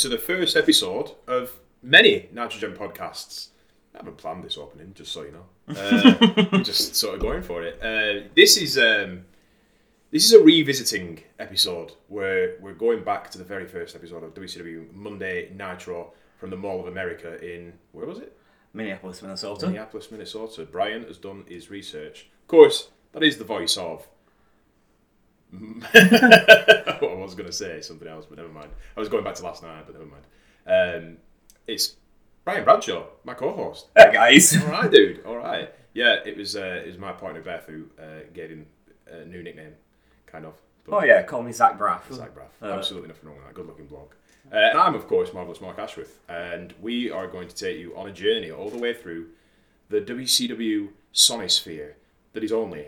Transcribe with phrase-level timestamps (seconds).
[0.00, 3.48] to the first episode of many Nitrogen podcasts.
[3.94, 5.76] I haven't planned this opening, just so you know.
[5.76, 7.78] Uh, I'm just sort of going for it.
[7.82, 9.26] Uh, this is um,
[10.10, 14.32] this is a revisiting episode where we're going back to the very first episode of
[14.32, 18.34] WCW Monday Nitro from the Mall of America in where was it?
[18.72, 19.66] Minneapolis, Minnesota.
[19.66, 20.66] Minneapolis, Minnesota.
[20.70, 22.30] Brian has done his research.
[22.40, 24.08] Of course, that is the voice of.
[25.94, 28.70] I was going to say something else, but never mind.
[28.96, 30.24] I was going back to last night, but never mind.
[30.66, 31.16] Um,
[31.66, 31.96] it's
[32.44, 33.88] Brian Bradshaw, my co-host.
[33.96, 34.56] Hey guys.
[34.56, 35.24] All right, dude.
[35.24, 35.72] All right.
[35.92, 36.54] Yeah, it was.
[36.56, 38.66] Uh, it was my partner Beth who uh, gave him
[39.10, 39.72] a new nickname,
[40.26, 40.54] kind of.
[40.84, 42.12] But Oh yeah, call me Zach Braff.
[42.12, 42.50] Zach Braff.
[42.62, 43.54] Uh, Absolutely nothing wrong with that.
[43.54, 44.10] Good looking blog.
[44.52, 47.96] Uh, and I'm, of course, Marvelous Mark Ashworth, and we are going to take you
[47.96, 49.26] on a journey all the way through
[49.88, 51.92] the WCW Sonisphere
[52.32, 52.86] that is only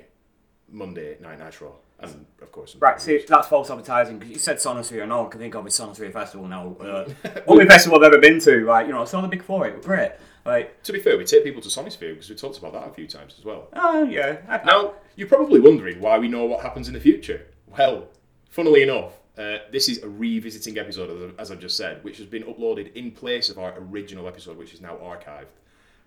[0.69, 1.77] Monday Night Nitro.
[2.03, 5.31] And, of course, Right, see, that's false advertising because you said Sonisphere and all I
[5.31, 6.77] can think of is Sonisphere Festival now.
[6.81, 7.09] Uh,
[7.47, 9.77] only festival I've ever been to, like, you know, it's not the big four, it
[9.77, 10.13] was great.
[10.45, 12.93] Like, to be fair, we take people to Sonisphere because we talked about that a
[12.93, 13.69] few times as well.
[13.75, 14.39] oh yeah.
[14.49, 17.47] I, Now, you're probably wondering why we know what happens in the future.
[17.79, 18.09] Well,
[18.51, 22.27] funnily enough, uh, this is a revisiting episode, as- as I've just said, which has
[22.27, 25.47] been uploaded in place of our original episode, which is now archived.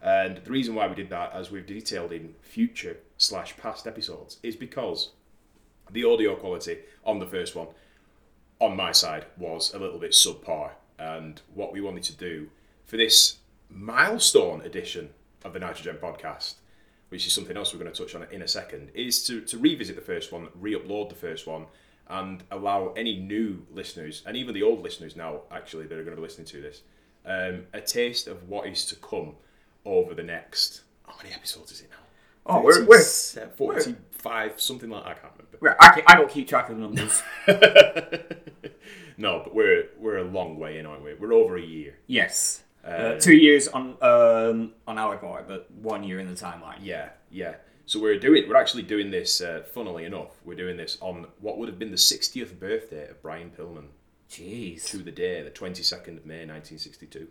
[0.02, 4.38] And the reason why we did that, as we've detailed in future slash past episodes,
[4.44, 5.12] is because
[5.92, 7.68] the audio quality on the first one,
[8.60, 10.72] on my side, was a little bit subpar.
[10.98, 12.50] And what we wanted to do
[12.86, 13.38] for this
[13.70, 15.10] milestone edition
[15.44, 16.56] of the Nitrogen podcast,
[17.10, 19.58] which is something else we're going to touch on in a second, is to, to
[19.58, 21.66] revisit the first one, re upload the first one,
[22.08, 26.16] and allow any new listeners, and even the old listeners now, actually, that are going
[26.16, 26.82] to be listening to this,
[27.26, 29.34] um, a taste of what is to come
[29.84, 30.82] over the next.
[31.08, 32.06] How many episodes is it now?
[32.46, 35.35] oh, we're, we're, 45, something like that.
[35.56, 37.24] I we're I, I don't keep track of the numbers.
[39.18, 41.14] no, but we're we're a long way in, aren't we?
[41.14, 41.98] We're over a year.
[42.08, 42.62] yes.
[42.84, 46.78] Uh, two years on um, on our part, but one year in the timeline.
[46.84, 47.56] Yeah, yeah.
[47.88, 49.42] So we're doing we're actually doing this.
[49.42, 53.22] Uh, funnily enough, we're doing this on what would have been the 60th birthday of
[53.24, 53.88] Brian Pillman
[54.30, 54.86] Jeez.
[54.86, 57.28] to the day, the 22nd of May, 1962.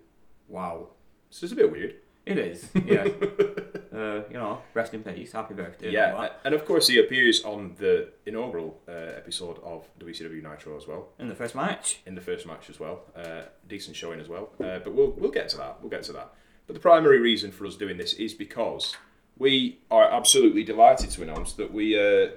[0.49, 0.89] Wow.
[1.31, 1.97] So it's a bit weird.
[2.27, 2.69] It is.
[2.75, 3.05] Yeah.
[3.95, 5.33] uh, you know, rest in peace.
[5.33, 5.91] Happy birthday.
[5.91, 10.87] Yeah, and of course he appears on the inaugural uh, episode of WCW Nitro as
[10.87, 11.09] well.
[11.19, 12.01] In the first match.
[12.07, 13.03] in the first match as well.
[13.15, 14.51] Uh, decent showing as well.
[14.61, 15.79] Uh, but we'll we'll get to that.
[15.81, 16.33] We'll get to that.
[16.67, 18.97] But the primary reason for us doing this is because
[19.37, 22.31] we are absolutely delighted to announce that we uh,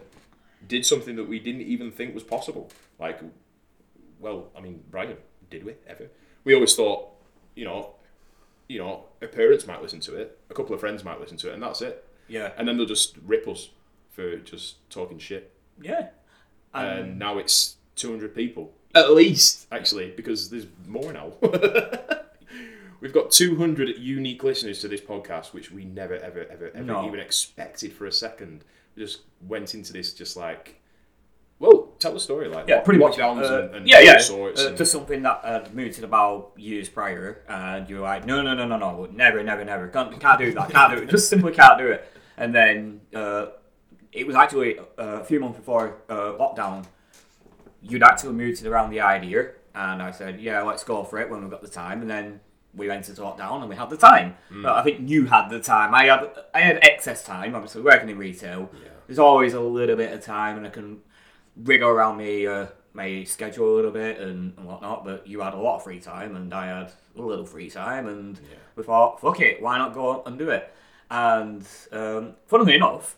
[0.67, 2.69] did something that we didn't even think was possible.
[3.00, 3.19] Like,
[4.19, 5.17] well, I mean, Brian,
[5.50, 6.09] did we ever?
[6.44, 7.09] We always thought,
[7.56, 7.96] you know,
[8.67, 11.50] you know, our parents might listen to it, a couple of friends might listen to
[11.50, 12.05] it, and that's it.
[12.28, 12.51] Yeah.
[12.57, 13.69] And then they'll just rip us
[14.11, 16.09] for just talking shit Yeah.
[16.73, 21.33] And and now it's 200 people at least actually because there's more now
[23.00, 27.05] we've got 200 unique listeners to this podcast which we never ever ever ever No.
[27.07, 28.63] even expected for a second
[28.95, 30.75] we just went into this just like well
[32.00, 33.16] tell the story like Yeah, pretty much.
[33.18, 34.18] lockdowns Uh, and, and yeah, yeah.
[34.19, 38.25] sorts Uh, and- to something that had mooted about years prior, and you were like,
[38.25, 41.09] no, no, no, no, no, never, never, never, can't, can't do that, can't do it,
[41.09, 42.08] just simply can't do it.
[42.38, 43.47] And then uh,
[44.12, 46.85] it was actually uh, a few months before uh, lockdown,
[47.81, 51.41] you'd actually mooted around the idea, and I said, yeah, let's go for it when
[51.41, 52.40] we've got the time, and then
[52.75, 54.35] we went into lockdown and we had the time.
[54.52, 55.96] But I think you had the time.
[55.96, 58.69] I had I had excess time, obviously working in retail.
[59.08, 61.00] There's always a little bit of time, and I can
[61.63, 65.06] wriggle around my uh, my schedule a little bit and, and whatnot.
[65.06, 68.07] But you had a lot of free time, and I had a little free time,
[68.07, 68.40] and
[68.75, 70.73] we thought, fuck it, why not go and do it?
[71.09, 73.16] And um, funnily enough,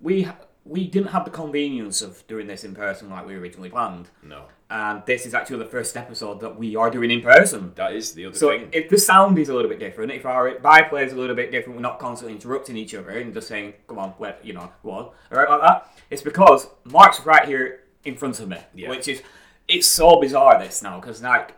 [0.00, 0.28] we
[0.68, 4.42] we didn't have the convenience of doing this in person like we originally planned, no
[4.70, 7.72] and this is actually the first episode that we are doing in person.
[7.76, 10.26] that is the other So thing if the sound is a little bit different, if
[10.26, 13.48] our byplay is a little bit different, we're not constantly interrupting each other and just
[13.48, 15.88] saying, "Come on, let you know, go on," all right, like that.
[16.10, 18.90] It's because Mark's right here in front of me, Yeah.
[18.90, 19.22] which is
[19.68, 21.52] it's so bizarre this now because like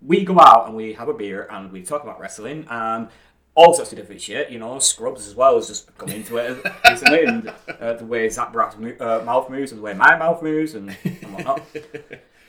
[0.00, 3.08] we go out and we have a beer and we talk about wrestling and
[3.56, 6.58] all sorts of different shit, you know, scrubs as well has just come into it
[6.90, 10.16] recently, and uh, the way Zach Braff's mo- uh, mouth moves and the way my
[10.16, 11.62] mouth moves and, and whatnot.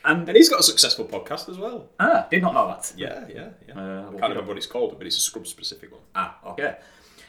[0.08, 2.94] And and he's got a successful podcast as well ah, did not know that.
[2.96, 4.48] yeah yeah yeah Uh, I can't remember up.
[4.50, 6.76] what it's called but it's a scrub specific one Ah, okay.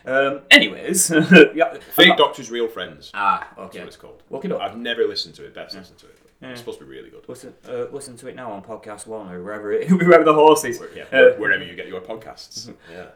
[0.04, 1.10] Um, anyways,
[1.54, 1.78] yeah.
[1.94, 3.78] fake doctors real friends Ah, that's okay.
[3.78, 4.60] what it's called Look it up.
[4.60, 7.08] I've never listened to it Beth's listened to it but it's supposed to be really
[7.08, 10.34] good Listen, uh, listen to it now on podcast one or wherever it, wherever the
[10.34, 10.78] horse is.
[10.94, 12.70] Yeah, Uh, wherever you get your podcasts.
[12.92, 13.06] Yeah.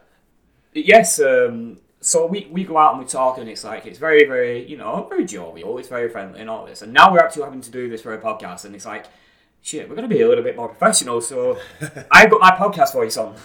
[0.73, 1.19] Yes.
[1.19, 4.67] Um, so we, we go out and we talk, and it's like it's very very
[4.67, 5.77] you know very jovial.
[5.77, 6.81] It's very friendly and all this.
[6.81, 9.05] And now we're actually having to do this for a podcast, and it's like
[9.61, 11.21] shit, we're going to be a little bit more professional.
[11.21, 11.57] So
[12.11, 13.35] I've got my podcast voice on.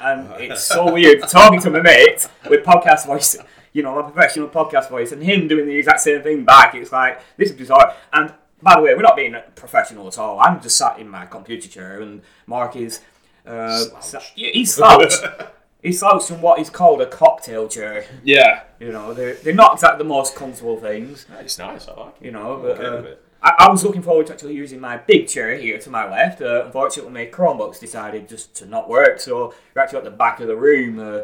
[0.00, 3.36] And it's so weird talking to my mate with podcast voice,
[3.72, 6.74] you know, my professional podcast voice, and him doing the exact same thing back.
[6.74, 7.94] It's like, this is bizarre.
[8.12, 8.32] And
[8.62, 10.38] by the way, we're not being professional at all.
[10.40, 13.00] I'm just sat in my computer chair, and Mark is.
[13.44, 14.04] Uh, Slouched.
[14.04, 15.24] sa- yeah, he's slouched.
[15.86, 18.04] he's slouched in what is called a cocktail chair.
[18.24, 18.64] Yeah.
[18.80, 21.26] You know, they're, they're not exactly the most comfortable things.
[21.40, 22.24] It's nice, I like it.
[22.26, 23.14] You know, but Okay uh.
[23.42, 26.40] I, I was looking forward to actually using my big chair here to my left.
[26.40, 30.40] Uh, unfortunately, my Chromebooks decided just to not work, so we're actually at the back
[30.40, 31.20] of the room, uh,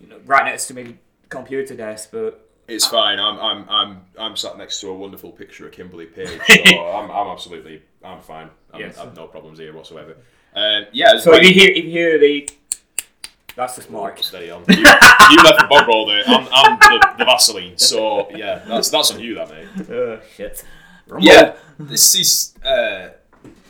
[0.00, 0.94] you know, right next to my
[1.28, 2.10] computer desk.
[2.12, 3.18] But It's fine.
[3.18, 7.10] I'm I'm I'm I'm sat next to a wonderful picture of Kimberly Page, so I'm,
[7.10, 8.50] I'm absolutely I'm fine.
[8.74, 8.98] I'm, Yes.
[8.98, 10.16] I've no problems here whatsoever.
[10.54, 12.48] Um, yeah, so if you hear if you hear the
[13.56, 14.22] that's the Mark.
[14.22, 14.64] Steady on.
[14.68, 16.22] You, you left the bog roll there.
[16.26, 17.78] I'm, I'm the, the Vaseline.
[17.78, 19.90] So yeah, that's that's on you, that mate.
[19.90, 20.64] Uh, shit.
[21.08, 21.26] Rumble.
[21.26, 23.10] Yeah, this is uh,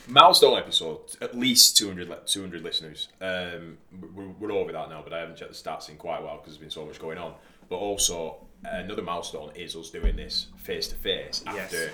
[0.07, 0.99] milestone episode.
[1.21, 3.09] At least 200, 200 listeners.
[3.21, 3.77] Um,
[4.15, 6.37] we're, we're over that now, but I haven't checked the stats in quite a while
[6.37, 7.33] because there's been so much going on.
[7.69, 11.91] But also another milestone is us doing this face to face after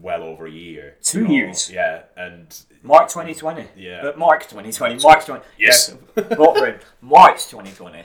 [0.00, 0.96] well over a year.
[1.02, 1.70] Two You know, years.
[1.70, 2.46] Yeah, and
[2.82, 3.66] March 2020.
[3.76, 4.08] Yeah.
[4.08, 5.02] Uh, Mark 2020.
[5.02, 5.44] March 20.
[5.58, 5.94] Yes.
[6.16, 6.64] Yeah.
[6.64, 6.80] Him.
[7.00, 8.04] March 2020.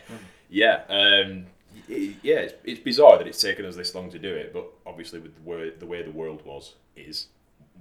[0.50, 1.46] yeah, um,
[1.88, 5.20] yeah, it's, it's bizarre that it's taken us this long to do it, but obviously
[5.20, 7.28] with the way the, way the world was is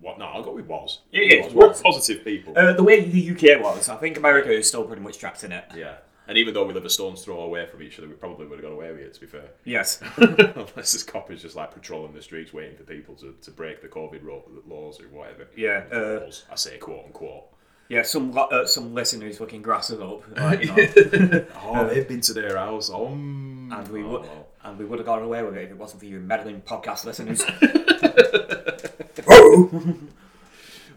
[0.01, 0.19] what?
[0.19, 1.01] No, I'll go with was.
[1.13, 1.77] It is, Was.
[1.83, 2.57] We're positive people.
[2.57, 5.53] Uh, the way the UK was, I think America is still pretty much trapped in
[5.53, 5.65] it.
[5.77, 5.97] Yeah.
[6.29, 8.59] And even though we live a stone's throw away from each other, we probably would
[8.61, 9.49] have got away with it, to be fair.
[9.65, 10.01] Yes.
[10.17, 13.83] Unless this cop is just like patrolling the streets waiting for people to, to break
[13.83, 14.23] the COVID
[14.69, 15.49] laws or whatever.
[15.57, 17.45] Yeah, uh, Laws, I say quote unquote.
[17.89, 21.47] Yeah, some lo- uh, some listeners fucking grass us up, know.
[21.65, 22.89] Oh, they've been to their house.
[22.89, 23.77] Oh, mm.
[23.77, 24.47] and we Oh, would well.
[24.63, 27.05] and we would have gotten away with it if it wasn't for you meddling podcast
[27.05, 27.43] listeners.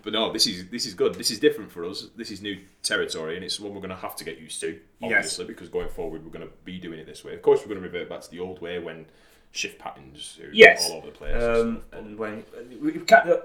[0.04, 1.16] But no, this is this is good.
[1.16, 2.08] This is different for us.
[2.16, 4.80] This is new territory, and it's one we're going to have to get used to,
[5.02, 7.34] obviously, because going forward we're going to be doing it this way.
[7.34, 9.06] Of course, we're going to revert back to the old way when
[9.52, 10.90] shift patterns are yes.
[10.90, 11.36] all over the place.
[11.36, 12.44] and Um, and when
[12.82, 13.30] we can't.
[13.30, 13.38] Uh,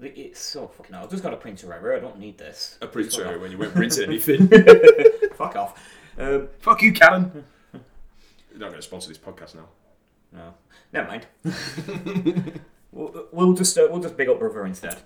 [0.00, 1.04] it's so fucking hell.
[1.04, 1.96] I've just got a printer error.
[1.96, 2.78] I don't need this.
[2.80, 4.48] a printer when you weren't printing anything.
[5.34, 5.82] Fuck off.
[6.18, 7.44] Um, Fuck you, Canon.
[7.72, 9.68] You're not going to sponsor this podcast now.
[10.32, 10.54] no,
[10.92, 12.60] never mind.
[12.94, 14.98] we'll, we'll just uh, we'll just big up brother instead.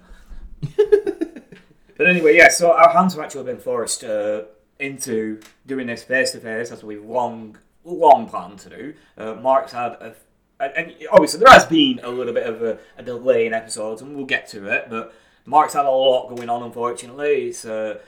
[0.77, 2.49] but anyway, yeah.
[2.49, 4.43] So our hands have actually been forced uh,
[4.79, 8.95] into doing this face to face as we've long long planned to do.
[9.17, 10.15] Uh, Mark's had a
[10.61, 14.15] and obviously there has been a little bit of a, a delay in episodes, and
[14.17, 14.87] we'll get to it.
[14.91, 15.15] But
[15.45, 16.63] Mark's had a lot going on.
[16.63, 17.99] Unfortunately, he's uh,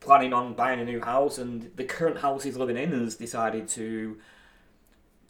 [0.00, 3.68] planning on buying a new house, and the current house he's living in has decided
[3.68, 4.18] to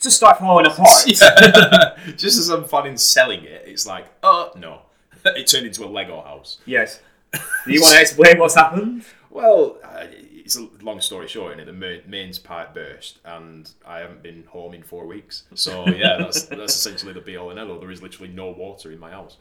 [0.01, 1.07] just start falling apart.
[1.07, 1.97] Yeah.
[2.17, 4.83] Just as I'm planning selling it, it's like, oh no,
[5.25, 6.59] it turned into a Lego house.
[6.65, 7.01] Yes.
[7.33, 7.41] Do
[7.73, 9.05] you want to explain what's happened?
[9.31, 11.67] Well, uh, it's a long story short, innit?
[11.67, 15.45] The main, mains pipe burst, and I haven't been home in four weeks.
[15.55, 17.79] So yeah, that's that's essentially the be all and end all.
[17.79, 19.37] There is literally no water in my house.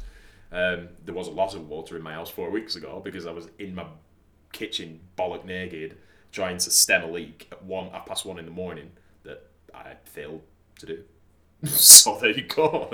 [0.51, 3.31] Um, there was a lot of water in my house four weeks ago because I
[3.31, 3.85] was in my
[4.51, 5.97] kitchen bollock naked
[6.31, 8.91] trying to stem a leak at one half past one in the morning
[9.23, 10.41] that I failed
[10.79, 11.03] to do.
[11.67, 12.87] so there you go.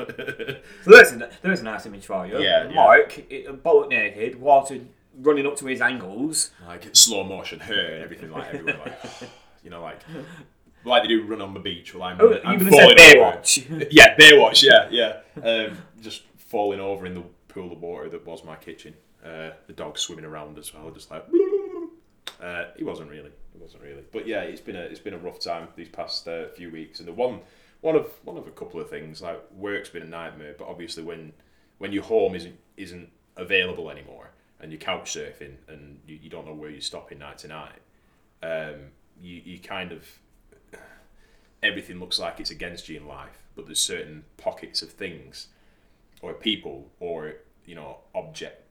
[0.84, 2.40] So there's a, there's a nice image for you.
[2.40, 2.74] Yeah, yeah.
[2.76, 4.80] Mark, i- bullet naked, water
[5.22, 6.52] running up to his ankles.
[6.68, 9.30] like slow motion hair and everything like everywhere, like
[9.64, 10.00] you know, like
[10.84, 12.96] like they do run on the beach while I'm, Oh, I'm falling over.
[13.00, 13.88] Baywatch?
[13.92, 14.64] Yeah, Baywatch.
[14.64, 15.42] Yeah, yeah.
[15.44, 18.94] Um, just falling over in the pool of water that was my kitchen.
[19.24, 21.26] Uh, the dog swimming around as well, just like.
[22.42, 23.32] Uh, he wasn't really.
[23.54, 24.04] He wasn't really.
[24.12, 27.00] But yeah, it's been a it's been a rough time these past uh, few weeks,
[27.00, 27.40] and the one
[27.86, 30.56] one of one of a couple of things like work's been a nightmare.
[30.58, 31.34] But obviously, when
[31.78, 36.48] when your home isn't isn't available anymore, and you're couch surfing, and you, you don't
[36.48, 37.80] know where you're stopping night to night,
[38.42, 38.88] um,
[39.22, 40.04] you you kind of
[41.62, 45.50] everything looks like it's against you in life, but there's certain pockets of things,
[46.24, 47.36] or people, or
[47.68, 48.64] you know, object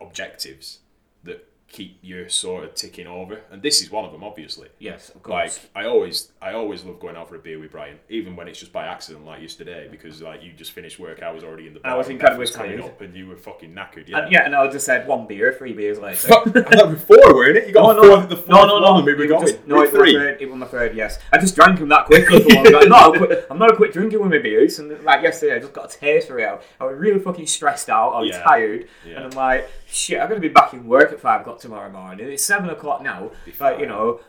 [0.00, 0.78] objectives
[1.24, 4.68] that keep you sort of ticking over, and this is one of them, obviously.
[4.78, 5.60] Yes, of course.
[5.74, 5.84] Like.
[5.84, 8.58] I always, I always love going out for a beer with Brian, even when it's
[8.60, 11.74] just by accident, like yesterday, because like you just finished work, I was already in
[11.74, 11.80] the.
[11.84, 12.84] I was incredibly coming tired.
[12.84, 14.08] up, and you were fucking knackered.
[14.08, 14.18] Yeah.
[14.18, 16.28] And, yeah, and I just said one beer, three beers later.
[16.28, 17.66] That was four, weren't it?
[17.66, 18.90] You got No, four, no, the fourth no, no, no.
[18.92, 20.14] one, and we were just- no, it was three.
[20.14, 20.40] third.
[20.40, 20.94] It was my third.
[20.96, 22.72] Yes, I just drank them that quickly for one.
[22.72, 24.78] Like, no, I'm, quick, I'm not a quick drinker with my beers.
[24.78, 26.60] And like yesterday, I just got a taste for it.
[26.80, 28.10] I was really fucking stressed out.
[28.12, 28.42] I was Yeah.
[28.42, 29.16] tired, Yeah.
[29.16, 32.28] and I'm like, shit, I'm gonna be back in work at five o'clock tomorrow morning.
[32.30, 33.30] It's seven o'clock now.
[33.58, 34.20] Like you know,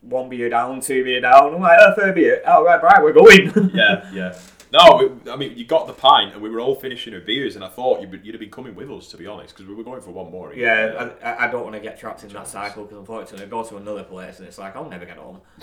[0.00, 1.54] one beer down, two beer down.
[1.54, 2.42] I'm like, oh, third beer.
[2.46, 3.70] Oh right, right, we're going.
[3.74, 4.38] yeah, yeah.
[4.72, 7.64] No, I mean you got the pint, and we were all finishing our beers, and
[7.64, 9.84] I thought you'd, you'd have been coming with us, to be honest, because we were
[9.84, 10.52] going for one more.
[10.54, 13.48] Yeah, I, I- I don't want to get trapped in that cycle because unfortunately I
[13.48, 15.40] go to another place and it's like I'll never get home.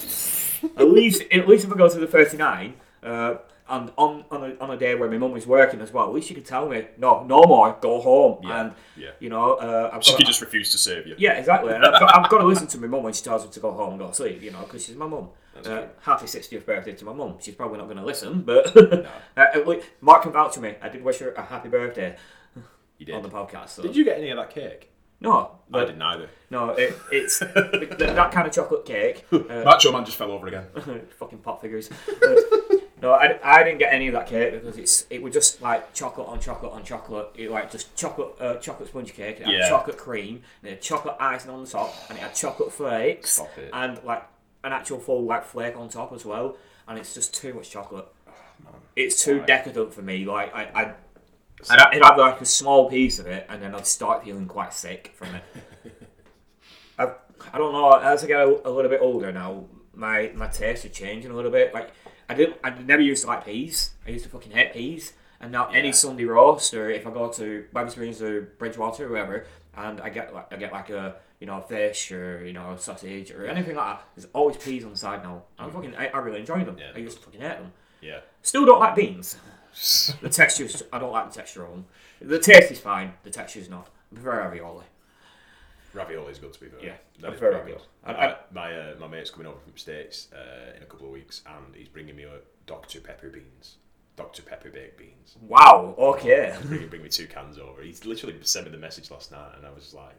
[0.78, 3.36] at least, at least if I go to the thirty nine, uh,
[3.70, 6.14] and on on a, on a day where my mum was working as well, at
[6.14, 8.40] least she could tell me no, no more, go home.
[8.44, 9.12] Yeah, And yeah.
[9.20, 11.16] you know, uh, I've She got, could just refused to serve you.
[11.18, 11.74] yeah, exactly.
[11.74, 13.60] And I've got, I've got to listen to my mum when she tells me to
[13.60, 14.42] go home and go to sleep.
[14.42, 15.30] You know, because she's my mum.
[15.66, 17.36] Uh, happy 60th birthday to my mum.
[17.40, 19.06] She's probably not going to listen, but uh,
[19.38, 19.66] at
[20.02, 20.76] Mark can vouch for me.
[20.82, 22.16] I did wish her a happy birthday
[22.98, 23.16] You did.
[23.16, 23.70] on the podcast.
[23.70, 23.82] So.
[23.84, 24.90] Did you get any of that cake?
[25.20, 26.30] No, I didn't either.
[26.50, 27.54] no, it, it's th-
[28.00, 29.26] that kind of chocolate cake.
[29.32, 30.66] Uh, Macho Man just fell over again.
[31.20, 31.90] fucking pot figures.
[31.92, 32.36] Uh,
[33.02, 35.94] no, I, I didn't get any of that cake because it's it was just like
[35.94, 37.30] chocolate on chocolate on chocolate.
[37.36, 39.40] It like just chocolate uh, chocolate sponge cake.
[39.40, 39.70] It had Yeah.
[39.70, 43.40] chocolate cream, and it had chocolate icing on the top, and it had chocolate flakes,
[43.74, 44.24] and like
[44.64, 46.58] an actual full like flake on top as well.
[46.88, 48.08] And it's just too much chocolate.
[48.96, 50.26] It's too decadent for me.
[50.26, 50.64] Like I.
[50.64, 50.94] I
[51.70, 54.74] I'd, I'd have like a small piece of it, and then I'd start feeling quite
[54.74, 55.44] sick from it.
[57.00, 57.12] I,
[57.54, 57.92] I don't know.
[57.94, 61.36] As I get a, a little bit older now, my my tastes are changing a
[61.36, 61.74] little bit.
[61.74, 61.92] Like
[62.32, 63.92] I didn't, I never used to like peas.
[64.08, 65.12] I used to fucking hate peas.
[65.42, 69.46] And now any Sunday roast, or if I go to Wetherspoons or Bridgewater or wherever,
[69.76, 72.72] and I get like I get like a you know a fish or you know
[72.72, 75.44] a sausage or anything like that, there's always peas on the side now.
[75.60, 75.74] I'm mm.
[75.74, 76.78] fucking I, I really enjoy them.
[76.78, 76.92] Yeah.
[76.96, 77.74] I used to fucking hate them.
[78.00, 78.20] Yeah.
[78.44, 79.38] Still don't like beans.
[80.22, 81.86] The texture, I don't like the texture of them.
[82.20, 83.14] The taste is fine.
[83.24, 83.88] The texture is not.
[84.12, 84.84] I prefer ravioli.
[85.94, 86.80] Ravioli is good to be fair.
[86.82, 87.82] Yeah, that I is prefer pretty ravioli.
[88.06, 88.16] good.
[88.16, 90.86] I- I- Uh, my uh, my mate's coming over from the states uh, in a
[90.86, 93.78] couple of weeks, and he's bringing me a Dr Pepper beans,
[94.16, 95.36] Dr Pepper baked beans.
[95.42, 95.96] Wow.
[95.98, 96.56] Okay.
[96.64, 97.82] bring, bring me two cans over.
[97.82, 100.16] He's literally sent me the message last night, and I was like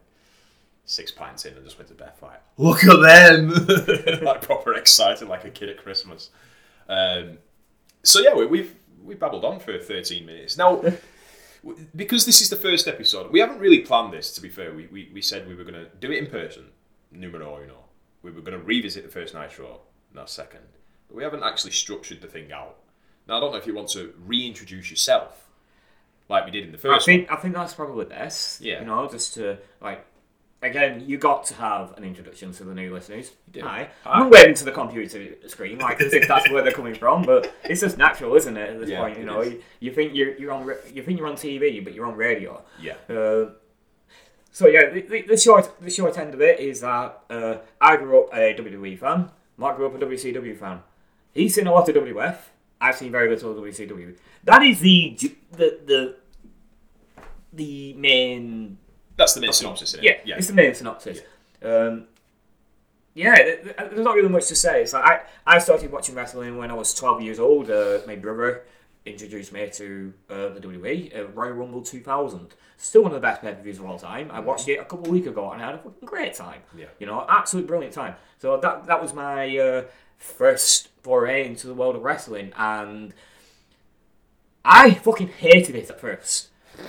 [0.85, 3.51] six pints in, and just went to bed like, look at them,
[4.23, 6.31] like proper excited, like a kid at Christmas.
[6.89, 7.39] Um,
[8.03, 8.75] so yeah, we, we've
[9.05, 10.83] we babbled on for thirteen minutes now.
[11.95, 14.33] Because this is the first episode, we haven't really planned this.
[14.35, 16.71] To be fair, we, we, we said we were going to do it in person,
[17.11, 17.85] numero uno.
[18.23, 19.81] We were going to revisit the first Nitro,
[20.15, 20.67] not second.
[21.09, 22.77] But we haven't actually structured the thing out.
[23.29, 25.49] Now I don't know if you want to reintroduce yourself,
[26.29, 28.61] like we did in the first I think I think that's probably best.
[28.61, 28.81] Yeah.
[28.81, 30.05] You know, just to like.
[30.63, 33.33] Again, you got to have an introduction to the new listeners.
[33.51, 33.65] did.
[33.65, 33.91] Hi.
[34.05, 34.21] Hi.
[34.21, 37.53] I'm waving to the computer screen like as if that's where they're coming from, but
[37.65, 38.71] it's just natural, isn't it?
[38.71, 41.27] At this Yeah, point, you know, you, you think you're you're on you think you're
[41.27, 42.63] on TV, but you're on radio.
[42.81, 42.95] Yeah.
[43.11, 43.51] Uh,
[44.53, 47.97] so yeah, the, the, the short the short end of it is that uh, I
[47.97, 49.31] grew up a WWE fan.
[49.57, 50.81] Mark grew up a WCW fan.
[51.35, 52.37] He's seen a lot of WF.
[52.81, 54.15] I've seen very little of WCW.
[54.45, 55.17] That is the
[55.51, 56.17] the the
[57.53, 58.79] the main
[59.23, 59.97] That's the main synopsis.
[60.01, 60.37] Yeah, yeah.
[60.37, 61.21] it's the main synopsis.
[61.63, 62.07] Um,
[63.15, 64.83] yeah, th- th- there's not really much to say.
[64.83, 67.71] It's like I, I started watching wrestling when I was 12 years old.
[67.71, 68.65] Uh, my brother
[69.05, 72.55] introduced me to uh, the WWE, uh, Royal Rumble 2000.
[72.77, 74.31] Still one of the best pay per views of all time.
[74.33, 76.63] I watched it a couple of weeks ago and I had a fucking great time.
[76.77, 76.87] Yeah.
[76.99, 78.15] You know, absolute brilliant time.
[78.39, 79.85] So that that was my uh,
[80.19, 83.13] first foray into the world of wrestling, and
[84.65, 86.49] I fucking hated it at first.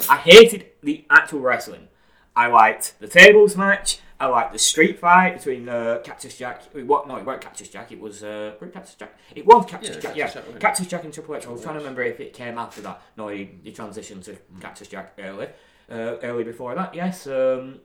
[0.09, 1.89] I hated the actual wrestling.
[2.35, 3.99] I liked the tables match.
[4.19, 6.61] I liked the street fight between uh, Cactus Jack.
[6.73, 7.07] What?
[7.07, 7.91] No, it wasn't Cactus Jack.
[7.91, 9.17] It was uh, Cactus Jack.
[9.35, 10.15] It was Cactus Yeah, Jack.
[10.15, 10.59] Cactus yeah, Jack.
[10.59, 11.45] Cactus Jack and Triple H.
[11.45, 13.01] I was trying to remember if it came after that.
[13.17, 15.47] No, he, he transitioned to Cactus Jack early.
[15.91, 17.27] Uh, early before that, yes.
[17.27, 17.79] Um,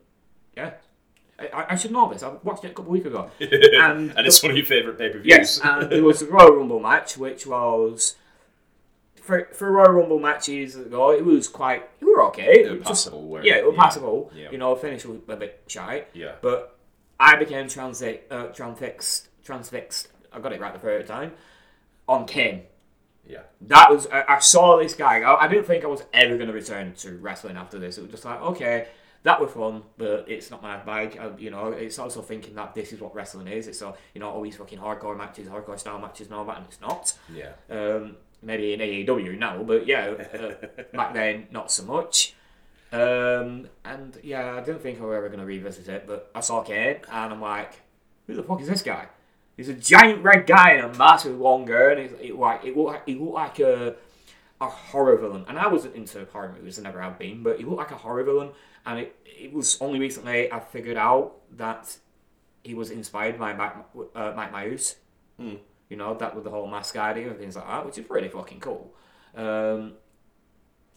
[0.56, 0.72] yeah.
[1.40, 2.22] I- I, I should know this.
[2.22, 3.30] I watched it a couple of weeks ago.
[3.40, 5.26] and and it's one of your favourite pay per views.
[5.26, 8.16] Yes, and there was the Royal Rumble match, which was
[9.28, 11.12] for for Royal Rumble matches ago.
[11.12, 11.88] It was quite.
[12.00, 12.64] It were okay.
[12.64, 13.82] It was passable, weren't yeah, it was Yeah.
[13.82, 14.30] passable.
[14.34, 14.50] Yeah.
[14.50, 16.06] You know, finish was a bit shy.
[16.14, 16.32] Yeah.
[16.40, 16.76] But
[17.20, 19.28] I became transi- uh, transfixed.
[19.44, 20.08] Transfixed.
[20.32, 21.32] I got it right the first time.
[22.08, 22.62] On Kane.
[23.26, 23.42] yeah.
[23.62, 25.20] That was I, I saw this guy.
[25.20, 27.98] I, I didn't think I was ever going to return to wrestling after this.
[27.98, 28.88] It was just like okay,
[29.24, 31.18] that was fun, but it's not my bag.
[31.20, 33.68] I, you know, it's also thinking that this is what wrestling is.
[33.68, 36.56] It's so you know all these fucking hardcore matches, hardcore style matches, and all that,
[36.58, 37.12] and it's not.
[37.40, 37.52] Yeah.
[37.68, 42.34] Um, maybe in AEW now, but yeah, uh, back then not so much.
[42.90, 46.40] Um, and yeah, I didn't think I were ever going to revisit it, but I
[46.40, 47.80] saw Kane, and I'm like,
[48.26, 49.06] who the fuck is this guy?
[49.56, 52.76] He's a giant red guy in a massive long hair, and it, it like it
[52.76, 53.96] looked like, he looked like a
[54.60, 55.44] a horror villain.
[55.48, 57.96] And I wasn't into horror movies, I never have been, but he looked like a
[57.96, 58.50] horror villain.
[58.86, 61.96] And it, it was only recently I figured out that
[62.64, 63.74] he was inspired by Mike,
[64.14, 64.96] uh, Mike Myers.
[65.88, 68.28] You know, that with the whole mask idea and things like that, which is pretty
[68.28, 68.92] fucking cool.
[69.34, 69.94] Um,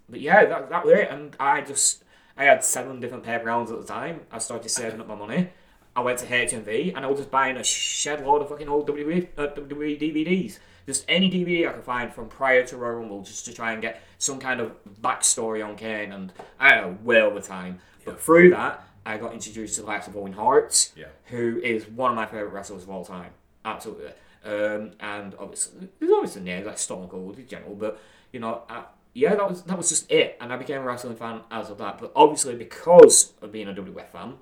[0.09, 1.09] but yeah, that, that was it.
[1.09, 2.03] And I just,
[2.37, 4.21] I had seven different pair rounds at the time.
[4.31, 5.49] I started saving up my money.
[5.95, 8.87] I went to HMV and I was just buying a shed load of fucking old
[8.87, 10.59] WWE, uh, WWE DVDs.
[10.85, 13.81] Just any DVD I could find from prior to Royal Rumble, just to try and
[13.81, 14.71] get some kind of
[15.01, 17.79] backstory on Kane, and I don't know, way over time.
[18.03, 21.05] But through that, I got introduced to the likes of Owen Hart, Yeah.
[21.25, 23.29] who is one of my favourite wrestlers of all time.
[23.63, 24.11] Absolutely.
[24.43, 27.99] Um, and obviously, there's obviously names like Stone Cold in general, but
[28.31, 31.15] you know, I, yeah, that was that was just it, and I became a wrestling
[31.15, 31.99] fan as of that.
[31.99, 34.35] But obviously, because of being a WWF fan,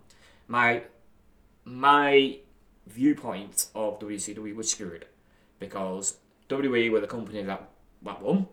[0.48, 0.84] my
[1.66, 2.38] my
[2.88, 5.06] viewpoint of WCW was screwed
[5.60, 6.18] because
[6.50, 7.70] WWE were the company that
[8.04, 8.48] that won,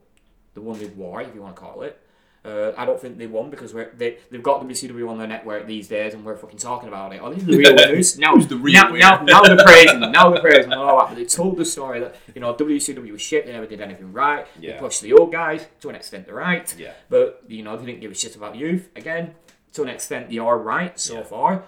[0.55, 2.00] the one with war, if you want to call it.
[2.47, 5.26] Uh, I don't think they won because we're, they, they've got the WCW on their
[5.26, 7.21] network these days and we're fucking talking about it.
[7.21, 8.19] Oh, this is the real winners.
[8.19, 8.99] Now, Who's the real now, winner?
[9.00, 10.12] now, now they're praising them.
[10.12, 10.79] Now they're praising them.
[10.79, 11.09] all that.
[11.09, 13.47] But they told the story that, you know, WCW was shit.
[13.47, 14.47] They never did anything right.
[14.61, 14.75] Yeah.
[14.75, 15.67] They pushed the old guys.
[15.81, 16.73] To an extent, they're right.
[16.79, 16.93] Yeah.
[17.09, 18.88] But, you know, they didn't give a shit about youth.
[18.95, 19.35] Again,
[19.73, 21.23] to an extent, they are right so Yeah.
[21.25, 21.65] far.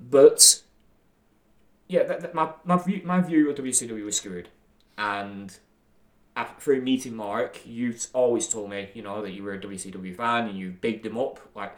[0.00, 0.62] But
[1.88, 4.48] yeah, that, that, my, my, view, my view of WCW was screwed.
[4.96, 5.56] And
[6.58, 10.48] through meeting Mark, you always told me, you know, that you were a WCW fan
[10.48, 11.76] and you bigged them up, like,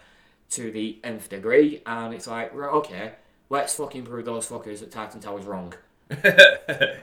[0.50, 1.82] to the nth degree.
[1.86, 3.12] And it's like, right, okay,
[3.48, 5.74] let's fucking prove those fuckers that Titan Tower's wrong.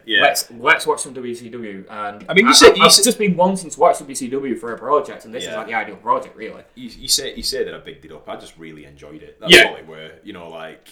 [0.05, 0.21] yeah.
[0.21, 1.85] Let's let's watch some WCW.
[1.89, 4.73] And I mean, you said- you I've said- just been wanting to watch WCW for
[4.73, 6.61] a project, and this is like the ideal project, really.
[6.75, 8.29] you, you say you say that I bigged it up.
[8.29, 9.39] I just really enjoyed it.
[9.39, 9.69] That's Yeah.
[9.69, 10.11] all it were.
[10.23, 10.89] You know, like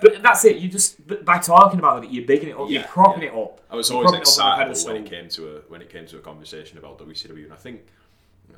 [0.00, 0.56] But that's it.
[0.56, 3.30] You just by talking about it, you're bigging it up, you're propping yeah.
[3.30, 3.60] it up.
[3.70, 5.60] I was You're always propping it up on a excitable when it came to a
[5.68, 7.82] when it came to a conversation about WCW, and I think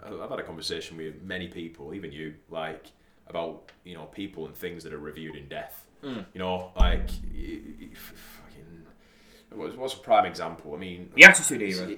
[0.02, 2.86] I've had a conversation with many people, even you, like
[3.28, 5.84] about you know people and things that are reviewed in death.
[6.02, 6.20] Hmm.
[6.34, 8.33] You know, like y- y- f- fucking.
[9.56, 10.74] What's, what's a prime example?
[10.74, 11.96] I mean, The Attitude Era.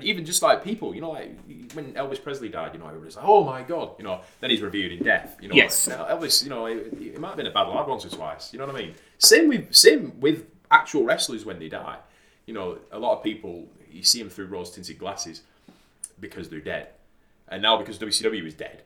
[0.00, 1.36] even just like people, you know, like
[1.74, 4.20] when Elvis Presley died, you know, everybody's like, "Oh my god," you know.
[4.40, 5.54] Then he's reviewed in death, you know.
[5.54, 5.88] Yes.
[5.88, 8.52] Elvis, you know, it, it might have been a bad lad once or twice.
[8.52, 8.94] You know what I mean?
[9.18, 11.98] Same with same with actual wrestlers when they die.
[12.46, 15.42] You know, a lot of people you see them through rose tinted glasses
[16.20, 16.88] because they're dead,
[17.48, 18.82] and now because WCW is dead.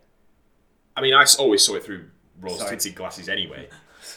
[0.97, 2.07] I mean, I always saw it through
[2.41, 3.69] rose tinted glasses anyway,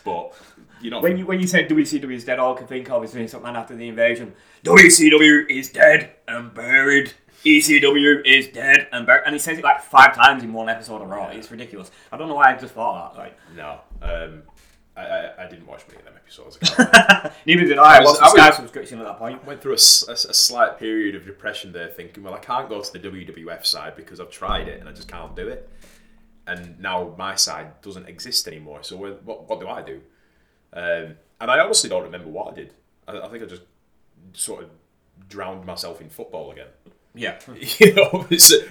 [0.04, 0.34] but
[0.82, 3.04] you know, When you when you say WCW is dead, all I can think of
[3.04, 4.34] is Vince McMahon after the invasion.
[4.64, 7.14] WCW is dead and buried.
[7.46, 11.02] ECW is dead and buried, and he says it like five times in one episode
[11.02, 11.30] of Raw.
[11.30, 11.90] It's ridiculous.
[12.12, 13.20] I don't know why I just thought that.
[13.20, 14.44] Like, no, um,
[14.98, 16.58] I, I, I didn't watch many of them episodes.
[17.46, 17.98] Neither did I.
[17.98, 19.46] I was- I was- Sky subscription at that point.
[19.46, 19.78] went through a a
[20.16, 24.20] slight period of depression there, thinking, well, I can't go to the WWF side because
[24.20, 25.70] I've tried it and I just can't do it.
[26.50, 28.82] And now my side doesn't exist anymore.
[28.82, 30.02] So what, what do I do?
[30.74, 32.74] Um, and I honestly don't remember what I did.
[33.08, 33.62] I, I think I just
[34.34, 34.70] sort of
[35.28, 36.68] drowned myself in football again.
[37.14, 37.40] Yeah.
[37.80, 38.28] you know,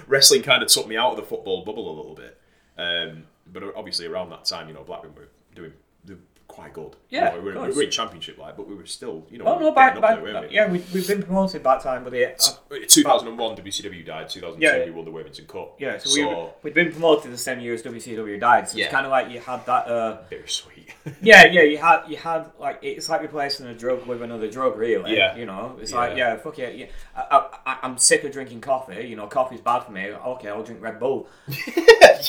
[0.08, 2.40] wrestling kind of took me out of the football bubble a little bit.
[2.76, 5.72] Um, but obviously around that time, you know, Blackburn were doing
[6.06, 6.16] were
[6.58, 6.96] quite good.
[7.08, 9.24] You Yeah, know, we were, of we were in championship like, but we were still,
[9.30, 10.54] you know, Oh no, up by, there, weren't we?
[10.54, 12.32] yeah, we, we've been promoted that time, but yeah,
[12.70, 14.28] uh, 2001 WCW died.
[14.28, 14.84] 2002 Yeah.
[14.84, 15.76] we won the Worthington Cup.
[15.80, 15.98] yeah.
[15.98, 18.68] So, So, we we'd been promoted the same year as WCW died.
[18.68, 18.84] So Yeah.
[18.86, 19.86] it's kind of like you had that.
[19.88, 20.88] Uh, bittersweet.
[21.22, 21.62] yeah, yeah.
[21.62, 25.16] You had you had like it's like replacing a drug with another drug, really.
[25.16, 25.36] Yeah.
[25.36, 25.98] You know, it's Yeah.
[25.98, 26.74] like yeah, fuck it.
[26.76, 26.86] Yeah.
[27.16, 29.06] I, I, I'm sick of drinking coffee.
[29.06, 30.06] You know, coffee's bad for me.
[30.08, 31.28] Okay, I'll drink Red Bull.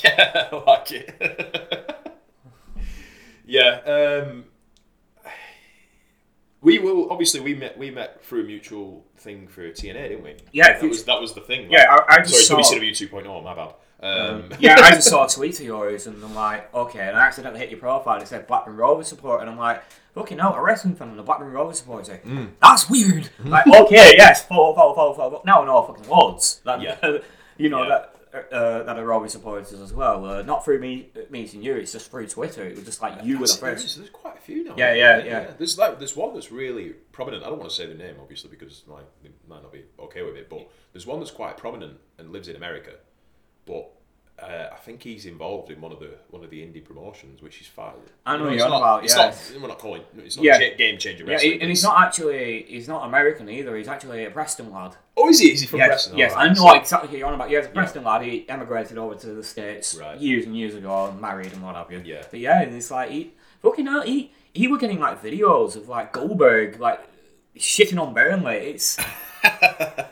[0.04, 1.79] yeah, I like it.
[3.50, 4.22] Yeah.
[4.26, 4.46] Um,
[6.62, 10.36] we will obviously we met we met through a mutual thing for TNA, didn't we?
[10.52, 11.72] Yeah, that was that was the thing.
[11.72, 12.74] Yeah, I, I just sorry, saw.
[12.76, 13.44] WCW 2.0.
[13.44, 13.74] My bad.
[14.02, 17.26] Um, yeah, I just saw a tweet of yours, and I'm like, okay, and I
[17.28, 18.14] accidentally hit your profile.
[18.16, 19.84] And it said Blackburn Rovers support, and I'm like,
[20.16, 22.22] fucking hell, a wrestling fan and a Blackburn Rovers supporter.
[22.26, 22.52] Mm.
[22.62, 23.30] That's weird.
[23.44, 25.42] like, okay, yes, follow, follow, follow, follow.
[25.46, 26.62] Now I know fucking loads.
[26.64, 27.18] That, Yeah.
[27.58, 27.90] you know Yeah.
[27.90, 28.16] that.
[28.32, 30.24] Uh, that are Rovers supporters as well.
[30.24, 31.76] Uh, not through me meeting you.
[31.76, 32.64] It's just through Twitter.
[32.64, 33.98] It was just like you were the first.
[33.98, 34.76] there's quite a few now.
[34.78, 35.52] Yeah, yeah, yeah.
[35.58, 37.44] There's like there's one that's really prominent.
[37.44, 40.22] I don't want to say the name obviously because like they might not be okay
[40.22, 42.92] with it, but there's one that's quite prominent and lives in America.
[43.66, 43.90] But
[44.42, 47.62] uh, I think he's involved in one of the one of the indie promotions, which
[47.62, 47.94] is fine.
[48.26, 49.26] I know You you're on not, about, it's yeah.
[49.26, 49.62] not.
[49.62, 50.02] We're not calling.
[50.18, 50.70] It's not Yeah.
[50.76, 53.76] game changer Yeah, he- and he's not actually he's not American either.
[53.76, 54.96] He's actually a Preston lad.
[55.18, 55.52] Oh, is he?
[55.52, 56.18] Is he from Yes, Preston?
[56.18, 57.50] yes, Alright, I know exactly who you're on about.
[57.50, 58.22] Yeah, he's a Preston lad.
[58.24, 60.18] He emigrated over to the states Right.
[60.18, 62.02] years and years ago, and married and what have you.
[62.06, 62.24] Yeah.
[62.30, 65.90] But yeah, and it's like he fucking hell, he he were getting like videos of
[65.90, 67.02] like Goldberg like
[67.58, 68.56] shitting on Burnley.
[68.56, 68.98] It's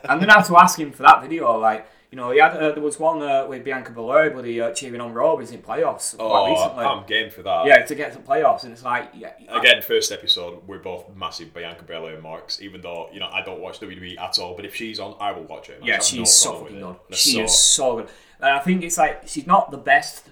[0.10, 1.58] I'm gonna have to ask him for that video.
[1.58, 4.62] Like you know, he had uh, there was one uh, with Bianca Belair, but he
[4.62, 6.86] uh, cheering on Rovers in playoffs quite Oh, recently.
[6.86, 7.65] I'm game for that.
[7.65, 11.54] yeah, to get to playoffs, and it's like yeah, Again, first episode, we're both massive
[11.54, 12.62] Bianca Belair marks.
[12.62, 15.32] Even though you know I don't watch WWE at all, but if she's on, I
[15.34, 15.80] will watch it.
[15.84, 16.96] I Yeah, she's no so fucking good.
[17.17, 18.10] She So- is so good.
[18.39, 20.30] And I think it's like she's not the best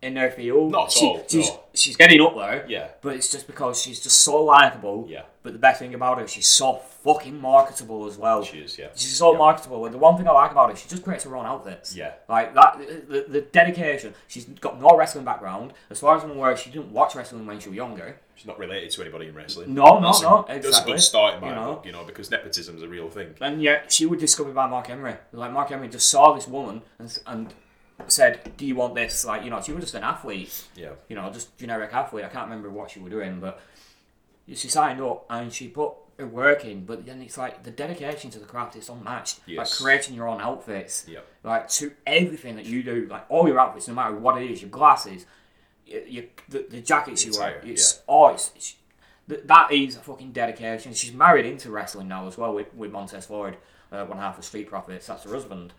[0.00, 0.72] in her field.
[0.72, 1.60] Not at She- all, She's, no.
[1.74, 2.64] she's getting up there.
[2.68, 2.88] Yeah.
[3.02, 5.06] But it's just because she's just so likable.
[5.08, 5.22] Yeah.
[5.42, 8.44] But the best thing about her, she's so fucking marketable as well.
[8.44, 8.88] She is, yeah.
[8.94, 9.38] She's so Yeah.
[9.38, 11.96] marketable, and the one thing I like about her, she just creates her own outfits.
[11.96, 12.12] Yeah.
[12.28, 12.78] Like that,
[13.08, 14.14] the, the dedication.
[14.28, 15.72] She's got no wrestling background.
[15.90, 18.20] As far as I'm aware, she didn't watch wrestling when she was younger.
[18.36, 19.74] She's not related to anybody in wrestling.
[19.74, 20.92] No, no, That's a- no, That's a exactly.
[20.92, 21.64] good start in my You know.
[21.74, 23.34] book, you know, because nepotism's a real thing.
[23.40, 25.16] And yet, she was discovered by Mark Henry.
[25.32, 27.54] Like Mark Henry just saw this woman and, and
[28.08, 30.64] said, "Do you want this?" Like you know, she was just an athlete.
[30.76, 30.90] Yeah.
[31.08, 32.24] You know, just generic athlete.
[32.24, 33.60] I can't remember what she was doing, but
[34.54, 36.84] she signed up and she put her work in.
[36.84, 39.40] But then it's like the dedication to the craft is unmatched.
[39.46, 39.58] Yes.
[39.58, 41.06] Like creating your own outfits.
[41.08, 41.26] Yep.
[41.44, 44.60] Like to everything that you do, like all your outfits, no matter what it is,
[44.62, 45.26] your glasses,
[45.86, 47.60] your, your the, the jackets you wear.
[47.64, 48.76] It's oh, it's, it's
[49.28, 50.92] that is a fucking dedication.
[50.94, 53.56] She's married into wrestling now as well with, with Montez Ford,
[53.90, 55.06] uh, one half of Street Profits.
[55.06, 55.72] That's her husband,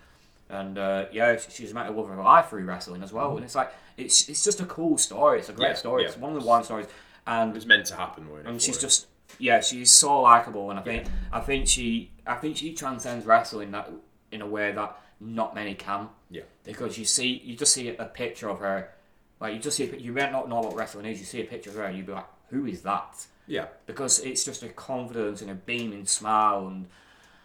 [0.50, 3.36] and uh, yeah, she's met a love of her life through wrestling as well.
[3.36, 5.40] And it's like it's it's just a cool story.
[5.40, 6.04] It's a great Yeah, story.
[6.04, 6.10] yeah.
[6.10, 6.88] It's one of the one stories,
[7.28, 8.46] and It's meant to happen, it?
[8.46, 8.82] and she's her?
[8.82, 9.08] just
[9.40, 13.72] yeah, she's so likable, and I think I think she I think she transcends wrestling
[13.72, 13.90] that
[14.32, 16.10] in a way that not many can.
[16.30, 16.42] Yeah.
[16.64, 18.90] Because you see, you just see a picture of her,
[19.40, 21.20] like you just see, a, you may not know what wrestling is.
[21.20, 23.26] You see a picture of her, and you'd be like, who is that?
[23.48, 23.66] Yeah.
[23.86, 26.88] Because it's just a confidence and a beaming smile, and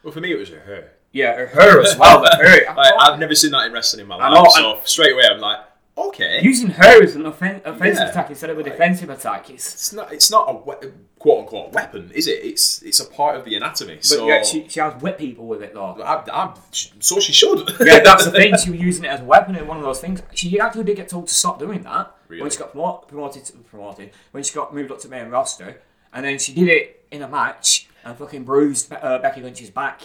[0.03, 0.93] Well, for me, it was her.
[1.13, 2.25] yeah, her, her as well.
[2.25, 4.33] Her, Like, I've never seen that in wrestling in my life.
[4.33, 5.59] know, so straight away, I'm like,
[6.07, 6.41] okay.
[6.43, 8.11] using her as an offen- offensive Yeah.
[8.11, 8.71] attack instead of a Right.
[8.73, 9.51] defensive attack.
[9.51, 10.13] It's it's not.
[10.13, 12.45] It's not a we- quote unquote weapon, is it?
[12.45, 13.97] It's it's a part of the anatomy.
[13.97, 16.01] but so yeah, she, she has whipped people with it though.
[16.03, 17.69] I, I, so she should.
[17.81, 18.55] yeah, that's the thing.
[18.65, 20.23] She was using it as a weapon in one of those things.
[20.35, 23.45] She actually did get told to stop doing that when she got promote, promoted.
[23.47, 25.81] To, promoted when she got moved up to main roster,
[26.13, 30.03] and then she did it in a match and fucking bruised uh, Becky Lynch's back,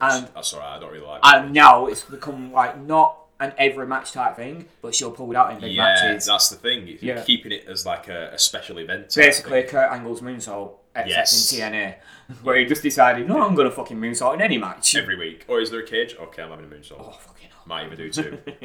[0.00, 0.76] and That's alright.
[0.76, 1.20] I don't really like.
[1.24, 5.36] and now it's become like not an every match type thing, but she'll pull it
[5.36, 6.26] out in big yeah, matches.
[6.26, 6.86] that's the thing.
[6.86, 7.22] You're Yeah.
[7.22, 9.14] keeping it as like a, a special event.
[9.14, 9.70] Basically, thing.
[9.70, 11.52] Kurt Angle's moonsault, except Yes.
[11.52, 11.94] in TNA,
[12.42, 14.94] where he just decided, no, I'm gonna fucking moonsault in any match.
[14.96, 15.44] every week.
[15.48, 16.16] Or is there a cage?
[16.20, 16.96] Okay, I'm having a moonsault.
[16.98, 17.62] oh fucking hell.
[17.66, 18.38] Might even do two.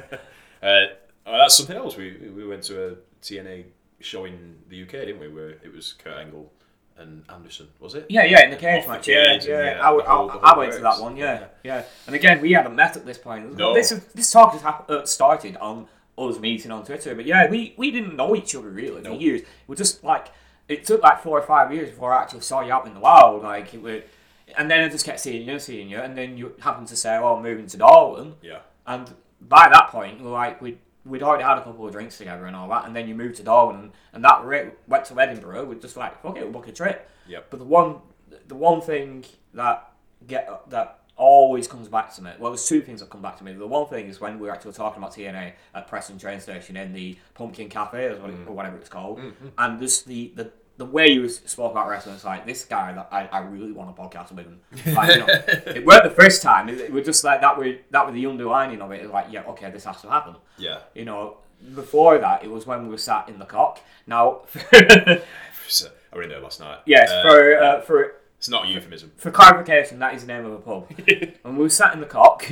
[0.62, 0.66] uh,
[1.26, 1.96] oh, that's something else.
[1.96, 3.64] We we went to a TNA
[4.00, 5.28] show in the UK, didn't we?
[5.28, 6.52] Where it was Kurt Angle
[6.98, 8.06] and Anderson, was it?
[8.08, 9.02] Yeah, yeah, in the cage Off the match.
[9.06, 9.64] cage yeah, yeah.
[9.76, 11.16] yeah, I, w- the whole- I- the I went to that one.
[11.16, 11.46] Yeah, Yeah.
[11.64, 11.82] yeah.
[12.06, 13.56] And again, we hadn't met at this point.
[13.56, 13.74] No.
[13.74, 15.86] This this talk has hap- uh, started on
[16.18, 19.18] us meeting on Twitter, but yeah, we, we didn't know each other really for No.
[19.18, 19.40] years.
[19.66, 20.28] We just like
[20.68, 23.00] it took like four or five years before I actually saw you out in the
[23.00, 23.42] wild.
[23.42, 24.04] Like it would,
[24.58, 27.16] and then I just kept seeing you, seeing you, and then you happened to say,
[27.16, 28.58] "Oh, I'm moving to Darwen," Yeah.
[28.86, 30.76] and by that point, we like we.
[31.04, 33.36] We'd already had a couple of drinks together and all that, and then you moved
[33.36, 34.44] to Darwen, and, and that
[34.86, 35.64] went to Edinburgh.
[35.64, 37.08] We're just like, fuck it, we'll book a trip.
[37.26, 37.46] Yep.
[37.50, 37.96] But the one,
[38.48, 39.92] the one thing that
[40.26, 42.30] get that always comes back to me.
[42.38, 43.52] Well, there's two things that come back to me.
[43.52, 46.76] The one thing is when we were actually talking about TNA at Preston train station
[46.76, 48.46] in the Pumpkin Cafe, or, mm.
[48.46, 49.48] or whatever it's called, mm-hmm.
[49.58, 50.50] and just the the.
[50.80, 53.90] The way you spoke about wrestling, it's like this guy that I, I really want
[53.90, 54.60] a podcast with him.
[54.94, 55.26] Like, you know,
[55.78, 56.70] it weren't the first time.
[56.70, 57.58] It, it was just like that.
[57.58, 59.02] Was that was the underlining of it.
[59.02, 60.36] It's like, yeah, okay, this has to happen.
[60.56, 60.78] Yeah.
[60.94, 61.36] You know,
[61.74, 63.80] before that, it was when we were sat in the cock.
[64.06, 64.40] Now,
[66.12, 66.78] I in there last night.
[66.86, 69.12] yes, Uh, for uh, for it's not a euphemism.
[69.16, 70.90] for clarification, that is the name of a pub.
[71.44, 72.50] and we were sat in the cock,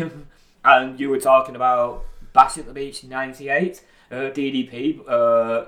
[0.64, 5.64] and you were talking about Bash at the Beach '98, uh, DDP uh,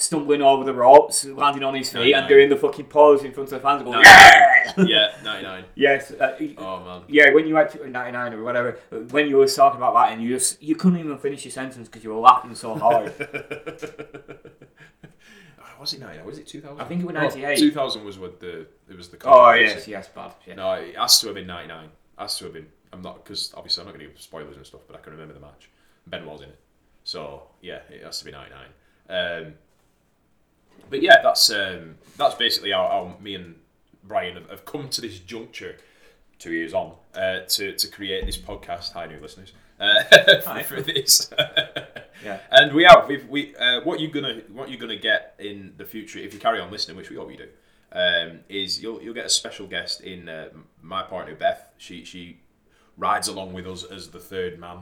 [0.00, 3.52] stumbling over the ropes, landing on his feet, and doing the fucking pose in front
[3.52, 4.00] of the fans, going, No.
[4.02, 4.74] yeah!
[4.78, 5.64] yeah, 99.
[5.74, 6.10] yes.
[6.12, 7.02] Uh, Oh man.
[7.08, 8.78] yeah, when you went to 99 or whatever,
[9.10, 11.88] when you were talking about that, and you just you couldn't even finish your sentence
[11.88, 13.12] because you were laughing so hard.
[15.58, 16.26] Oh, was it 99?
[16.26, 16.80] Was it 2000?
[16.80, 17.58] I think it was Oh, 98.
[17.58, 19.18] 2000 was what the it was the.
[19.24, 20.32] oh yes, yes, bad.
[20.46, 20.54] Yeah.
[20.54, 21.84] No, it has to have been 99.
[21.84, 22.66] It Has to have been.
[22.92, 25.12] I'm not because obviously I'm not going to give spoilers and stuff, but I can
[25.12, 25.70] remember the match.
[26.06, 26.58] Ben was in it,
[27.04, 28.58] so yeah, it has to be 99.
[29.08, 29.54] Um,
[30.88, 33.56] but yeah, that's um, that's basically how, how me and
[34.04, 35.76] Brian have, have come to this juncture,
[36.38, 38.92] two years on, uh, to to create this podcast.
[38.92, 39.52] Hi, new listeners.
[39.78, 40.02] Uh,
[40.44, 40.62] Hi.
[40.62, 41.30] for, this,
[42.24, 42.38] Yeah.
[42.50, 45.86] and we have we've, we uh, what you're gonna what you're gonna get in the
[45.86, 47.48] future if you carry on listening, which we hope you do,
[47.92, 50.48] um, is you'll you'll get a special guest in uh,
[50.82, 51.64] my partner Beth.
[51.78, 52.40] She she
[52.98, 54.80] rides along with us as the third man,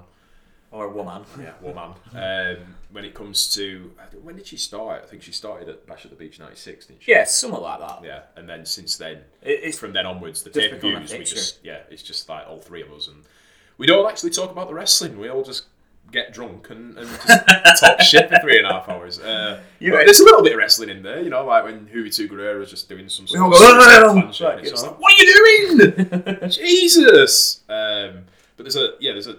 [0.71, 1.23] Or woman.
[1.41, 1.95] yeah, woman.
[2.15, 2.57] um,
[2.93, 3.91] when it comes to
[4.23, 5.03] when did she start?
[5.03, 7.11] I think she started at Bash at the Beach '96, didn't she?
[7.13, 8.01] Yeah, something like that.
[8.05, 11.65] Yeah, and then since then, it's from then onwards, the pay per views, we just
[11.65, 13.25] yeah, it's just like all three of us, and
[13.79, 15.19] we don't actually talk about the wrestling.
[15.19, 15.65] We all just
[16.11, 17.47] get drunk and, and just
[17.81, 19.21] talk shit for three and a half hours.
[19.21, 21.87] Uh, You know- there's a little bit of wrestling in there, you know, like when
[21.87, 24.61] Huey Guerrero was just doing some sort of go, suicide "Oh, plan shit, right, and
[24.61, 24.91] it's you just know.
[24.93, 25.93] like, what are you
[26.41, 26.51] doing?
[26.51, 27.61] Jesus!
[27.69, 28.25] Um,
[28.57, 29.37] but there's a yeah, there's a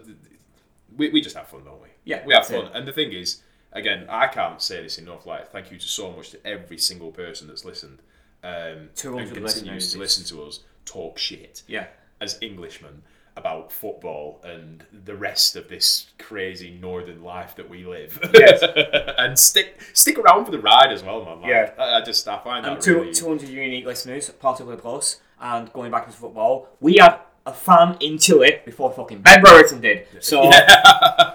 [0.99, 1.87] we, we just have fun, don't we?
[2.05, 3.41] Yeah, we have fun, and the thing is,
[3.73, 5.25] again, I can't say this enough.
[5.25, 7.99] Like, thank you to so much to every single person that's listened
[8.43, 11.87] um, 200 and continues to listen to us talk shit Yeah.
[12.21, 13.03] as Englishmen
[13.35, 18.19] about football and the rest of this crazy northern life that we live.
[18.33, 18.61] Yes.
[19.17, 21.41] and stick stick around for the ride as well, man.
[21.41, 21.71] Like, Yeah.
[21.77, 23.13] I, I just I find And that two, really.
[23.13, 25.21] 200 unique listeners, possibly plus.
[25.39, 29.81] And going back into football, we had a fan in Chile before fucking Ben Brereton
[29.81, 30.07] did.
[30.19, 30.43] So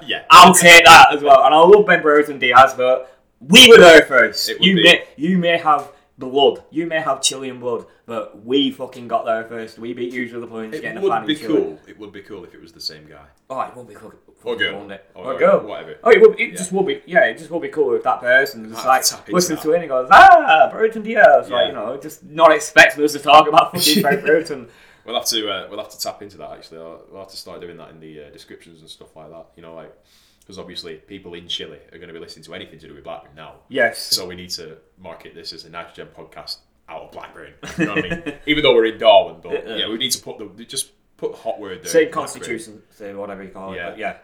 [0.06, 0.24] yeah.
[0.30, 1.44] I'll take that as well.
[1.44, 4.48] And I love Ben Brereton Diaz, but we were there first.
[4.60, 4.82] You be.
[4.82, 9.44] may you may have blood, you may have Chilean blood, but we fucking got there
[9.44, 9.78] first.
[9.78, 11.54] We beat you to the point of It getting a would fan be in Chile.
[11.62, 11.78] cool.
[11.88, 13.24] It would be cool if it was the same guy.
[13.50, 14.12] Oh, it would be cool.
[14.44, 14.74] Or girl.
[14.74, 15.10] wouldn't it?
[15.14, 15.60] Or- Or, girl.
[15.66, 15.96] whatever.
[16.04, 16.54] Oh, it, would, it Yeah.
[16.56, 17.02] just would be.
[17.06, 19.72] Yeah, it just would be cool if that person just Might like tap listens to
[19.72, 21.48] it and goes, ah, Brereton Diaz.
[21.48, 21.56] Yeah.
[21.56, 24.68] Like you know, just not expecting us to talk about fucking Frank Brereton.
[25.04, 26.78] We'll have to uh, we'll have to tap into that actually.
[26.78, 29.46] We'll have to start doing that in the uh, descriptions and stuff like that.
[29.56, 29.92] You know, like
[30.40, 33.04] because obviously people in Chile are going to be listening to anything to do with
[33.04, 33.54] Blackburn now.
[33.68, 33.98] Yes.
[33.98, 37.54] So we need to market this as a nitrogen podcast out of Blackburn.
[37.78, 38.34] You know what I mean?
[38.46, 39.88] Even though we're in Darwen, but Yeah.
[39.88, 41.90] we need to put the just put hot word there.
[41.90, 43.76] Same constitution, say whatever you call it.
[43.76, 43.90] Yeah.
[43.90, 44.16] But yeah.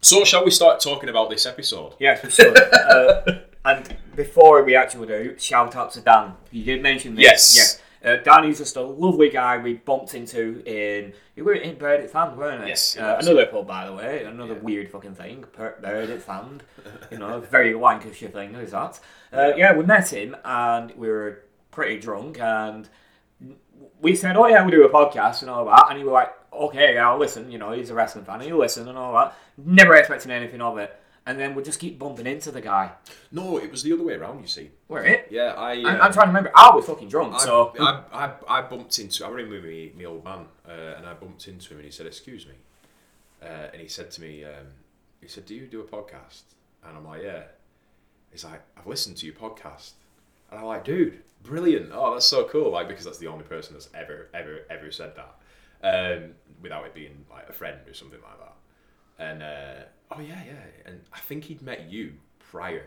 [0.00, 1.94] So shall we start talking about this episode?
[1.98, 2.56] Yes, we should.
[2.56, 3.22] uh,
[3.64, 6.34] and before we actually do, shout out to Dan.
[6.50, 7.24] You did mention this.
[7.24, 7.56] Yes.
[7.80, 7.84] Yeah.
[8.04, 11.12] Uh, Dan is just a lovely guy we bumped into in.
[11.34, 12.68] You were in Burdett Sand, weren't it?
[12.68, 14.24] Yes, Uh, another pub, by the way.
[14.24, 14.60] Another Yeah.
[14.60, 15.44] weird fucking thing.
[15.56, 16.62] Burdett Sand.
[17.10, 19.00] you know, very Lancashire thing, is that?
[19.32, 22.88] Uh, yeah, we met him and we were pretty drunk and
[24.00, 25.86] we said, oh yeah, we'll do a podcast and all that.
[25.90, 27.50] And he was like, okay, yeah, I'll listen.
[27.50, 28.40] You know, he's a wrestling fan.
[28.40, 29.34] He'll listen and all that.
[29.56, 30.97] Never expecting anything of it.
[31.28, 32.92] And then we'll just keep bumping into the guy.
[33.30, 34.40] No, it was the other way around.
[34.40, 34.70] You see.
[34.86, 35.28] Where it?
[35.30, 35.72] Yeah, I.
[35.72, 36.50] I'm, uh, I'm trying to remember.
[36.56, 38.02] I was fucking drunk, I, so I,
[38.48, 39.26] I, I bumped into.
[39.26, 42.06] I with me, my old man, uh, and I bumped into him, and he said,
[42.06, 42.54] "Excuse me,"
[43.42, 44.68] uh, and he said to me, um,
[45.20, 46.44] "He said, do you do a podcast?"
[46.82, 47.42] And I'm like, "Yeah."
[48.30, 49.92] He's like, "I've listened to your podcast,"
[50.50, 51.90] and I'm like, "Dude, brilliant!
[51.92, 55.12] Oh, that's so cool!" Like because that's the only person that's ever, ever, ever said
[55.16, 56.30] that, um,
[56.62, 58.54] without it being like a friend or something like that.
[59.18, 62.14] And uh, oh yeah, yeah, and I think he'd met you
[62.50, 62.86] prior.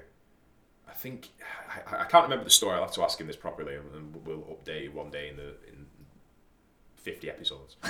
[0.89, 1.29] I think
[1.69, 2.75] I, I can't remember the story.
[2.75, 5.55] I'll have to ask him this properly, and we'll update you one day in the
[5.67, 5.85] in
[6.97, 7.77] fifty episodes.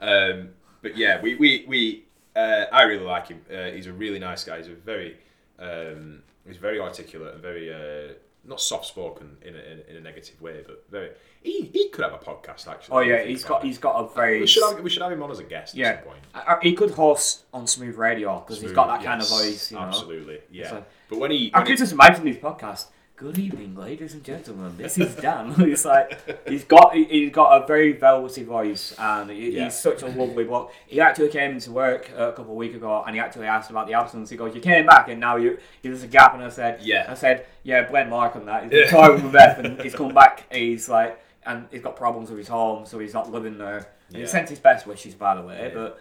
[0.00, 0.50] um,
[0.82, 2.04] but yeah, we we, we
[2.36, 3.40] uh, I really like him.
[3.52, 4.58] Uh, he's a really nice guy.
[4.58, 5.16] He's a very
[5.58, 9.96] um, he's very articulate and very uh, not soft spoken in a, in, a, in
[9.96, 11.10] a negative way, but very.
[11.42, 12.96] He, he could have a podcast actually.
[12.96, 13.66] oh yeah, he's got it.
[13.66, 15.74] he's got a very We should have we should have him on as a guest
[15.74, 15.88] yeah.
[15.88, 16.24] at some point.
[16.34, 19.70] I- I- he could host on Smooth Radio because he's got that kind of voice.
[19.70, 20.82] You know, Absolutely, yeah.
[21.08, 22.86] But when he, I when he could just imagine his podcast.
[23.22, 24.74] Good evening, ladies and gentlemen.
[24.76, 25.52] This is Dan.
[25.56, 29.64] he's like, he's got, he- he's got a very velvety voice, and he, Yeah.
[29.64, 30.72] he's such a lovely bloke.
[30.88, 33.86] He actually came into work a couple of weeks ago, and he actually asked about
[33.86, 34.28] the absence.
[34.28, 37.06] He goes, "You came back, and now you there's a gap." And I said, Yeah.
[37.08, 38.72] I said, "Yeah, Mark on that.
[38.72, 40.52] He's talking with Beth, and he's come back.
[40.52, 43.86] He's like, and he's got problems with his home, so he's not living there.
[44.08, 44.20] And Yeah.
[44.22, 45.74] He sent his best wishes, by the way, Yeah.
[45.74, 46.00] but."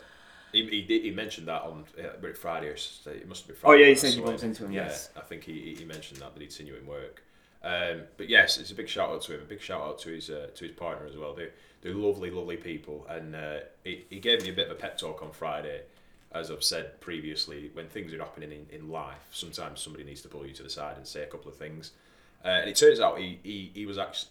[0.51, 3.69] He, he, did, he mentioned that on uh, Friday or s- it must have been
[3.69, 5.09] Oh, yeah, he said you bumped into him, yes.
[5.15, 7.23] Yeah, I think he, he mentioned that that he'd seen you in work.
[7.63, 9.41] Um, but yes, it's a big shout out to him.
[9.41, 11.33] A big shout out to his uh, to his partner as well.
[11.33, 11.49] They
[11.81, 13.05] they're lovely, lovely people.
[13.09, 15.81] And uh, he, he gave me a bit of a pep talk on Friday,
[16.31, 17.69] as I've said previously.
[17.73, 20.69] When things are happening in, in life, sometimes somebody needs to pull you to the
[20.69, 21.91] side and say a couple of things.
[22.43, 24.29] Uh, and it turns out he, he, he was actually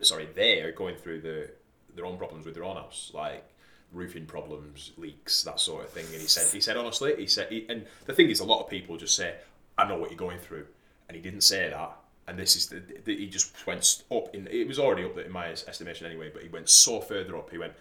[0.00, 1.50] sorry they're going through the
[1.94, 3.44] their own problems with their own house, like
[3.92, 6.06] roofing problems, leaks, that sort of thing.
[6.12, 8.62] And he said, he said honestly, he said, he, and the thing is, a lot
[8.62, 9.36] of people just say,
[9.78, 10.66] "I know what you're going through,"
[11.08, 11.96] and he didn't say that.
[12.28, 14.46] And this is the, the he just went up in.
[14.50, 17.50] It was already up in my estimation anyway, but he went so further up.
[17.50, 17.72] He went,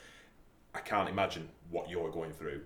[0.74, 2.62] "I can't imagine what you're going through,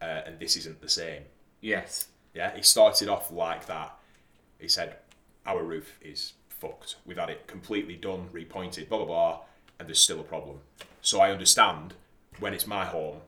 [0.00, 1.22] uh, and this isn't the same."
[1.60, 2.08] Yes.
[2.34, 3.96] Yeah, he started off like that.
[4.58, 4.96] He said,
[5.46, 6.96] "Our roof is fucked.
[7.04, 9.40] We've had it completely done, repointed, blah blah blah,
[9.78, 10.60] and there's still a problem.
[11.02, 11.94] So I understand
[12.40, 13.18] when it's my home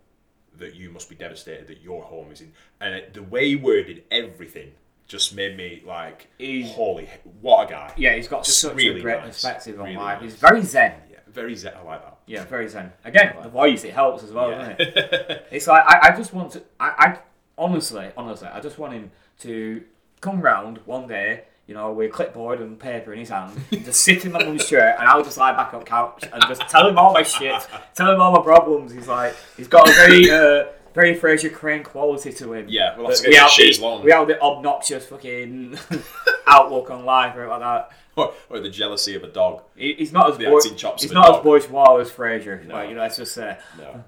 [0.59, 3.57] that you must be devastated that your home is in." And it, the way he
[3.57, 4.73] worded everything
[5.07, 7.09] just made me like, He's- "Holy,
[7.41, 9.35] what a guy!" Yeah, he's got Just such really a great nice.
[9.35, 10.21] perspective on Really life.
[10.21, 10.33] nice.
[10.33, 10.93] He's very zen.
[11.11, 11.75] Yeah, very zen.
[11.79, 12.19] I like that.
[12.27, 12.93] Yeah, very zen.
[13.05, 14.59] Again, the voice it helps as well, Yeah.
[14.75, 15.47] doesn't it?
[15.51, 16.63] It's like I, I just want to.
[16.79, 17.19] I, I
[17.57, 19.83] honestly, honestly, I just want him to
[20.21, 24.01] come round one day, you know, with a clipboard and paper in his hand, just
[24.03, 26.63] sit in my mum's chair, and I'll just lie back on the couch and just
[26.63, 27.55] tell him all my shit,
[27.95, 28.93] tell him all my problems.
[28.93, 32.67] He's like, he's got a very, uh, very Frasier Crane quality to him.
[32.69, 34.03] Yeah, well, But that's get without shit the- long.
[34.03, 35.79] Without the obnoxious fucking
[36.49, 37.91] outlook on life or like that.
[38.17, 39.63] Or, or the jealousy of a dog.
[39.77, 41.45] He- He's not as The boy- acting chops he's not as dog.
[41.45, 42.65] bourgeois as Frasier.
[42.67, 42.75] No.
[42.75, 43.59] Like, you know, let's just say.
[43.79, 44.03] No.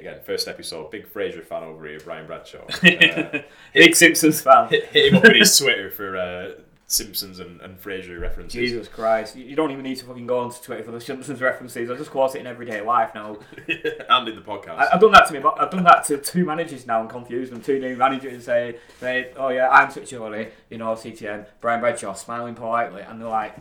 [0.00, 2.64] again, first episode, big Frasier fan over here, Brian Bradshaw.
[2.82, 3.42] Uh,
[3.74, 4.68] Big Simpsons fan.
[4.70, 6.50] hit, hit him up on his Twitter for uh,
[6.90, 8.54] Simpsons and, and Frasier references.
[8.54, 9.36] Jesus Christ.
[9.36, 11.90] You don't even need to fucking go onto Twitter for the Simpsons references.
[11.90, 13.36] I just quote it in everyday life now.
[13.68, 14.70] and in the podcast.
[14.78, 15.40] I, I've done that to me.
[15.40, 17.60] but I've done that to two managers now and confused them.
[17.60, 21.80] Two new managers and say, they, "Oh yeah, I'm such a you know, CTN, Brian
[21.80, 23.54] Bradshaw, smiling politely," and they're like,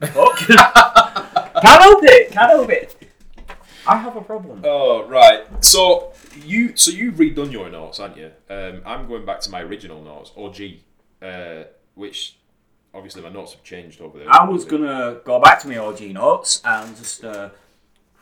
[0.00, 3.08] "Fuck, can't help it, can't help it."
[3.86, 4.62] I have a problem.
[4.64, 5.44] Oh right.
[5.64, 6.12] So
[6.44, 8.32] you so you've redone your notes, haven't you?
[8.50, 10.60] Um, I'm going back to my original notes, OG,
[11.22, 12.38] uh, which
[12.94, 14.32] obviously my notes have changed over there.
[14.32, 17.50] I was gonna go back to my OG notes and just, uh,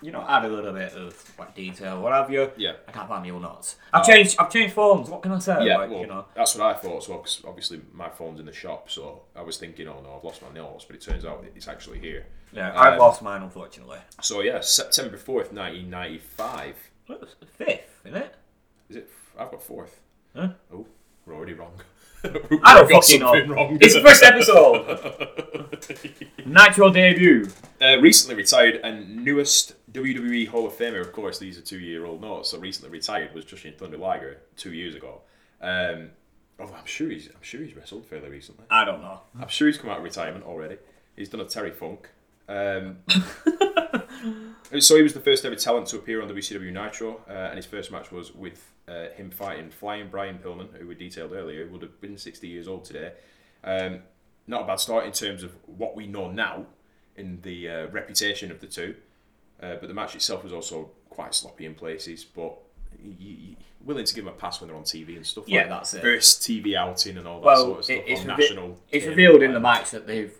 [0.00, 2.50] you know, add a little bit of like detail, what have you.
[2.56, 2.72] Yeah.
[2.88, 3.76] I can't find my old notes.
[3.92, 4.36] I've changed.
[4.40, 5.08] I've changed phones.
[5.08, 5.64] What can I say?
[5.64, 6.24] Yeah, like, well, you know.
[6.34, 7.04] that's what I thought.
[7.04, 10.24] So 'cause obviously my phone's in the shop, so I was thinking, oh no, I've
[10.24, 12.26] lost my notes, but it turns out it's actually here.
[12.52, 13.98] Yeah, I've Um, lost mine unfortunately.
[14.22, 16.76] So yeah, September fourth, nineteen ninety five.
[17.08, 18.34] Well, it's the fifth, isn't it?
[18.88, 19.10] Is it?
[19.38, 20.00] I've got fourth.
[20.34, 20.48] Huh?
[20.72, 20.86] Oh,
[21.26, 21.80] we're already wrong.
[22.24, 23.46] I don't fucking know.
[23.46, 23.78] wrong.
[23.80, 25.66] It's the first episode.
[26.46, 27.48] Natural debut.
[27.80, 32.06] Uh, recently retired and newest WWE Hall of Famer, of course, these are two year
[32.06, 32.50] old notes.
[32.50, 35.22] So recently retired was Jushin Thunder Liger two years ago.
[35.60, 36.10] Um,
[36.58, 38.64] although I'm sure he's I'm sure he's wrestled fairly recently.
[38.70, 39.20] I don't know.
[39.40, 40.78] I'm sure he's come out of retirement already.
[41.16, 42.08] He's done a Terry Funk.
[42.48, 42.98] Um,
[44.80, 47.66] so he was the first ever talent to appear on WCW Nitro, uh, and his
[47.66, 51.82] first match was with uh, him fighting Flying Brian Pillman, who we detailed earlier, would
[51.82, 53.12] have been 60 years old today.
[53.64, 54.00] Um,
[54.46, 56.66] not a bad start in terms of what we know now
[57.16, 58.94] in the uh, reputation of the two,
[59.62, 62.58] uh, but the match itself was also quite sloppy in places, but
[63.04, 65.60] y- y- willing to give them a pass when they're on TV and stuff Yeah,
[65.62, 66.02] like that's it.
[66.02, 68.78] First TV outing and all that Well, sort of stuff it- it's, on revi- national.
[68.90, 70.34] it's cable revealed in the match that they've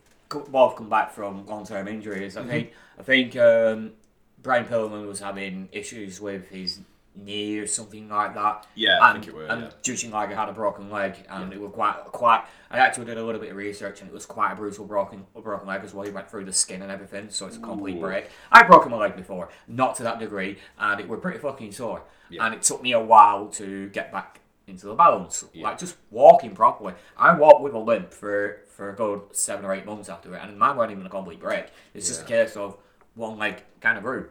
[0.48, 2.34] both come back from long-term injuries.
[2.36, 2.48] Mm-hmm.
[2.48, 2.72] I think.
[2.98, 3.92] I think um,
[4.42, 6.80] Brian Pillman was having issues with his
[7.14, 8.66] knee or something like that.
[8.74, 9.70] Yeah, I and, think it were, And yeah.
[9.82, 12.44] Jushin Liger had a broken leg, and it was quite quite.
[12.70, 15.26] I actually did a little bit of research, and it was quite a brutal broken
[15.34, 16.06] broken leg as well.
[16.06, 18.00] He went through the skin and everything, so it's a complete Ooh.
[18.00, 18.30] break.
[18.50, 22.02] I broke my leg before, not to that degree, and it were pretty fucking sore.
[22.30, 22.46] Yeah.
[22.46, 25.64] And it took me a while to get back into the balance, Yeah.
[25.64, 26.94] like just walking properly.
[27.16, 30.40] I walked with a limp for for a good seven or eight months after it,
[30.42, 31.66] and mine wasn't even a complete break.
[31.92, 32.78] It's just a case of
[33.14, 34.30] one leg kind of grew,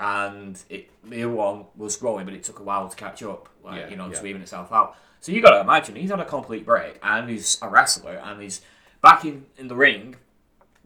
[0.00, 3.76] and it the one was growing, but it took a while to catch up, like
[3.82, 4.14] Yeah, you know, yeah.
[4.18, 4.96] to even itself out.
[5.20, 8.40] So you got to imagine he's had a complete break, and he's a wrestler, and
[8.42, 8.62] he's
[9.02, 10.16] back in, in the ring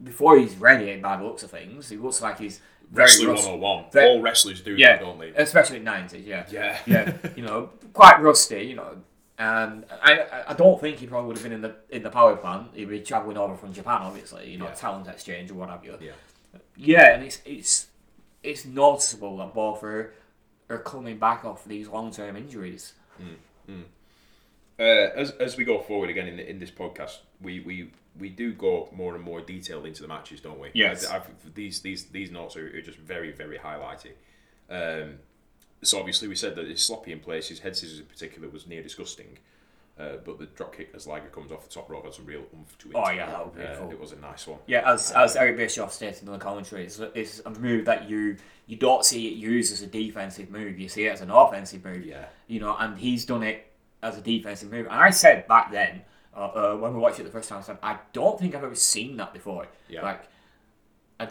[0.03, 0.95] before he's ready.
[0.97, 2.59] By the looks of things, he looks like he's
[2.91, 3.85] very Wrestling rust- 101.
[3.93, 5.29] Ve- All wrestlers do yeah, that, don't they?
[5.29, 6.77] especially nineties, yeah, Yeah.
[6.85, 8.97] yeah, you know, quite rusty, you know.
[9.37, 12.35] And I, I- don't think he probably would have been in the in the power
[12.35, 12.71] plant.
[12.73, 14.73] He'd be traveling over from Japan, obviously, you know, Yeah.
[14.73, 15.97] talent exchange or what have you.
[16.01, 16.11] Yeah.
[16.77, 17.87] Yeah, and it's it's
[18.45, 20.13] it's noticeable that both are
[20.69, 22.93] are coming back off these long term injuries.
[24.77, 28.51] Uh, as, as we go forward again in, in this podcast, we, we, we do
[28.51, 30.69] go more and more detailed into the matches, don't we?
[30.73, 31.05] Yes.
[31.05, 34.13] I, I've, these these these notes are, are just very very highlighted.
[34.69, 35.19] Um,
[35.81, 37.59] so obviously we said that it's sloppy in places.
[37.59, 39.37] Head scissors in particular was near disgusting.
[39.97, 42.43] Uh, but the drop kick as Liger comes off the top rope had some real
[42.53, 42.95] oomph to it.
[42.95, 43.91] Oh, yeah, that was Uh, beautiful.
[43.91, 44.59] it was a nice one.
[44.67, 48.35] Yeah, as as Eric Bischoff stated in the commentary, it's, it's a move that you
[48.67, 50.77] you don't see it used as a defensive move.
[50.79, 52.05] You see it as an offensive move.
[52.05, 52.25] Yeah.
[52.47, 53.71] You know, and he's done it
[54.03, 54.85] as a defensive move.
[54.87, 56.01] And I said back then,
[56.35, 58.65] uh, uh, when we watched it the first time, I said I don't think I've
[58.65, 59.65] ever seen that before.
[59.87, 60.01] Yeah.
[60.03, 60.23] Like,
[61.21, 61.25] I,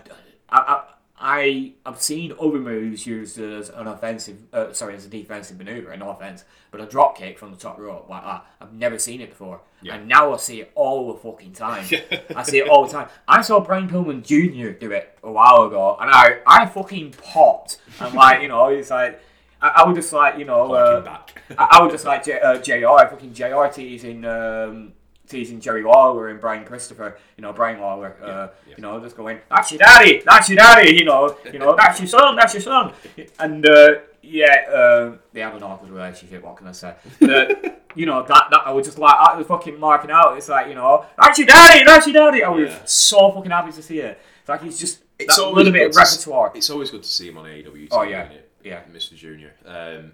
[0.48, 0.85] I, I,
[1.16, 6.03] I've seen other moves used as an offensive, uh, sorry, as a defensive maneuver, an
[6.03, 9.31] offense, but a drop kick from the top rope like that, I've never seen it
[9.31, 9.61] before.
[9.81, 9.94] Yeah.
[9.94, 11.85] And now I see it all the fucking time.
[12.37, 13.09] I see it all the time.
[13.29, 14.77] I saw Brian Pillman Jr.
[14.79, 17.79] do it a while ago, and I, I fucking popped.
[18.00, 19.20] And like, you know, it's like,
[19.62, 21.18] I, I was just like, you know, uh.
[21.57, 24.94] I, I was just like J, uh, JR, fucking JR teasing, um,
[25.28, 28.74] teasing Jerry Lawler and Brian Christopher, you know, Brian Lawler, uh, yeah.
[28.76, 31.99] you know, just going, that's your daddy, that's your daddy, you know, you know, that's
[32.01, 32.92] your son, that's your son.
[33.38, 36.94] And, uh, yeah, um, they have an awkward relationship, what can I say?
[37.20, 40.49] But, you know, that, that I was just like, I was fucking marking out, it's
[40.49, 42.42] like, you know, that's your daddy, that's your daddy.
[42.42, 42.84] I was Yeah.
[42.84, 44.18] so fucking happy to see it.
[44.40, 46.53] It's like he's just, It's that always little bit of to repertoire.
[46.55, 47.88] It's always good to see him on AEW.
[47.92, 48.28] Oh, yeah.
[48.62, 48.82] Yeah.
[48.92, 49.14] Mr.
[49.14, 49.53] Junior.
[49.64, 50.12] Um,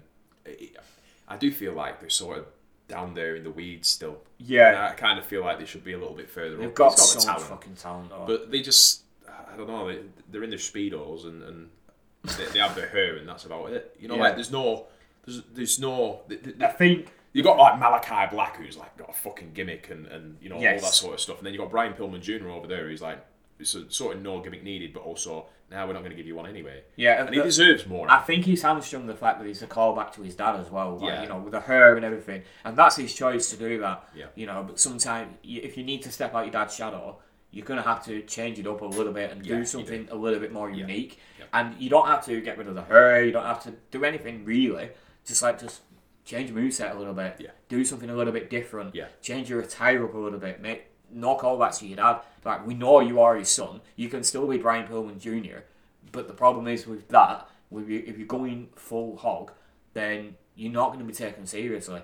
[1.27, 2.45] I do feel like they're sort of
[2.91, 4.17] down there in the weeds still.
[4.37, 4.69] Yeah.
[4.69, 6.75] And I kind of feel like they should be a little bit further They've up.
[6.75, 8.09] got, He's so the talent, fucking talent.
[8.09, 8.25] though.
[8.27, 9.01] but they just
[9.53, 9.87] I don't know.
[9.87, 11.69] They, they're in their speedos and, and
[12.37, 13.95] they, they have their hair and that's about it.
[13.99, 14.21] You know, Yeah.
[14.21, 14.85] like there's no
[15.25, 16.21] there's there's no.
[16.29, 19.89] th- th- I think you got like Malakai Black, who's like got a fucking gimmick
[19.89, 22.21] and, and you know all that sort of stuff, and then you got Brian Pillman
[22.21, 22.49] Jr.
[22.49, 23.23] over there, who's like
[23.63, 26.35] so, sort of no gimmick needed, but also now we're not going to give you
[26.35, 26.83] one anyway.
[26.95, 28.09] Yeah, and he the- deserves more.
[28.11, 30.97] I think he's hamstrung the fact that he's a callback to his dad as well.
[30.97, 31.21] Like, Yeah.
[31.23, 34.03] you know, with the hair and everything, and that's his choice to do that.
[34.13, 34.25] Yeah.
[34.35, 37.19] You know, but sometimes if you need to step out your dad's shadow,
[37.51, 40.15] you're gonna have to change it up a little bit and Yeah, do something a
[40.15, 41.19] little bit more unique.
[41.39, 41.45] Yeah.
[41.53, 43.23] And you don't have to get rid of the hair.
[43.25, 44.89] You don't have to do anything really.
[45.25, 45.81] Just like just
[46.23, 47.35] change your moveset a little bit.
[47.39, 47.49] Yeah.
[47.67, 48.95] Do something a little bit different.
[48.95, 49.07] Yeah.
[49.21, 50.61] Change your attire up a little bit.
[50.61, 50.83] Make
[51.13, 52.21] no callbacks to your dad.
[52.45, 53.81] Like we know you are his son.
[53.95, 55.59] You can still be Brian Pillman Jr.
[56.11, 59.51] But the problem is with that, with you, if you're going full hog,
[59.93, 62.01] then you're not going to be taken seriously.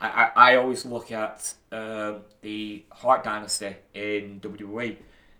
[0.00, 4.96] I, I, I always look at um, the Hart Dynasty in WWE,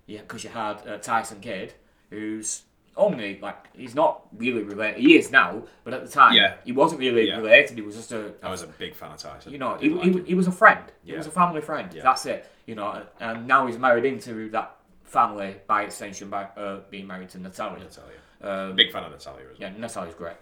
[0.06, 1.74] yeah, because you had uh, Tyson Kidd,
[2.10, 2.62] who's
[2.96, 5.00] only like he's not really related.
[5.00, 6.54] He is now, but at the time, Yeah.
[6.64, 7.36] he wasn't really Yeah.
[7.36, 7.76] related.
[7.78, 9.52] He was just a I was a big fan of Tyson.
[9.52, 10.82] you know, he, he, he was a friend.
[11.04, 11.92] He was a family friend.
[11.94, 12.02] Yeah.
[12.02, 12.50] That's it.
[12.68, 17.30] You know, and now he's married into that family by extension by uh, being married
[17.30, 17.78] to Natalya.
[17.82, 18.18] Natalya.
[18.42, 19.70] Um, big fan of Natalya as well.
[19.72, 20.36] yeah, Natalya's great.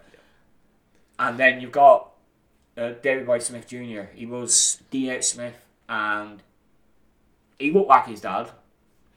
[1.17, 2.09] And then you've got
[2.77, 4.01] uh, Davey Boy Smith Jr.
[4.13, 5.23] He was D.H.
[5.23, 5.55] Smith,
[5.87, 6.43] and
[7.57, 8.51] he looked like his dad.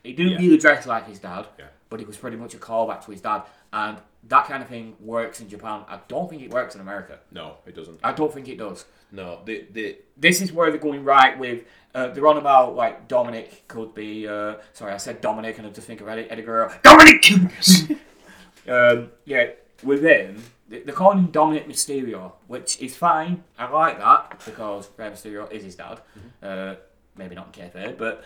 [0.05, 0.39] He didn't Yeah.
[0.39, 1.67] really dress like his dad, Yeah.
[1.91, 3.43] But it was pretty much a callback to his dad.
[3.73, 5.83] And that kind of thing works in Japan.
[5.89, 7.19] I don't think it works in America.
[7.33, 8.01] No, it doesn't.
[8.03, 8.85] I don't think it does.
[9.13, 11.65] No, the the this is where they're going right with.
[11.95, 14.27] Uh, they're on about like Dominik could be.
[14.29, 16.69] Uh, sorry, I said Dominik, and I just think of Eddie, Eddie Guerrero.
[16.85, 17.99] Dominik.
[18.69, 19.47] um, yeah,
[19.83, 23.43] with him, they- they're calling him Dominik Mysterio, which is fine.
[23.59, 26.01] I like that because Rey Mysterio is his dad.
[26.43, 26.75] Uh,
[27.17, 28.23] maybe not in kayfabe, but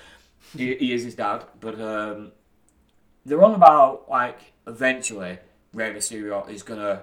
[0.56, 1.44] he, he is his dad.
[1.60, 2.32] But um,
[3.26, 5.38] they're on about like eventually
[5.72, 7.02] Rey Mysterio is gonna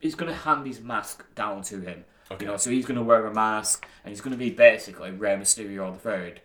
[0.00, 2.04] is gonna hand his mask down to him.
[2.30, 2.44] Okay.
[2.44, 5.92] You know, so he's gonna wear a mask and he's gonna be basically Rey Mysterio
[5.92, 6.40] the third,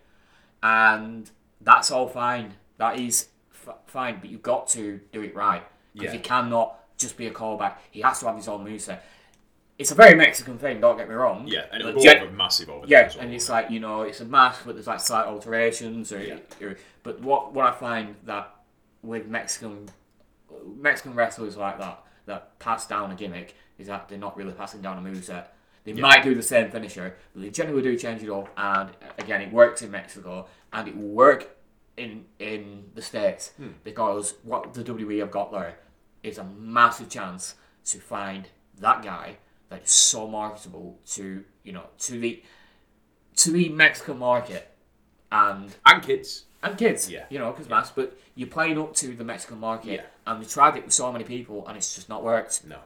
[0.62, 1.30] and
[1.62, 2.54] that's all fine.
[2.78, 3.28] That is
[3.68, 5.64] f- fine, but you've got to do it right
[5.94, 6.18] because Yeah.
[6.18, 7.76] he cannot just be a callback.
[7.92, 9.00] He has to have his own moveset.
[9.78, 10.80] It's a very Mexican thing.
[10.80, 11.48] Don't get me wrong.
[11.48, 13.26] yeah, and it'll go gen- over massive over yeah, as well.
[13.26, 16.12] and it's like you know, it's a mask, but there's like slight alterations.
[16.12, 16.38] Or, Yeah.
[16.62, 18.56] or- but what what I find that
[19.02, 19.90] with Mexican
[20.78, 24.82] Mexican wrestlers like that that pass down a gimmick is that they're not really passing
[24.82, 25.48] down a moveset.
[25.84, 28.48] They might do the same finisher, but they generally do change it up.
[28.56, 31.58] And again, it works in Mexico, and it will work
[31.98, 33.70] in in the states Hmm.
[33.84, 35.80] because what the WWE have got there
[36.24, 38.48] is a massive chance to find
[38.80, 39.38] that guy
[39.70, 42.42] that is so marketable to you know to the
[43.36, 44.70] to the Mexican market
[45.32, 46.46] and and kids.
[46.64, 47.10] And kids.
[47.10, 47.26] Yeah.
[47.30, 47.92] you know, because mass.
[47.92, 50.02] But you're playing up to the Mexican market, Yeah.
[50.26, 52.66] and they tried it with so many people, and it's just not worked.
[52.66, 52.78] No.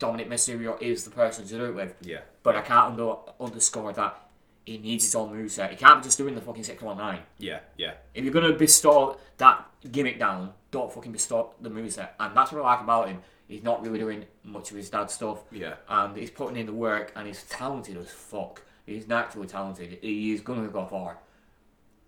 [0.00, 1.94] Dominik Mysterio is the person to do it with.
[2.00, 2.20] Yeah.
[2.42, 4.16] But I can't under, underscore that
[4.64, 5.70] he needs his own moveset.
[5.70, 7.22] He can't be just doing the fucking 619.
[7.38, 7.60] Yeah.
[7.76, 7.94] Yeah.
[8.14, 12.10] If you're going to bestow that gimmick down, don't fucking bestow the moveset.
[12.20, 13.20] And that's what I like about him.
[13.48, 15.38] He's not really doing much of his dad's stuff.
[15.50, 15.74] Yeah.
[15.88, 18.62] And he's putting in the work, and he's talented as fuck.
[18.86, 19.98] He's naturally talented.
[20.02, 21.18] He is going to go far.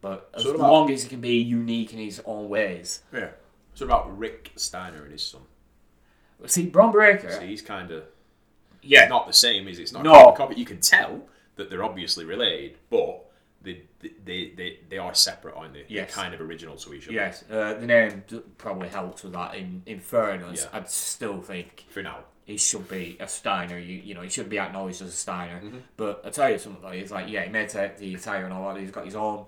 [0.00, 3.02] But as So about- long as he can be unique in his own ways.
[3.12, 3.30] Yeah.
[3.74, 5.42] So about Rick Steiner and his son.
[6.46, 8.04] See, Bron Breakker, So he's kind of
[8.82, 9.82] yeah, not the same, is it?
[9.82, 10.32] It's not No.
[10.32, 10.54] copy.
[10.54, 13.26] You can tell that they're obviously related, but
[13.62, 13.82] they
[14.24, 15.84] they they, they are separate, aren't they?
[15.88, 16.14] Yes.
[16.14, 17.12] They're kind of original to each other.
[17.12, 18.24] yes, uh, the name
[18.56, 19.54] probably helps with that.
[19.54, 20.78] In in fairness, Yeah.
[20.78, 22.20] I'd still think For now.
[22.46, 23.78] he should be a Steiner.
[23.78, 25.60] You you know he should be acknowledged as a Steiner.
[25.60, 25.78] Mm-hmm.
[25.98, 28.54] But I tell you something though, he's like yeah, he may take the attire and
[28.54, 28.80] all that.
[28.80, 29.44] He's got his own.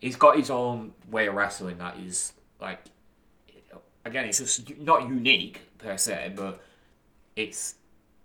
[0.00, 2.80] He's got his own way of wrestling that is like.
[4.06, 6.60] Again, it's just not unique per se, but
[7.36, 7.76] it's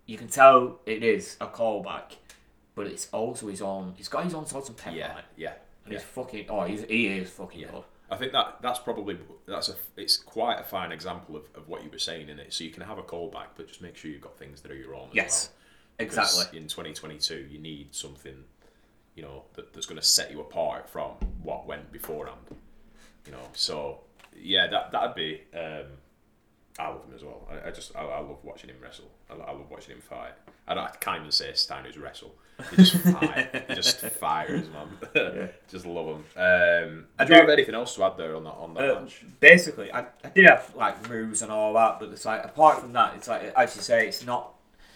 [0.05, 2.17] you can tell it is a callback,
[2.75, 3.93] but it's also his own.
[3.95, 5.19] He's got his own sort of pep Yeah.
[5.19, 5.53] it, Yeah.
[5.85, 5.99] and yeah.
[5.99, 6.45] he's fucking.
[6.49, 7.83] Oh, he's, he is fucking good.
[8.11, 11.81] I think that that's probably that's a it's quite a fine example of, of what
[11.85, 12.51] you were saying in it.
[12.51, 14.75] So you can have a callback, but just make sure you've got things that are
[14.75, 15.09] your own.
[15.11, 15.49] As Yes,
[15.97, 16.05] well.
[16.07, 16.57] exactly.
[16.57, 18.43] In 2022, you need something,
[19.19, 21.11] you know, that, that's going to set you apart from
[21.43, 22.39] what went beforehand.
[23.25, 23.99] You know, so
[24.39, 25.41] yeah, that that'd be.
[25.53, 25.87] Um,
[26.79, 27.45] I love him as well.
[27.51, 29.09] I, I just I, I love watching him wrestle.
[29.29, 30.31] I, I love watching him fight.
[30.67, 32.33] I don't I can't even say Steiner's wrestle.
[32.69, 33.65] He just fight.
[33.67, 35.49] he just fires, man.
[35.69, 36.23] just love him.
[36.37, 39.01] Um, I do you have anything else to add there on that on that Uh,
[39.01, 39.21] match?
[39.41, 42.93] basically, I, I did have like moves and all that, but it's like apart from
[42.93, 44.53] that, it's like as you say, it's not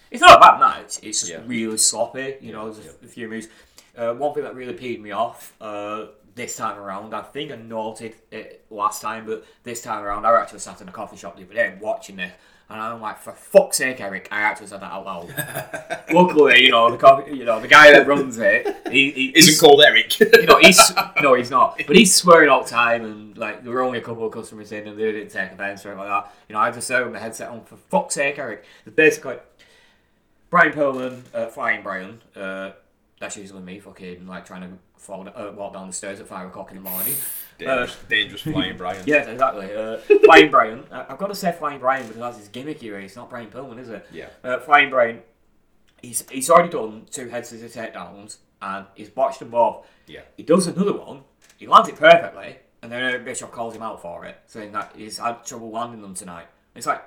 [0.10, 1.00] it's not a bad match.
[1.04, 1.42] It's just Yeah.
[1.46, 2.38] really sloppy.
[2.40, 3.48] You know, there's a, a few moves.
[3.96, 7.56] Uh, one thing that really peed me off uh, this time around, I think I
[7.56, 11.38] noted it last time, but this time around, I actually sat in a coffee shop
[11.38, 12.32] the other day watching this,
[12.70, 16.06] and I'm like, for fuck's sake, Eric, I actually said that out loud.
[16.12, 19.60] Luckily, you know, the coffee, you know, the guy that runs it, he, he Isn't
[19.60, 20.20] called Eric.
[20.20, 20.92] you know, he's
[21.22, 21.80] no, he's not.
[21.86, 24.72] But he's swearing all the time, and like there were only a couple of customers
[24.72, 26.34] in, and they didn't take offence or anything like that.
[26.50, 28.64] You know, I just said with my headset on for fuck's sake, Eric.
[28.88, 29.36] It's basically
[30.50, 32.22] Brian Pillman, uh, Flying Brian.
[32.36, 32.72] Uh,
[33.24, 36.46] that's usually me, fucking like trying to fall, uh, walk down the stairs at five
[36.46, 37.14] o'clock in the morning.
[37.58, 39.02] dangerous, dangerous flying Brian.
[39.06, 39.74] Yes, exactly.
[39.74, 40.84] Uh, Flying Brian.
[40.92, 43.00] I've got to say Flying Brian because that's his gimmick here.
[43.00, 44.06] It's not Brian Pillman, is it?
[44.12, 44.28] Yeah.
[44.44, 45.22] Uh, Flying Brian.
[46.02, 49.88] He's he's already done two head scissor takedowns and he's botched them both.
[50.06, 50.22] Yeah.
[50.36, 51.22] He does another one.
[51.58, 55.18] He lands it perfectly, and then Bischoff calls him out for it, saying that he's
[55.18, 56.48] had trouble landing them tonight.
[56.76, 57.02] It's like,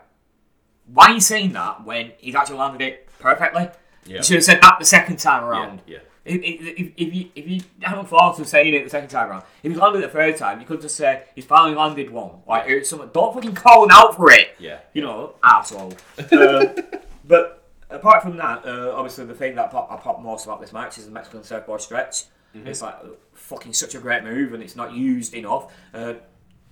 [0.87, 3.69] why are you saying that when he's actually landed it perfectly?
[4.07, 4.17] Yeah.
[4.19, 5.83] You should have said that the second time around.
[5.87, 5.99] yeah.
[6.25, 9.31] If, if, if, if you if you haven't thought of saying it the second time
[9.31, 12.11] around, if you landed it the third time, you could just say he's finally landed
[12.11, 12.31] one.
[12.49, 13.11] Like it's something.
[13.13, 14.49] Don't fucking call him out for it.
[14.59, 14.81] Yeah.
[14.93, 15.93] You know, asshole.
[16.33, 16.75] um,
[17.25, 20.73] but apart from that, uh, obviously the thing that pop, I pop most about this
[20.73, 22.25] match is the Mexican surfboard stretch.
[22.65, 25.71] It's like uh, fucking such a great move, and it's not used enough.
[25.93, 26.15] Uh,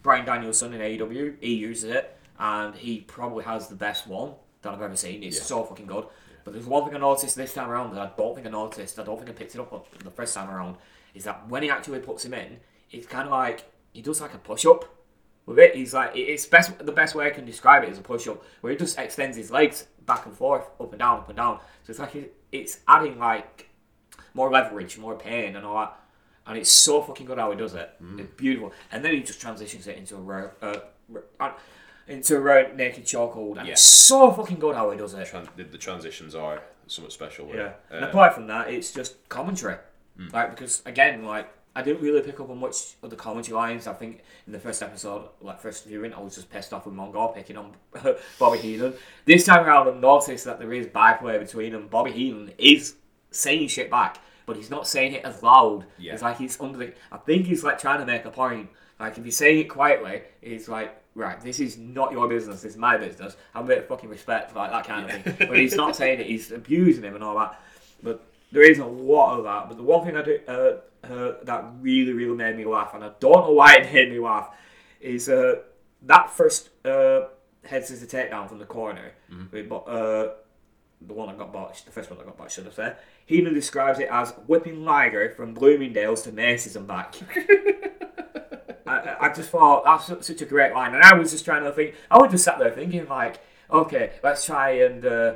[0.03, 4.33] Bryan Danielson in AEW, he uses it, and he probably has the best one
[4.63, 5.23] that I've ever seen.
[5.23, 5.43] It's Yeah.
[5.43, 6.07] so fucking good.
[6.45, 8.99] But there's one thing I noticed this time around that I don't think I noticed.
[8.99, 10.77] I don't think I picked it up on the first time around.
[11.15, 12.59] Is that when he actually puts him in,
[12.91, 14.85] it's kind of like he does like a push up
[15.47, 15.75] with it.
[15.75, 16.79] He's like it's best.
[16.79, 19.37] The best way I can describe it is a push up, where he just extends
[19.37, 21.61] his legs back and forth, up and down, up and down.
[21.85, 23.69] So it's like it's adding like
[24.35, 25.99] more leverage, more pain, and all that.
[26.47, 27.91] And it's so fucking good how he does it.
[28.19, 28.73] It's beautiful.
[28.93, 30.81] And then he just transitions it into a row, uh,
[31.41, 31.53] uh,
[32.09, 33.73] into a rear naked chokehold, and Yeah.
[33.73, 35.27] it's so fucking good how he does it.
[35.27, 37.49] Tran- the, the transitions are somewhat special.
[37.55, 37.73] Yeah.
[37.91, 39.77] And apart from that, it's just commentary.
[40.19, 40.29] Hmm.
[40.33, 43.87] Like because again, like I didn't really pick up on much of the commentary lines.
[43.87, 46.95] I think in the first episode, like first viewing, I was just pissed off with
[46.95, 47.73] Mongo picking on
[48.39, 48.95] Bobby Heenan.
[49.25, 51.89] This time around, I've noticed that there is byplay between them.
[51.89, 52.95] Bobby Heenan is
[53.33, 55.87] saying shit back, but he's not saying it as loud.
[55.99, 56.13] Yeah.
[56.13, 56.93] It's like he's under the.
[57.11, 58.69] I think he's like trying to make a point.
[59.01, 62.63] Like if he's saying it quietly, he's like, right, this is not your business.
[62.63, 63.37] This is my business.
[63.55, 65.49] Have a bit of fucking respect, like that kind of thing.
[65.49, 66.27] But he's not saying it.
[66.27, 67.61] He's abusing him and all that.
[68.03, 69.69] But there is a lot of that.
[69.69, 73.05] But the one thing I do uh, uh, that really, really made me laugh, and
[73.05, 74.51] I don't know why it made me laugh,
[75.01, 75.57] is uh,
[76.03, 77.23] that first uh,
[77.65, 79.13] head scissor takedown from the corner.
[79.53, 80.35] with Bo- uh,
[81.07, 82.97] the one that got botched, the first one that got botched, should have said.
[83.27, 87.15] Heenan describes it as whipping Liger from Bloomingdale's to Macy's and back.
[88.87, 91.73] I, I just thought that's such a great line, and I was just trying to
[91.73, 91.95] think.
[92.11, 95.35] I was just sat there thinking, like, okay, let's try and uh,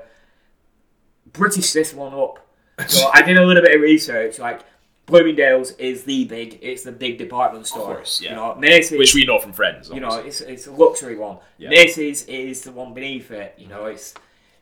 [1.32, 2.46] British this one up.
[2.88, 4.38] So I did a little bit of research.
[4.38, 4.60] Like,
[5.06, 7.94] Bloomingdale's is the big, it's the big department store.
[7.96, 8.30] course, yeah.
[8.30, 9.88] You know, Macy's, which we know from Friends.
[9.88, 11.38] you know, it's it's a luxury one.
[11.56, 11.70] Yeah.
[11.70, 13.54] Macy's is the one beneath it.
[13.56, 14.14] You know, it's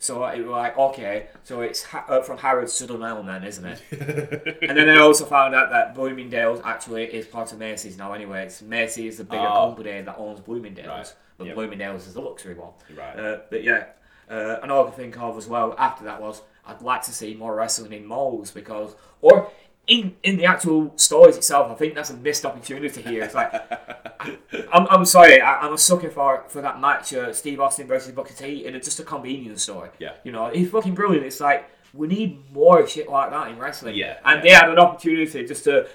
[0.06, 3.64] so it was like okay, so it's ha- uh, from Harrods to Dunelm then, isn't
[3.64, 4.58] it?
[4.68, 8.12] and then I also found out that Bloomingdale's actually is part of Macy's now.
[8.12, 9.66] Anyway, it's Macy's is the bigger Oh.
[9.74, 11.14] company that owns Bloomingdale's, Right.
[11.38, 11.54] but Yep.
[11.56, 12.72] Bloomingdale's is the luxury one.
[12.96, 13.18] Right.
[13.18, 13.86] Uh, but yeah,
[14.30, 17.12] uh, and all I could think of as well after that was I'd like to
[17.12, 19.50] see more wrestling in malls because or.
[19.86, 23.22] In, in the actual stores itself, I think that's a missed opportunity here.
[23.22, 23.52] It's like
[24.72, 28.12] I'm, I'm sorry, I, I'm a sucker for for that match, uh, Steve Austin versus
[28.12, 29.90] Booker T, and it's just a convenience story.
[29.98, 30.14] Yeah.
[30.24, 31.24] you know, it's fucking brilliant.
[31.24, 33.94] It's like we need more shit like that in wrestling.
[33.94, 34.42] Yeah, and yeah.
[34.42, 35.86] they had an opportunity just to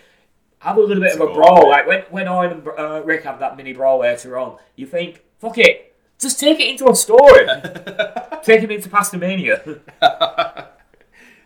[0.59, 1.69] have a little bit of a brawl.
[1.69, 5.23] Like when when Owen and uh, Rick have that mini brawl later on, you think,
[5.39, 7.45] fuck it, just take it into a story,
[8.43, 9.79] take him into Pastamania.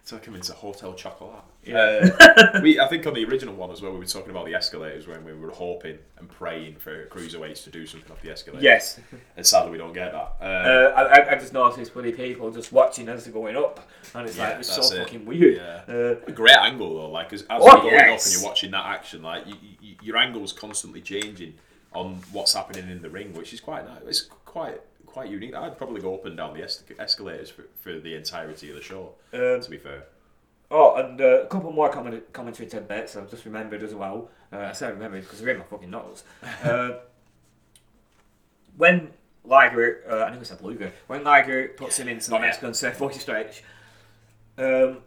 [0.06, 1.44] Took him into Hotel Chocolat.
[1.64, 2.12] Yeah.
[2.20, 4.54] Uh, we, I think on the original one as well, we were talking about the
[4.54, 8.64] escalators when we were hoping and praying for cruiserweights to do something off the escalator.
[8.64, 9.00] yes.
[9.36, 10.36] And sadly, we don't get that.
[10.40, 13.80] Uh, Uh, I, I- just noticed bloody people just watching as they're going up,
[14.14, 15.00] and it's Yeah, like it's so it.
[15.00, 15.56] fucking weird.
[15.58, 15.82] Yeah.
[15.92, 18.70] Uh, a great angle though, like as, as Oh, you're going up and you're watching
[18.72, 21.56] that action, like you, you, your angle's constantly changing
[21.94, 24.02] on what's happening in the ring, which is quite nice.
[24.06, 24.82] It's quite
[25.16, 25.56] quite unique.
[25.56, 28.82] I'd probably go up and down the es- escalators for, for the entirety of the
[28.82, 29.14] show.
[29.34, 30.04] Um, to be fair,
[30.70, 34.30] Oh, and uh, a couple more comment- commentary tidbits I've just remembered as well.
[34.52, 36.24] Uh, I said remembered because they're in my fucking notes.
[36.64, 36.98] Uh,
[38.78, 39.12] when
[39.46, 42.40] Liger, uh, I think I said Luger, when Liger puts him into the.
[42.40, 43.64] Mexican surfboard stretch,
[44.58, 44.98] um,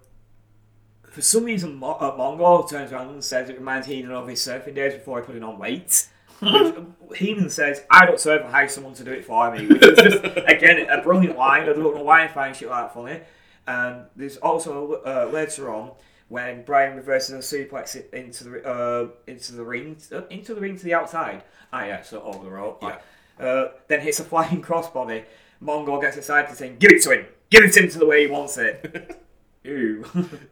[1.10, 4.40] for some reason Mo- uh, Mongo turns around and says it reminds Heenan of his
[4.40, 6.08] surfing days before he put on weight.
[6.40, 6.74] Which,
[7.16, 9.66] Heenan says, I don't surf, I hire someone to do it for me.
[9.66, 11.62] Which is just, again, a brilliant line.
[11.62, 13.20] I don't know why I find shit like that funny.
[13.66, 15.92] And there's also uh, later on
[16.28, 20.76] when Brian reverses a suplex into the uh, into the ring uh, into the ring
[20.76, 21.42] to the outside.
[21.72, 22.82] Ah, yeah, so over the rope.
[22.82, 22.98] Yeah.
[23.38, 25.24] Uh, then hits a flying crossbody.
[25.62, 27.26] Mongo gets excited, saying, "Give it to him!
[27.50, 29.20] Give it to him to the way he wants it."
[29.66, 30.02] Ooh.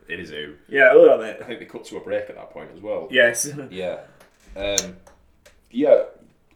[0.09, 0.57] It is ooh.
[0.68, 3.09] yeah, a little I think they cut to a break at that point as well.
[3.11, 3.49] Yes.
[3.70, 4.01] Yeah.
[4.55, 4.97] Um,
[5.76, 6.04] yeah.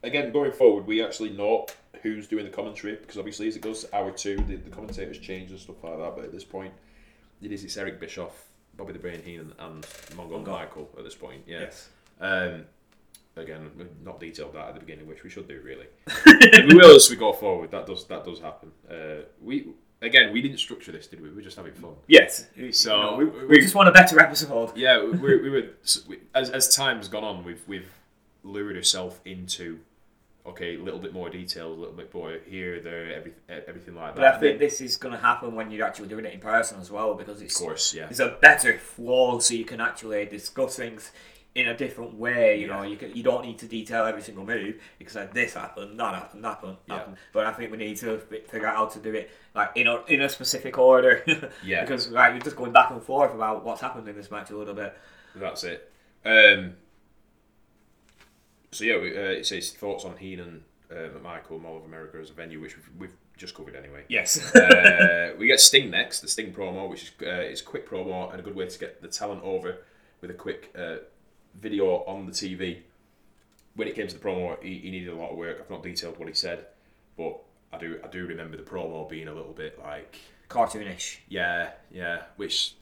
[0.02, 1.66] Again, going forward, we actually know
[2.02, 5.18] who's doing the commentary because obviously, as it goes to hour two, the, the commentators
[5.18, 6.16] change and stuff like that.
[6.16, 6.72] But at this point,
[7.42, 8.46] it is it's Eric Bischoff,
[8.76, 9.82] Bobby the Brain Heenan, and
[10.16, 10.48] Mongo Mongo.
[10.48, 11.42] Michael at this point.
[11.46, 11.60] Yeah.
[11.60, 11.88] Yes.
[12.18, 12.64] Um,
[13.36, 15.86] again, we've not detailed that at the beginning, which we should do really.
[16.66, 17.70] we will as we go forward.
[17.70, 18.72] That does that does happen.
[18.90, 19.68] Uh, we
[20.00, 21.28] again, we didn't structure this, did we?
[21.28, 21.92] We were just having fun.
[22.08, 22.46] Yes.
[22.72, 24.74] So we, we- we just want a better episode.
[24.78, 25.66] Yeah, we, we were
[26.08, 27.90] we, as as time's gone on, we've we've
[28.42, 29.80] lured herself into
[30.46, 34.14] okay, a little bit more details, a little bit more here, there, everything, everything like
[34.14, 34.20] that.
[34.20, 36.80] But I think this is going to happen when you're actually doing it in person
[36.80, 40.24] as well, because it's of course, yeah, it's a better flow, so you can actually
[40.26, 41.12] discuss things
[41.54, 42.58] in a different way.
[42.58, 44.76] You know, you can, you don't need to detail every single move.
[44.98, 46.94] because say this happened, that happened, that happened, Yeah.
[46.96, 47.16] happened.
[47.32, 50.02] But I think we need to figure out how to do it like in a
[50.06, 51.22] in a specific order.
[51.64, 51.82] Yeah.
[51.82, 54.56] because like you're just going back and forth about what's happened in this match a
[54.56, 54.96] little bit.
[55.36, 55.92] that's it.
[56.24, 56.74] Um,
[58.72, 62.30] so yeah, we, uh, it says thoughts on Heenan, uh, McMichael, Mall of America as
[62.30, 64.04] a venue, which we've, we've just covered anyway.
[64.08, 64.54] Yes.
[64.54, 68.38] uh, we get Sting next, the Sting promo, which is uh, it's quick promo and
[68.38, 69.78] a good way to get the talent over
[70.20, 70.96] with a quick uh,
[71.54, 72.78] video on the TV.
[73.74, 75.58] When it came to the promo, he, he needed a lot of work.
[75.60, 76.66] I've not detailed what he said,
[77.16, 77.38] but
[77.72, 80.18] I do I do remember the promo being a little bit like
[80.48, 81.18] Cartoonish.
[81.28, 82.74] yeah yeah, which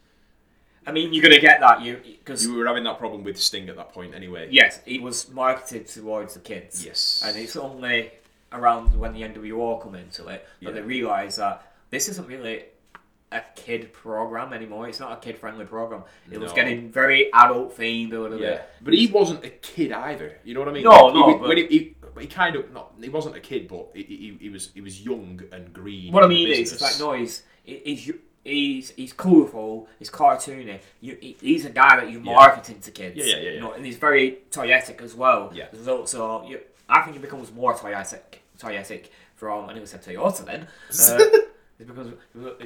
[0.88, 3.68] I mean, you're gonna get that you because you were having that problem with Sting
[3.68, 4.48] at that point anyway.
[4.50, 6.84] yes, it was marketed towards the kids.
[6.84, 7.22] Yes.
[7.24, 8.10] and it's only
[8.52, 10.70] around when the NWO come into it that Yeah.
[10.70, 12.64] they realise that this isn't really
[13.30, 14.88] a kid program anymore.
[14.88, 16.04] It's not a kid friendly program.
[16.32, 16.56] It was No.
[16.56, 18.62] getting very adult themed a little Yeah, bit.
[18.80, 20.38] but he wasn't a kid either.
[20.44, 20.84] You know what I mean?
[20.84, 22.94] No, Like, he, no, was- but- when he, he, he kind of not.
[22.98, 26.10] He wasn't a kid, but he, he, he was he was young and green.
[26.14, 27.00] What I in the mean is, it's business.
[27.00, 28.10] like no, he's he's
[28.48, 30.80] he's he's colourful, he's cartoony.
[31.00, 32.34] You, he- he's a guy that you Yeah.
[32.34, 33.16] market into kids.
[33.16, 35.50] Yeah, yeah, yeah, You know, and he's very toyetic as well.
[35.54, 35.66] Yeah.
[36.06, 38.20] So, you, I think he becomes more toyetic,
[38.58, 39.68] toyetic from.
[39.68, 40.66] I never said Toyota then.
[40.90, 41.18] Uh,
[41.80, 42.08] It's because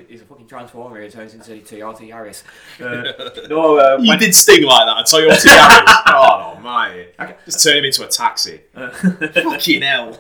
[0.08, 1.02] he's a fucking transformer.
[1.02, 2.42] He turns into Toyota Yaris.
[2.80, 6.02] Uh, no, uh, You when- did sting like that, Toyota Yaris.
[6.06, 7.08] oh my!
[7.20, 7.36] Okay.
[7.44, 8.62] Just turn him into a taxi.
[8.74, 10.18] Fucking hell!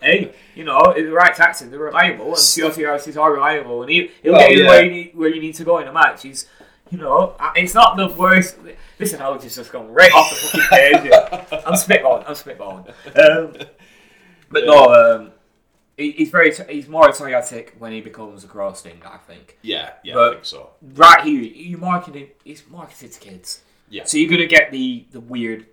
[0.00, 4.10] hey, you know, the right taxi, they're reliable, and Toyota Yaris are reliable, and he,
[4.22, 4.68] he'll Well, get you yeah.
[4.68, 6.22] where you, need, where you need to go in a match.
[6.22, 6.46] He's,
[6.90, 8.58] you know, uh, it's not the worst.
[9.00, 11.12] Listen, Alex has just gone right off the fucking page.
[11.66, 12.88] I'm spitballing, I'm spitballing.
[13.18, 13.66] Um,
[14.50, 14.84] but no,
[15.16, 15.30] um,
[15.98, 19.58] he, he's very, he's more toyetic when he becomes a Crow Sting, I think.
[19.62, 20.70] Yeah, yeah, But- I think so.
[20.94, 23.60] Right here, you marketing, it's marketed to kids.
[23.90, 24.04] Yeah.
[24.04, 25.66] So you're gonna get the the weird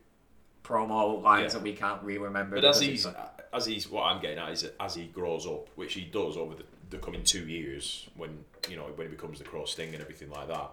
[0.63, 1.59] promo lines Yeah.
[1.59, 2.55] that we can't really remember.
[2.57, 3.15] But as he's like-
[3.53, 6.35] as he's what I'm getting at is that as he grows up, which he does
[6.35, 9.93] over the, the coming two years, when you know when he becomes the Crow Sting
[9.93, 10.71] and everything like that,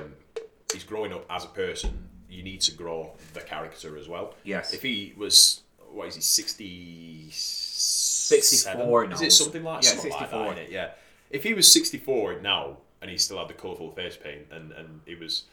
[0.00, 0.14] um,
[0.72, 2.08] he's growing up as a person.
[2.28, 4.34] You need to grow the character as well.
[4.44, 4.72] Yes.
[4.74, 5.62] If he was,
[5.92, 7.28] what is he, sixty?
[8.28, 9.14] 64 now.
[9.14, 10.54] Is it something like Yeah, something like 64.
[10.54, 10.70] that, innit?
[10.70, 10.90] Yeah.
[11.30, 14.72] If he was sixty four now and he still had the colourful face paint and
[14.72, 15.44] and he was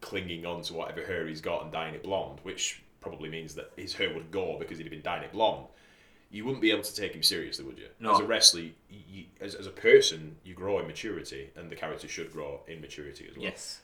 [0.00, 3.70] clinging on to whatever hair he's got and dyeing it blonde, which probably means that
[3.76, 5.66] his hair would go because he'd have been dyeing it blonde.
[6.30, 7.86] You wouldn't be able to take him seriously, would you?
[8.00, 8.12] No.
[8.14, 11.76] As a wrestler, you, you, as, as a person, you grow in maturity, and the
[11.76, 13.44] character should grow in maturity as well.
[13.44, 13.80] yes,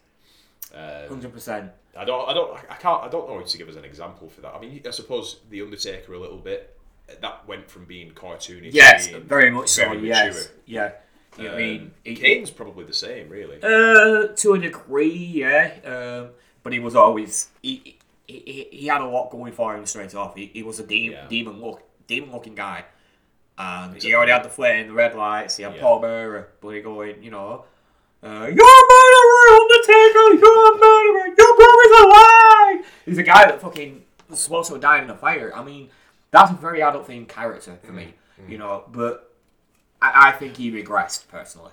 [0.75, 1.71] Um, hundred percent.
[1.97, 4.29] I don't, I don't, I can't, I don't know how to give us an example
[4.29, 4.55] for that.
[4.55, 6.77] I mean, I suppose the Undertaker a little bit.
[7.21, 8.71] That went from being cartoonish.
[8.73, 9.85] Yes, to being very much so.
[9.91, 10.93] very Yes, yeah.
[11.39, 13.57] You what I mean, Um, He- Kane's probably the same, really.
[13.63, 15.73] uh, to a degree, yeah.
[15.85, 16.31] Um,
[16.63, 17.97] but he was always he,
[18.27, 20.37] he, he, had a lot going for him straight off.
[20.37, 21.27] He, he was a demon, Yeah.
[21.29, 22.85] demon look, demon looking guy,
[23.57, 25.57] and He's he already had the flame, the red lights.
[25.57, 25.81] He had Yeah.
[25.81, 27.65] Paul Bearer, but he going, you know.
[28.23, 30.35] Uh, you're a murderer, Undertaker!
[30.39, 31.35] You're a murderer!
[31.37, 32.87] Your brother's alive!
[33.05, 35.51] He's a guy that fucking was supposed to have died in a fire.
[35.55, 35.91] I mean,
[36.33, 38.51] that's a very adult themed character for me, Mm-hmm.
[38.53, 38.85] you know.
[38.91, 39.33] But
[40.01, 41.71] I, I think he regressed personally.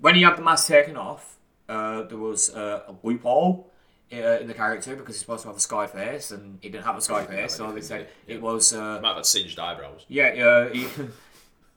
[0.00, 1.36] When he had the mask taken off,
[1.68, 3.70] uh, there was uh, a loophole
[4.12, 6.84] uh, in the character because he's supposed to have a sky face and he didn't
[6.84, 8.34] have a sky face, so they said yeah.
[8.36, 8.72] it was.
[8.72, 10.04] Uh, Might have had singed eyebrows.
[10.08, 10.86] yeah, uh, he,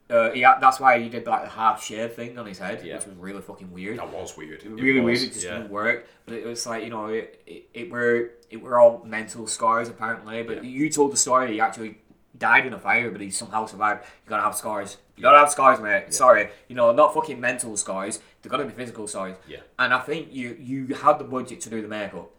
[0.09, 2.83] uh, he had, that's why he did like the half shave thing on his head,
[2.83, 2.95] Yeah.
[2.95, 3.99] which was really fucking weird.
[3.99, 4.61] That was weird.
[4.63, 5.29] It really was, weird.
[5.31, 5.57] It just yeah.
[5.57, 6.07] didn't work.
[6.25, 9.89] But it was like you know, it, it, it were it were all mental scars
[9.89, 10.43] apparently.
[10.43, 10.69] But Yeah.
[10.69, 11.53] you told the story.
[11.53, 11.97] He actually
[12.37, 14.03] died in a fire, but he somehow survived.
[14.25, 14.97] You gotta have scars.
[15.15, 16.13] You gotta have scars, mate.
[16.13, 18.19] Sorry, you know, not fucking mental scars.
[18.41, 19.37] They gotta be physical scars.
[19.47, 19.59] Yeah.
[19.79, 22.29] And I think you you had the budget to do the makeup.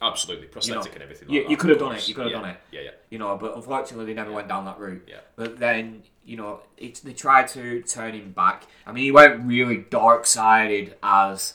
[0.00, 1.30] Absolutely, You, prosthetic know, and everything.
[1.30, 2.08] you, like you that, could have done it.
[2.08, 2.40] You could have yeah.
[2.40, 2.56] done it.
[2.72, 2.90] Yeah, yeah.
[3.10, 5.04] You know, but unfortunately they never went down that route.
[5.06, 5.20] Yeah.
[5.36, 8.66] But then you know, it's they tried to turn him back.
[8.86, 11.54] I mean, he went really dark sided as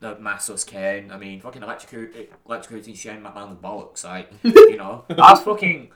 [0.00, 1.10] the Masters Kane.
[1.10, 4.04] I mean, fucking electrocute, electrocuting Shane McMahon's bollocks.
[4.04, 5.90] Like, you know, that's fucking.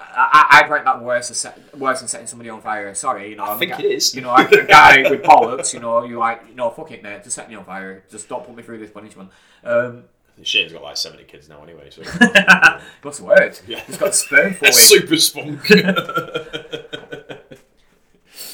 [0.00, 2.92] I, I'd rank that worse than, set, worse than setting somebody on fire.
[2.92, 3.44] Sorry, you know.
[3.44, 4.14] I think it is.
[4.16, 5.72] You know, I'm a guy with bollocks.
[5.72, 7.22] You know, you're like, you know, fuck it, mate.
[7.22, 8.02] Just set me on fire.
[8.10, 9.30] Just don't put me through this punishment.
[9.62, 10.04] Um,
[10.42, 11.90] Shane's got like seventy kids now, anyway.
[11.90, 12.02] So
[13.02, 13.58] what's the word?
[13.66, 13.80] Yeah.
[13.80, 14.74] He's got sperm for it.
[14.74, 15.70] super spunk.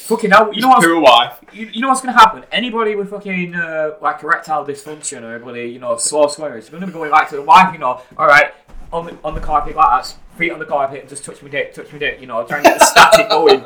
[0.08, 0.52] Fucking hell.
[0.54, 1.38] You know what's Poor wife.
[1.52, 2.44] you, you know what's gonna happen?
[2.50, 6.86] Anybody with fucking uh, like erectile dysfunction or anybody, you know, slow swimmers, they're gonna
[6.90, 8.52] be going back to the wife, you know, all right,
[8.92, 11.50] on the on the carpet like that, feet on the carpet, and just touch me
[11.50, 13.62] dick, touch me dick, you know, try and get the static going.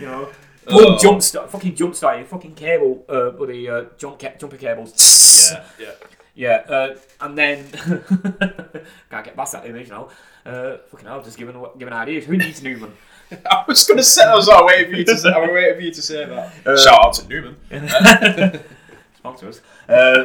[0.00, 0.24] You know,
[0.66, 0.98] boom, Oh.
[0.98, 5.50] jump start, fucking jump start, your fucking cable, uh, bloody uh, jump ca- jumper cables.
[5.52, 5.90] Yeah, yeah.
[6.34, 7.66] Yeah, uh, and then
[9.10, 10.08] can't get past that image now.
[10.46, 12.24] Uh, fucking hell, just giving giving ideas.
[12.24, 12.92] Who needs Numan?
[13.50, 14.24] I was gonna say.
[14.24, 15.30] I was like, waiting for you to say.
[15.32, 16.52] I was waiting for you to say that.
[16.66, 18.62] Uh, Shout out to Numan.
[19.16, 19.60] Sponsor us.
[19.88, 20.24] Uh,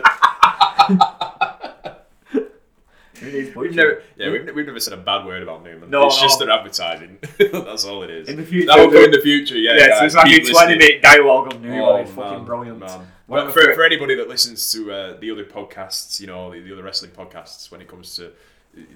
[3.20, 5.90] who needs We've never, yeah, we've, we've never said a bad word about Numan.
[5.90, 6.22] No, it's no.
[6.24, 7.18] just their advertising.
[7.40, 8.30] That's all it is.
[8.30, 9.58] In the future, That'll come in the future.
[9.58, 10.78] Yeah, Yeah, guys, so it's like a 20 listening.
[10.78, 11.82] minute dialogue on Numan.
[11.82, 12.80] Oh, it's fucking brilliant.
[12.80, 13.08] man.
[13.28, 16.72] But for, for anybody that listens to uh, the other podcasts, you know, the, the
[16.74, 18.32] other wrestling podcasts, when it comes to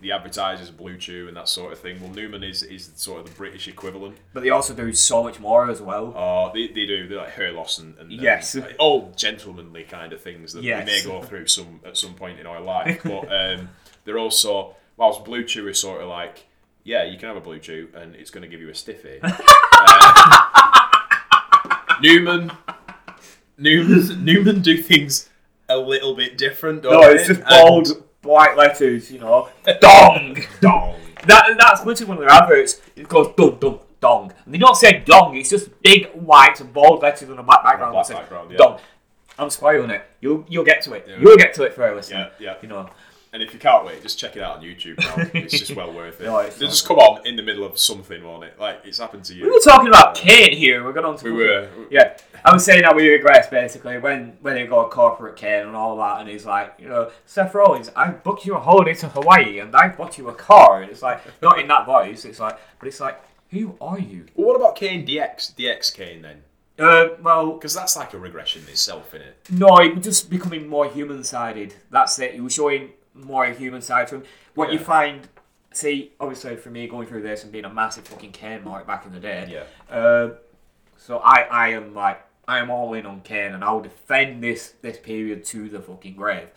[0.02, 3.28] the advertisers, Blue Chew, and that sort of thing, well, Numan is, is sort of
[3.28, 4.18] the British equivalent.
[4.34, 6.14] But they also do so much more as well.
[6.16, 7.08] Oh, they, they do.
[7.08, 8.54] They're like hair loss and, and Yes.
[8.56, 10.86] and, like, all gentlemanly kind of things that Yes.
[10.86, 13.02] we may go through some at some point in our life.
[13.12, 13.70] But um,
[14.06, 16.48] they're also, whilst Blue Chew is sort of like,
[16.84, 19.20] yeah, you can have a Blue Chew and it's going to give you a stiffy.
[19.24, 19.38] uh,
[22.04, 22.56] Numan,
[23.60, 25.30] Numan, Numan do things
[25.70, 26.84] a little bit different.
[26.84, 29.50] Don't No, it's just bold, white letters, you know.
[29.80, 30.38] Dong!
[30.60, 30.96] Dong.
[31.28, 32.82] That, that's literally one of their adverts.
[32.96, 34.34] It goes dong, dong, dong.
[34.46, 37.94] And they don't say dong, it's just big white bold letters on a black background.
[37.94, 38.58] black that says background, yeah.
[38.58, 38.80] Dong.
[39.40, 40.04] I'm spoiling it.
[40.20, 41.06] You'll you'll get to it.
[41.08, 41.18] Yeah.
[41.20, 42.20] You'll get to it for listening.
[42.40, 42.56] Yeah, yeah.
[42.62, 42.90] You know.
[43.34, 45.16] And if you can't wait, just check it out on YouTube now.
[45.42, 46.26] It's just well worth it.
[46.26, 46.72] No, it's they not.
[46.72, 48.60] just come on in the middle of something, won't it?
[48.60, 49.46] Like it's happened to you.
[49.46, 50.84] We were talking about Kane here.
[50.84, 51.70] We're going on to We were.
[51.90, 55.76] Yeah, I was saying that we regress basically when when he got corporate Kane and
[55.78, 59.08] all that, and he's like, you know, Seth Rollins, I booked you a holiday to
[59.08, 60.82] Hawaii and I bought you a car.
[60.82, 62.26] And it's like not in that voice.
[62.26, 64.26] It's like, but it's like, who are you?
[64.36, 65.56] Well, what about Kane DX?
[65.56, 66.42] DX Kane then?
[66.78, 69.38] Uh, well, Because that's like a regression itself, isn't it?
[69.52, 71.76] no, he was just becoming more human sided.
[71.92, 72.34] That's it.
[72.34, 74.24] He was showing more human side to him.
[74.56, 75.28] What you find,
[75.74, 79.06] see, obviously for me going through this and being a massive fucking Kane mark back
[79.06, 79.96] in the day, Yeah.
[79.96, 80.34] Uh,
[80.98, 84.74] so I, I am like I am all in on Kane and I'll defend this
[84.82, 86.50] this period to the fucking grave.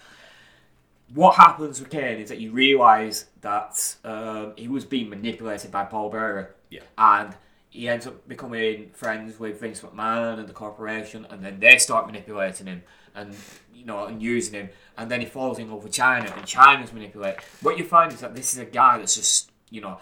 [1.12, 5.84] What happens with Kane is that you realise that um, he was being manipulated by
[5.84, 6.54] Paul Bearer.
[6.70, 6.80] Yeah.
[6.98, 7.34] And
[7.70, 12.06] he ends up becoming friends with Vince McMahon and the corporation, and then they start
[12.06, 12.82] manipulating him
[13.14, 13.34] and
[13.74, 16.92] you know and using him, and then he falls in love with Chyna, and Chyna's
[16.92, 17.40] manipulated.
[17.62, 19.98] What you find is that this is a guy that's just you know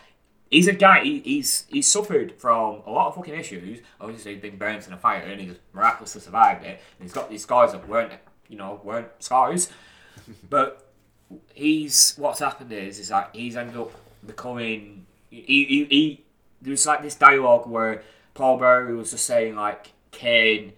[0.53, 1.03] he's a guy.
[1.03, 3.81] He, he's he's suffered from a lot of fucking issues.
[4.01, 6.81] Obviously, he's been burnt in a fire, and he's miraculously survived it.
[6.99, 8.13] And he's got these scars that weren't
[8.49, 9.71] you know weren't scars,
[10.49, 10.93] but
[11.55, 13.91] he's what's happened is is that he's ended up
[14.25, 16.25] becoming he he, he
[16.61, 18.03] there's like this dialogue where
[18.35, 20.75] Paul Bearer was just saying like Kane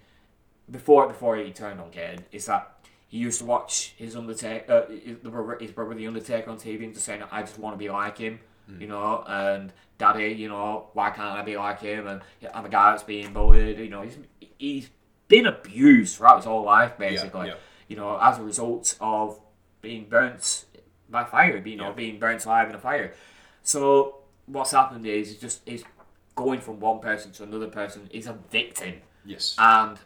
[0.75, 2.63] before before he turned on Kane is that
[3.07, 6.59] he used to watch his Undertaker uh, his, the brother, his brother the Undertaker on
[6.59, 8.41] TV and just saying I just want to be like him
[8.81, 12.21] you know and daddy you know why can't I be like him and
[12.53, 14.19] I'm a guy that's being bullied you know he's
[14.59, 14.91] he's
[15.29, 17.55] been abused throughout his whole life basically yeah.
[17.89, 19.39] you know as a result of
[19.81, 20.65] being burnt
[21.09, 21.93] by fire you know Yeah.
[21.93, 23.15] being burnt alive in a fire
[23.63, 24.17] so
[24.47, 25.85] what's happened is he's just he's
[26.35, 28.95] going from one person to another person he's a victim
[29.25, 29.55] Yes.
[29.59, 29.99] and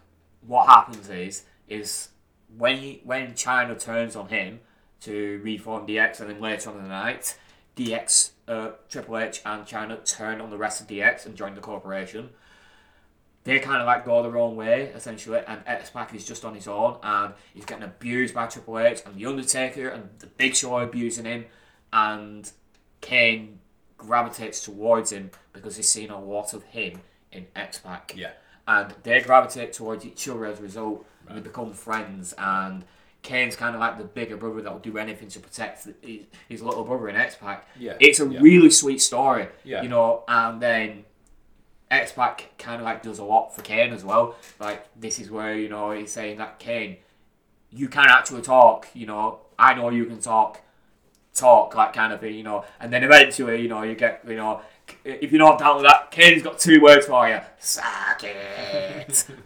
[0.46, 2.08] what happens is is
[2.56, 4.60] when he, when Chyna turns on him
[5.00, 7.36] to reform DX, and then later on in the night,
[7.76, 11.60] DX, uh, Triple H, and Chyna turn on the rest of DX and join the
[11.60, 12.30] corporation.
[13.44, 16.54] They kind of like go their own way essentially, and X Pac is just on
[16.54, 20.56] his own, and he's getting abused by Triple H and the Undertaker, and the Big
[20.56, 21.46] Show abusing him,
[21.92, 22.50] and
[23.00, 23.60] Kane
[23.96, 27.00] gravitates towards him because he's seen a lot of him
[27.32, 28.32] in X Pac yeah.
[28.68, 31.04] And they gravitate towards each other as a result.
[31.26, 32.84] And they become friends, and
[33.22, 36.62] Kane's kind of like the bigger brother that will do anything to protect his, his
[36.62, 37.68] little brother in X Pac.
[37.78, 38.40] Yeah, It's a yeah.
[38.40, 39.48] really sweet story.
[39.62, 39.82] Yeah.
[39.82, 41.04] You know, and then
[41.90, 44.36] X Pac kind of like does a lot for Kane as well.
[44.58, 46.96] Like this is where you know he's saying that Kane,
[47.70, 48.88] you can actually talk.
[48.94, 50.62] You know, I know you can talk,
[51.34, 52.34] talk like kind of thing.
[52.34, 54.62] You know, and then eventually you know you get you know
[55.04, 59.26] if you're not down with that, Kane's got two words for you: suck it.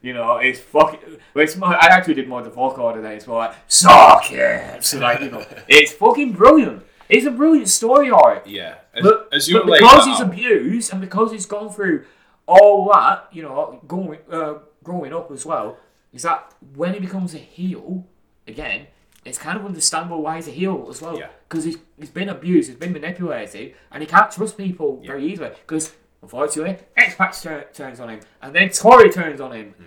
[0.00, 1.00] You know, it's fucking.
[1.34, 4.30] Well, it's more, I actually did more of the vocal than it's more like suck
[4.30, 4.84] it.
[4.84, 6.84] So like you know, it's fucking brilliant.
[7.08, 8.44] It's a brilliant story arc.
[8.46, 8.76] Yeah.
[8.94, 12.04] As, But, as you but because he's abused and because he's gone through
[12.46, 14.54] all that, you know, going uh,
[14.84, 15.78] growing up as well,
[16.12, 18.06] is that when he becomes a heel
[18.46, 18.86] again,
[19.24, 21.18] it's kind of understandable why he's a heel as well.
[21.18, 21.28] Yeah.
[21.48, 25.50] Because he's, he's been abused, he's been manipulated, and he can't trust people very easily.
[25.50, 25.92] Because
[26.22, 29.74] unfortunately, X Pac tur- turns on him, and then Tori turns on him.
[29.76, 29.84] Hmm.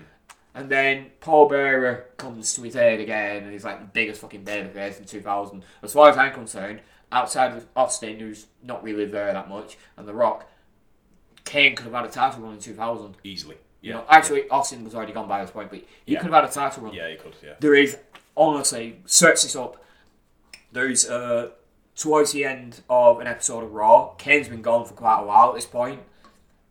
[0.53, 4.43] And then Paul Bearer comes to his aid again, and he's like the biggest fucking
[4.43, 5.63] babyface in 2000.
[5.81, 10.05] As far as I'm concerned, outside of Austin, who's not really there that much, and
[10.05, 10.49] The Rock,
[11.45, 13.15] Kane could have had a title run in 2000.
[13.23, 13.55] easily.
[13.81, 13.97] You Yeah.
[13.99, 16.19] know, actually, Austin was already gone by this point, but he Yeah.
[16.19, 16.93] could have had a title run.
[16.93, 17.33] yeah, he could.
[17.41, 17.53] Yeah.
[17.59, 17.97] There is,
[18.35, 19.83] honestly, search this up.
[20.71, 21.49] There's, uh,
[21.95, 25.49] towards the end of an episode of Raw, Kane's been gone for quite a while
[25.49, 26.01] at this point.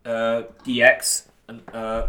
[0.03, 2.07] Uh, DX, and uh,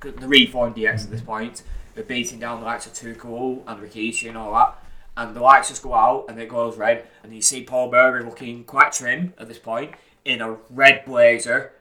[0.00, 1.62] the reformed DX at this point,
[1.94, 4.82] they're beating down the likes of Cool and Rikishi and all that.
[5.16, 8.22] And the lights just go out and it goes red, and you see Paul Bearer
[8.22, 9.92] looking quite trim at this point
[10.24, 11.72] in a red blazer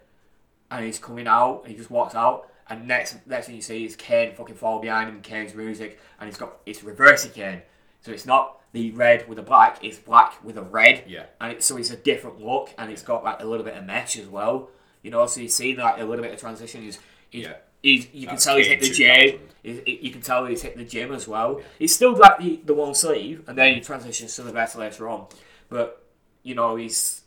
[0.70, 3.86] and he's coming out, and he just walks out, and next next thing you see
[3.86, 7.62] is Kane fucking fall behind him, Kane's music, and he's got it's reversing Kane.
[8.02, 11.04] So it's not the red with the black, it's black with a red.
[11.08, 11.26] Yeah.
[11.42, 13.86] And it, so it's a different look, and it's got like a little bit of
[13.86, 14.70] mesh as well.
[15.02, 16.82] You know, so you see like a little bit of transition.
[16.84, 17.00] He's,
[17.32, 17.54] Yeah.
[17.82, 19.40] he's you can tell he's hit the gym.
[19.64, 21.62] You can tell he's hit the gym as well.
[21.80, 25.10] He's still got the, the one sleeve, and then he transitions to the vest later
[25.10, 25.28] on.
[25.70, 26.04] But
[26.44, 27.22] you know, he's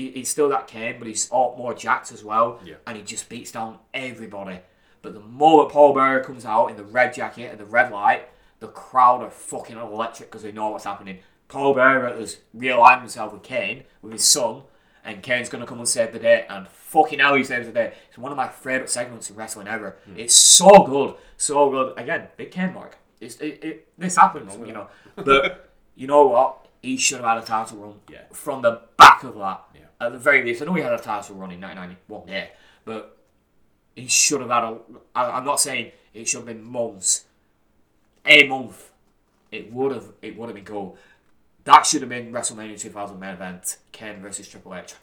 [0.00, 2.60] he, he's still that Kane, but he's all more jacked as well.
[2.64, 2.76] Yeah.
[2.86, 4.60] And he just beats down everybody.
[5.02, 8.28] But the moment Paul Bearer comes out in the red jacket and the red light,
[8.60, 11.20] the crowd are fucking electric because they know what's happening.
[11.48, 14.62] Paul Bearer has realigned himself with Kane, with his son,
[15.04, 16.44] and Kane's going to come and save the day.
[16.48, 17.94] And fucking hell, he saves the day.
[18.08, 19.96] It's one of my favourite segments in wrestling ever.
[20.04, 20.18] Hmm.
[20.18, 21.14] It's so good.
[21.38, 21.98] So good.
[21.98, 22.98] Again, big Kane mark.
[23.20, 24.88] It's, it, it, this happens, oh, you know.
[25.16, 26.66] But you know what?
[26.82, 28.22] He should have had a title run Yeah.
[28.32, 29.62] from the back of that.
[29.74, 29.80] Yeah.
[30.00, 32.46] At the very least, I know he had a title run in 1991, yeah,
[32.84, 33.18] but
[33.94, 34.78] he should have had a.
[35.14, 37.26] I, I'm not saying it should have been months,
[38.24, 38.90] a month.
[39.52, 40.12] It would have.
[40.22, 40.96] It would have been cool.
[41.64, 44.94] That should have been WrestleMania 2000 main event: Ken versus Triple H.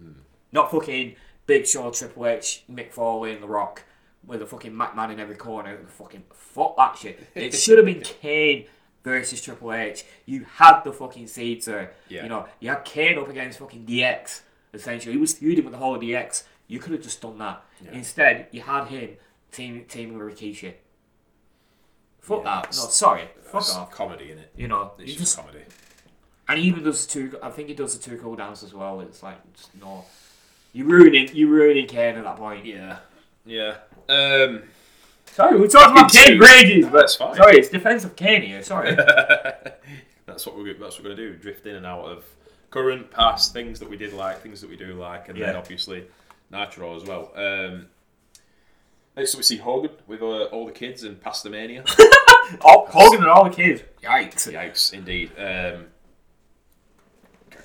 [0.00, 0.12] Hmm.
[0.50, 1.14] Not fucking
[1.46, 3.84] Big Show, Triple H, Mick Foley, and The Rock
[4.26, 5.78] with a fucking McMahon in every corner.
[5.86, 7.28] Fucking fuck that shit.
[7.34, 8.66] It should have been Kane
[9.06, 10.04] versus Triple H.
[10.26, 11.92] You had the fucking seeds there.
[12.08, 12.24] Yeah.
[12.24, 14.40] You know, you had Kane up against fucking DX.
[14.74, 16.42] Essentially, he was feuding with the whole of DX.
[16.66, 17.62] You could have just done that.
[17.92, 19.10] Instead, you had him
[19.52, 20.74] team teaming with Rikishi.
[22.20, 22.76] Fuck Yeah, that.
[22.76, 23.28] No, sorry.
[23.42, 23.90] Fuck off.
[23.92, 24.52] comedy in it.
[24.56, 25.60] You know, It's you just just comedy.
[26.48, 27.38] and he even does the two.
[27.40, 29.00] I think he does the Too Cool dance as well.
[29.02, 30.04] It's like just no.
[30.72, 32.66] You're ruining you're ruining Kane at that point.
[32.66, 32.98] Yeah.
[33.44, 33.76] Yeah.
[34.08, 34.64] Um.
[35.36, 36.46] Sorry, we talked about Fucking Kane two.
[36.46, 37.34] for ages, but That's fine.
[37.34, 38.62] sorry, it's defensive Kane here.
[38.62, 38.94] Sorry.
[40.26, 41.34] that's what we're that's what we're gonna do.
[41.36, 42.24] Drift in and out of
[42.70, 46.06] current, past things that we did like, things that we do like, and then obviously
[46.50, 47.32] Nitro as well.
[47.36, 47.88] Um,
[49.14, 51.84] next up we see Hogan with uh, all the kids and Pastamania.
[52.64, 53.82] oh, Hogan and all the kids.
[54.02, 54.50] Yikes.
[54.50, 55.32] Yikes, indeed.
[55.38, 55.88] Um,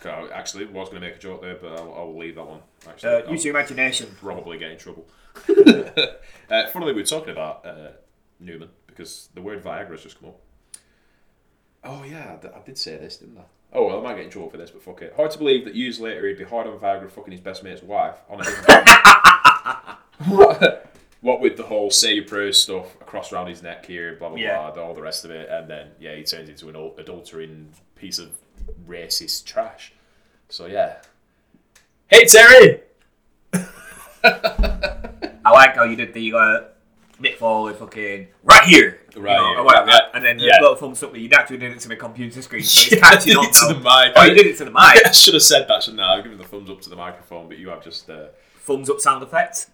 [0.03, 2.59] I actually was going to make a joke there, but I'll, I'll leave that one.
[2.85, 4.13] Actually, Uh, use your imagination.
[4.19, 5.05] probably get in trouble.
[6.49, 7.89] uh, funnily, we were talking about uh,
[8.43, 10.39] Numan because the word Viagra has just come up.
[11.83, 13.43] Oh yeah, I did say this, didn't I?
[13.73, 15.13] Oh well, I might get in trouble for this, but fuck it.
[15.15, 17.81] Hard to believe that years later he'd be hard on Viagra fucking his best mate's
[17.81, 18.45] wife on a
[20.27, 24.29] what, what with the whole say your prayers stuff across around his neck here, blah
[24.29, 24.69] blah Yeah.
[24.71, 27.67] blah, all the rest of it, and then yeah, he turns into an adul- adultering
[27.95, 28.31] piece of
[28.87, 29.93] racist trash.
[30.49, 30.97] So yeah.
[32.07, 32.81] Hey Terry.
[35.45, 36.63] I like how you did the uh,
[37.21, 39.01] Mick Foley fucking right here.
[39.15, 39.99] you Right know, here, or whatever, yeah.
[40.13, 40.57] And then the Yeah.
[40.61, 41.15] little thumbs up.
[41.15, 42.63] You actually did it to the computer screen.
[42.65, 44.13] So it's catching on to the mic.
[44.15, 44.77] Oh, you did it to the mic.
[45.05, 46.17] I should have said that, shouldn't I?
[46.17, 48.09] I've given the thumbs up to the microphone, but you have just.
[48.09, 48.27] Uh...
[48.59, 49.67] Thumbs up sound effect.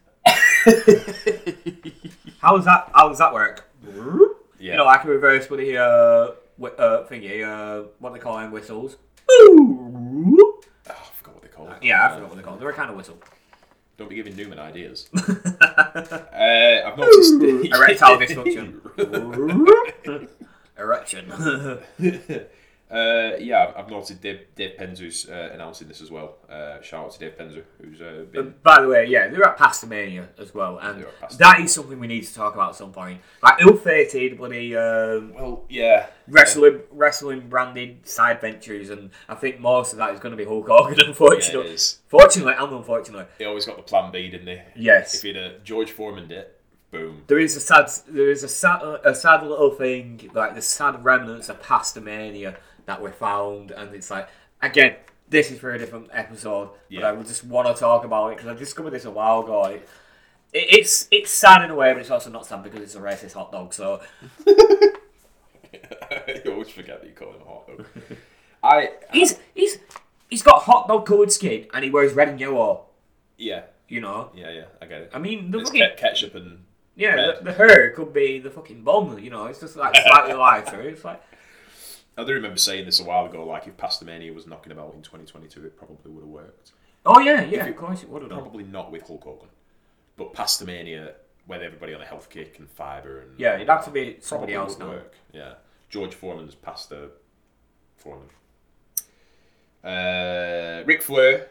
[2.40, 2.90] how does that?
[2.94, 3.70] How does that work?
[4.60, 4.72] Yeah.
[4.72, 7.44] You know, I can reverse with the uh, wi- uh thingy.
[7.46, 8.98] Uh, what they call them whistles.
[9.32, 10.60] Ooh.
[10.90, 11.78] Oh, I forgot what they call it.
[11.84, 12.60] Yeah, I forgot what they're called.
[12.60, 13.18] They're a kind of whistle.
[13.98, 15.10] Don't be giving Numan ideas.
[15.16, 17.34] uh, I've noticed.
[17.74, 18.80] Erectile dysfunction.
[20.78, 21.32] erection.
[22.90, 26.38] Uh, yeah, I've noted Dave, Dave Penzer's uh, announcing this as well.
[26.50, 28.56] Uh, shout out to Dave Penzer, who's uh, been.
[28.64, 31.38] By the way, yeah, they're at Pastamania as well, and They're at Pastamania.
[31.40, 33.20] that is something we need to talk about at some point.
[33.44, 36.08] Like ill-fated, bloody um, well, yeah.
[36.30, 40.46] wrestling, wrestling branded side ventures, and I think most of that is going to be
[40.46, 40.96] Hulk Hogan.
[40.98, 42.00] Yeah, Unfortunately, is.
[42.08, 44.62] fortunately and unfortunately, He always got the plan B, didn't he?
[44.82, 45.14] yes.
[45.16, 46.46] If he'd a George Foreman did,
[46.92, 47.24] boom.
[47.28, 51.04] There is a sad, there is a sad, a sad little thing like the sad
[51.04, 52.56] remnants of Pastamania
[52.88, 54.28] that we found, and it's like
[54.62, 54.96] again,
[55.30, 57.02] this is for a different episode, Yeah.
[57.12, 59.64] but I just want to talk about it because I discovered this a while ago.
[59.66, 59.88] It,
[60.54, 63.00] it, it's it's sad in a way, but it's also not sad because it's a
[63.00, 63.74] racist hot dog.
[63.74, 64.02] So
[64.48, 64.96] you
[66.52, 67.86] always forget that you call him a hot dog.
[68.64, 69.78] I he's he's
[70.30, 72.86] he's got hot dog coloured skin and he wears red and yellow.
[73.38, 75.12] yeah You know, yeah yeah I get it.
[75.14, 76.64] I mean the fucking ke- ketchup and
[76.96, 79.20] yeah, the, the hair could be the fucking bomb.
[79.20, 80.82] You know, it's just like slightly lighter.
[80.82, 81.22] It's like
[82.18, 83.46] I do remember saying this a while ago.
[83.46, 86.72] Like if Pastamania was knocking about in 2022, it probably would have worked.
[87.06, 88.42] oh yeah, yeah, of course it would have done.
[88.42, 89.50] Probably not with Hulk Hogan,
[90.18, 91.14] but Pastamania
[91.48, 94.54] with everybody on a health kick and fibre and Yeah, it'd have to be somebody
[94.54, 94.88] probably else now.
[94.90, 95.14] work.
[95.32, 95.54] Yeah,
[95.90, 97.10] George Foreman's pasta
[97.96, 98.28] Foreman.
[99.84, 101.48] Uh, Ric Flair,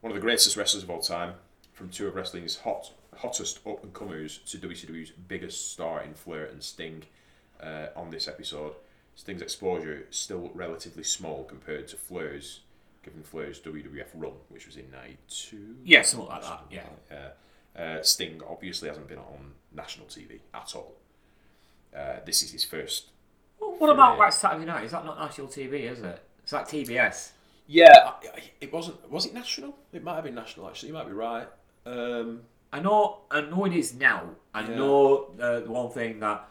[0.00, 1.34] one of the greatest wrestlers of all time,
[1.72, 6.46] from two of wrestling's hot hottest up and comers to WCW's biggest star in Flair
[6.46, 7.02] and Sting.
[7.58, 8.74] Uh, on this episode,
[9.16, 12.60] Sting's exposure is still relatively small compared to Flair's,
[13.02, 15.76] given Flair's WWF run, which was in '92.
[15.84, 16.60] Yeah, something like that.
[16.70, 16.82] Yeah.
[17.10, 17.28] Yeah.
[17.82, 20.94] Uh, Sting obviously hasn't been on national TV at all.
[21.96, 23.10] Uh, this is his first.
[23.58, 24.84] Well, what about like Saturday night?
[24.84, 25.90] Is that not national TV?
[25.90, 26.22] Is it?
[26.42, 27.30] It's like TBS.
[27.66, 28.12] Yeah,
[28.60, 29.10] it wasn't.
[29.10, 29.74] Was it national?
[29.92, 30.68] It might have been national.
[30.68, 31.48] Actually, you might be right.
[31.86, 32.42] Um,
[32.72, 33.20] I know.
[33.30, 34.24] I know it is now.
[34.54, 34.76] I Yeah.
[34.76, 36.48] know uh, the one thing that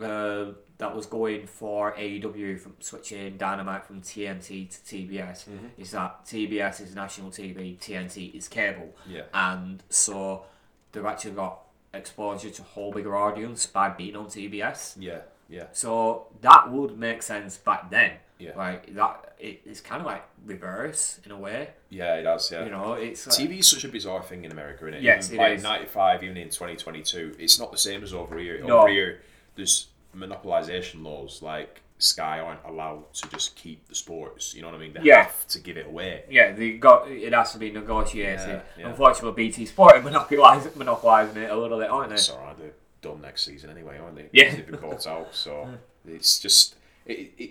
[0.00, 5.66] uh, that was going for AEW from switching Dynamite from TNT to TBS Mm-hmm.
[5.80, 9.22] is that TBS is national TV, TNT is cable, Yeah.
[9.32, 10.44] and so
[10.92, 11.60] they've actually got
[11.94, 14.96] exposure to a whole bigger audience by being on TBS.
[14.98, 18.12] yeah, yeah, So that would make sense back then.
[18.38, 18.52] Yeah.
[18.54, 21.70] Like that, it, it's kind of like reverse in a way.
[21.88, 22.16] yeah.
[22.16, 22.52] It does.
[22.52, 22.64] Yeah.
[22.64, 25.02] You know, it's like, TV is such a bizarre thing in America, isn't it?
[25.02, 25.62] Yes, even it like is.
[25.62, 28.62] '95, even in 2022, it's not the same as over here.
[28.62, 28.80] No.
[28.80, 29.22] Over here,
[29.54, 29.86] there's
[30.16, 31.42] monopolization laws.
[31.42, 34.54] Like Sky aren't allowed to just keep the sports.
[34.54, 34.92] You know what I mean?
[34.94, 35.22] They Yeah.
[35.24, 36.24] have to give it away.
[36.30, 38.40] Yeah, they got it has to be negotiated.
[38.48, 38.88] Yeah, yeah.
[38.88, 42.14] Unfortunately, BT Sport are monopolising, monopolising it a little bit, aren't they?
[42.16, 42.58] It's alright.
[42.58, 44.28] They're done next season anyway, aren't they?
[44.32, 44.50] Yeah.
[44.54, 45.68] They've been bought out, so
[46.06, 46.76] it's just.
[47.06, 47.50] It, it,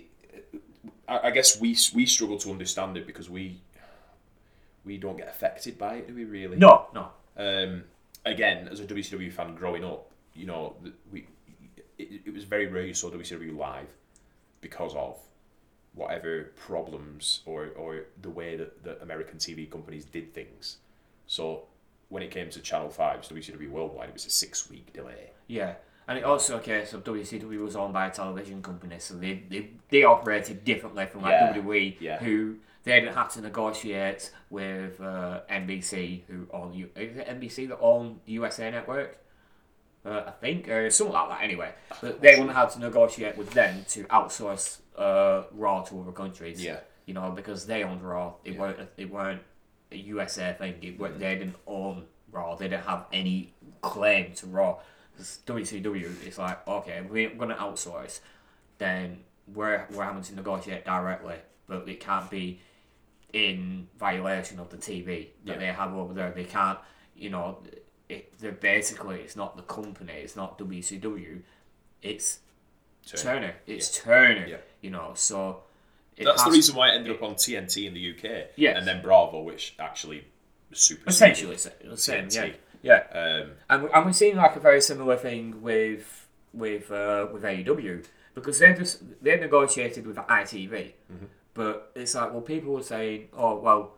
[1.08, 3.60] I I guess we we struggle to understand it because we
[4.84, 6.24] we don't get affected by it, do we?
[6.24, 6.56] Really?
[6.56, 7.08] No, no.
[7.36, 7.84] um,
[8.24, 10.76] again, as a WCW fan growing up, you know,
[11.12, 11.26] we
[11.98, 13.88] it, it was very rare you saw WCW live
[14.60, 15.18] because of
[15.94, 20.76] whatever problems or, or the way that the American TV companies did things.
[21.26, 21.64] So
[22.08, 25.30] when it came to Channel 5's WCW Worldwide, it was a six week delay.
[25.46, 25.74] Yeah.
[26.08, 29.42] And it also a case of WCW was owned by a television company, so they,
[29.50, 32.18] they, they operated differently from like Yeah, WWE, yeah.
[32.18, 37.68] who they didn't have to negotiate with uh, NBC, who own U- is it NBC
[37.70, 39.18] that own USA Network,
[40.06, 41.42] uh, I think, or something like that.
[41.42, 46.12] Anyway, but they wouldn't have to negotiate with them to outsource uh, Raw to other
[46.12, 46.62] countries.
[46.64, 46.80] Yeah.
[47.06, 48.34] you know, because they owned Raw.
[48.44, 49.42] It weren't it weren't
[49.92, 50.74] a USA thing.
[50.82, 52.54] It, weren't They didn't own Raw.
[52.56, 54.78] They didn't have any claim to Raw.
[55.46, 58.20] WCW, it's like okay, we're going to outsource.
[58.78, 59.20] Then
[59.52, 61.36] we're we're having to negotiate directly,
[61.66, 62.60] but it can't be
[63.32, 65.58] in violation of the TV that Yeah.
[65.58, 66.30] they have over there.
[66.30, 66.78] They can't,
[67.14, 67.58] you know,
[68.08, 71.40] it, they're basically it's not the company, it's not WCW,
[72.02, 72.40] it's
[73.06, 73.22] Turner.
[73.22, 73.54] Turner.
[73.66, 74.46] It's Turner.
[74.46, 74.56] Yeah.
[74.80, 75.62] You know, so
[76.16, 78.48] it That's the reason why it ended up on TNT in the UK.
[78.56, 78.76] Yes.
[78.78, 80.24] And then Bravo, which actually
[80.72, 82.28] super Essentially, the same.
[82.30, 82.50] Yeah,
[82.82, 83.04] yeah.
[83.12, 88.04] Um, And, and we're seeing like a very similar thing with with uh, with AEW
[88.34, 90.92] because they just they negotiated with ITV,
[91.54, 93.92] but it's like well people were saying oh well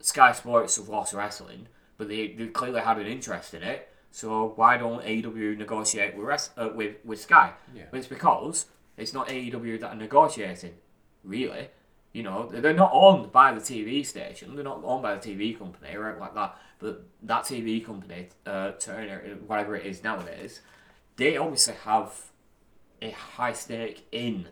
[0.00, 1.68] Sky Sports have lost wrestling,
[2.02, 3.88] but they, they clearly had an interest in it.
[4.10, 7.52] So why don't AEW negotiate with rest, uh, with with Sky?
[7.72, 7.84] Yeah.
[7.92, 10.74] But it's because it's not AEW that are negotiating,
[11.22, 11.68] really.
[12.12, 14.56] You know, they're not owned by the TV station.
[14.56, 16.58] They're not owned by the TV company or anything like that.
[16.80, 20.60] But that TV company, uh, Turner, whatever it is nowadays,
[21.14, 22.32] they obviously have
[23.00, 24.48] a high stake in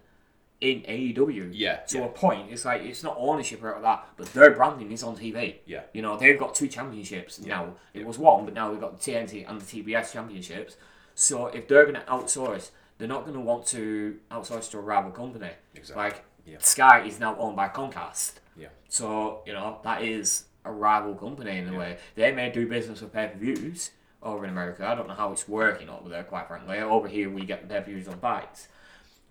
[0.61, 1.51] in AEW.
[1.53, 2.05] Yeah, To yeah.
[2.05, 5.57] a point, it's like it's not ownership or that, but their branding is on TV.
[5.67, 5.83] Yeah.
[5.93, 7.75] You know, they've got two championships now.
[7.95, 10.77] It was one, but now we've got the TNT and the TBS championships.
[11.15, 14.81] So if they're going to outsource they're not going to want to outsource to a
[14.83, 15.51] rival company.
[15.75, 16.05] Exactly.
[16.05, 16.59] Like Yeah.
[16.59, 18.35] Sky is now owned by Comcast.
[18.57, 18.69] Yeah.
[18.91, 21.97] So, you know, that is a rival company in a way.
[22.15, 23.93] They may do business with pay per views
[24.23, 24.87] over in America.
[24.87, 26.79] I don't know how it's working over there, quite frankly.
[26.79, 28.69] Over here, we get the pay per views on fights.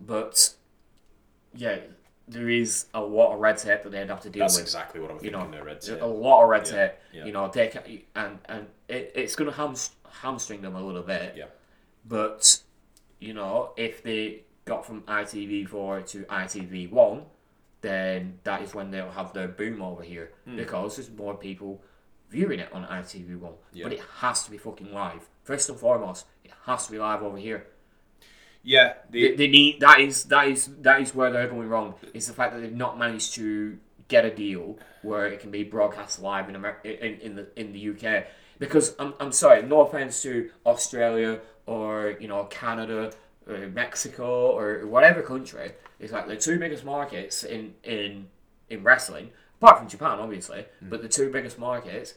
[0.02, 0.56] But,
[1.54, 1.80] yeah,
[2.28, 4.66] there is a lot of red tape that they'd have to deal That's with.
[4.66, 5.52] exactly what I'm You thinking.
[5.52, 6.92] know, red a lot of red Yeah, tape.
[7.14, 7.26] yeah.
[7.26, 7.82] You know, they can,
[8.16, 9.92] and and it, it's going to hams,
[10.22, 11.34] hamstring them a little bit.
[11.36, 11.46] Yeah.
[12.06, 12.62] But
[13.20, 17.24] you know, if they got from ITV4 to ITV1,
[17.82, 20.56] then that is when they'll have their boom over here Hmm.
[20.58, 21.82] because there's more people
[22.30, 23.54] viewing it on ITV1.
[23.74, 23.86] Yeah.
[23.86, 25.28] But it has to be fucking live.
[25.44, 27.68] First and foremost, it has to be live over here.
[28.64, 28.94] Yeah.
[29.10, 31.96] The, they need that is that is that is where they're going wrong.
[32.14, 35.64] It's the fact that they've not managed to get a deal where it can be
[35.64, 38.26] broadcast live in Amer- in, in the in the UK.
[38.58, 43.14] Because I'm, I'm sorry, no offense to Australia or you know Canada
[43.48, 45.74] or Mexico or whatever country.
[46.00, 48.28] It's like the two biggest markets in in
[48.70, 49.32] in wrestling,
[49.62, 50.66] apart from Japan, obviously.
[50.84, 50.90] Mm.
[50.90, 52.16] But the two biggest markets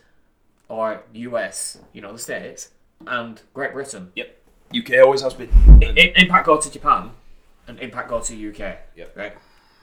[0.69, 2.71] are US, you know, the states,
[3.07, 4.11] and Great Britain.
[4.17, 4.42] yep.
[4.77, 5.49] UK always has been.
[5.83, 7.11] Impact go to Japan
[7.69, 8.79] and Impact go to UK.
[8.97, 9.17] Yep.
[9.17, 9.33] Right?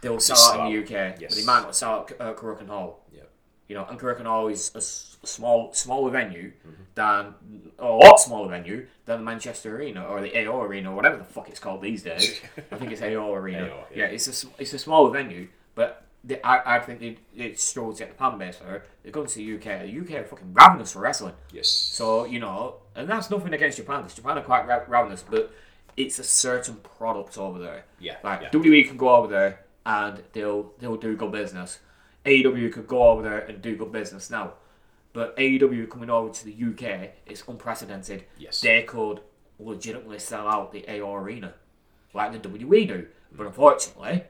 [0.02, 1.14] They'll sell out in the UK, out.
[1.16, 1.36] but Yes.
[1.36, 3.06] they might not sell out uh, Korakuen Hall.
[3.14, 3.30] Yep.
[3.68, 6.84] You know, and Korakuen Hall is a s- small, smaller venue Mm-hmm.
[6.96, 7.34] than
[7.80, 11.24] a lot smaller venue than the Manchester Arena or the AO Arena or whatever the
[11.24, 12.42] fuck it's called these days.
[12.72, 13.64] I think it's AO Arena.
[13.66, 13.96] AO, yeah.
[13.96, 14.06] yeah.
[14.06, 18.00] it's a it's a smaller venue, but they, I, I think they they struggle to
[18.00, 18.84] get the fan base there.
[19.04, 19.82] They go to the UK.
[19.82, 21.34] The UK are fucking ravenous for wrestling.
[21.52, 21.68] Yes.
[21.68, 25.52] So you know, and that's nothing against Japan because Japan are quite ra- ravenous, but
[25.98, 27.86] it's a certain product over there.
[28.00, 28.50] Yeah, like yeah.
[28.52, 31.80] WWE can go over there and they'll they'll do good business.
[32.26, 34.54] AEW could go over there and do good business now,
[35.14, 38.26] but AEW coming over to the UK is unprecedented.
[38.38, 38.62] Yes.
[38.62, 39.22] they could
[39.58, 41.54] legitimately sell out the AO Arena,
[42.14, 43.08] like the WWE do.
[43.32, 44.26] But unfortunately,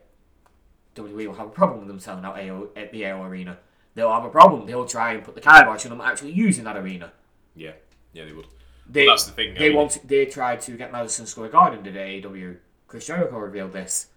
[0.96, 3.58] WWE will have a problem with them selling out AO, at the AO Arena.
[3.96, 4.66] They'll have a problem.
[4.66, 7.12] They'll try and put the kibosh on them actually using that arena.
[7.56, 7.72] yeah.
[8.14, 8.48] Yeah, they would.
[8.90, 10.08] They, Well, that's the thing, I They mean- want.
[10.08, 12.58] They tried to get Madison Square Garden to the AEW.
[12.88, 14.08] Chris Jericho revealed this.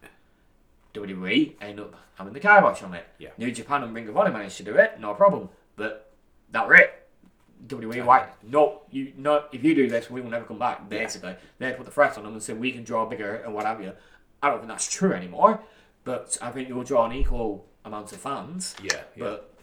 [0.95, 3.05] WWE ended up having the kibosh on it.
[3.19, 3.31] Yeah.
[3.39, 5.49] New Japan and Ring of Honor managed to do it, no problem.
[5.77, 6.13] But
[6.51, 7.09] that were it.
[7.67, 9.45] WWE like, no, you no.
[9.53, 10.89] If you do this, we will never come back.
[10.89, 13.65] Basically, they put the threat on them and said we can draw bigger and what
[13.67, 13.93] have you.
[14.43, 15.61] I don't think that's true anymore.
[16.05, 18.75] But I think you'll draw an equal amount of fans.
[18.83, 18.93] Yeah.
[18.95, 19.01] yeah.
[19.25, 19.55] But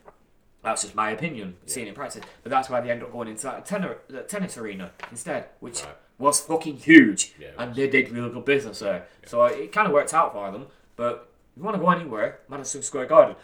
[0.63, 2.23] that's just my opinion, seeing it in practice.
[2.43, 5.83] But that's why they end up going into that tenor, the tennis arena instead, which
[5.83, 5.95] Right.
[6.17, 7.33] was fucking huge.
[7.39, 9.07] Yeah, and they did really good business there.
[9.25, 10.67] So it kind of worked out for them.
[10.95, 13.35] But if you want to go anywhere, Madison Square Garden,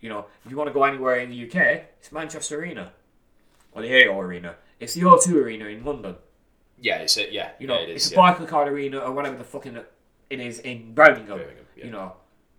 [0.00, 1.56] you know, if you want to go anywhere in the UK,
[1.98, 2.92] it's Manchester Arena.
[3.72, 4.56] Or the AO Arena.
[4.80, 6.16] It's the O2 Arena in London.
[6.80, 7.50] yeah, it's a, yeah.
[7.58, 8.34] You know, yeah, it it's is, a yeah.
[8.34, 9.76] Barclaycard Arena or whatever the fucking
[10.30, 11.38] it is in Birmingham.
[11.38, 11.84] Birmingham, yeah.
[11.86, 12.12] You know.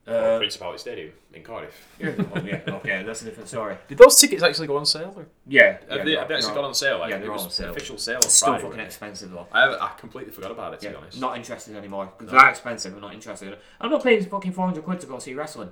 [0.10, 1.88] Or Uh, Principality Stadium in Cardiff.
[1.99, 2.10] yeah,
[2.43, 3.76] yeah, okay, that's a different story.
[3.88, 5.14] Did those tickets actually go on sale?
[5.16, 5.28] Or?
[5.47, 6.99] Yeah, Have yeah, they, no, have they actually gone on sale?
[6.99, 7.70] Like, Yeah, it they're was on sale.
[7.72, 8.86] Official sale on It's still Friday, fucking wasn't it?
[8.86, 9.47] expensive though.
[9.51, 11.20] I, I completely forgot about it, to Yeah, be honest.
[11.20, 12.93] not interested anymore because they're expensive.
[12.95, 13.57] I'm not interested.
[13.82, 15.72] I'm not paying fucking 400 quid to go see wrestling.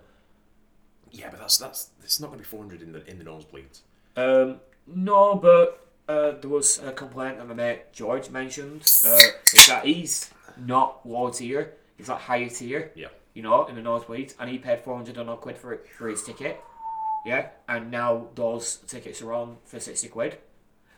[1.12, 3.80] Yeah, but that's that's it's not going to be 400 in the in the nosebleeds.
[4.18, 8.82] Um, no, but uh, there was a complaint that my mate George mentioned.
[9.06, 9.18] Uh,
[9.54, 11.74] is that he's not low tier.
[11.98, 12.92] He's like higher tier.
[12.96, 13.08] Yeah.
[13.38, 16.08] You know, in the nosebleeds, and he paid 400 and odd quid for it for
[16.08, 16.60] his ticket.
[17.24, 20.40] Yeah, and now those tickets are on for 60 quid,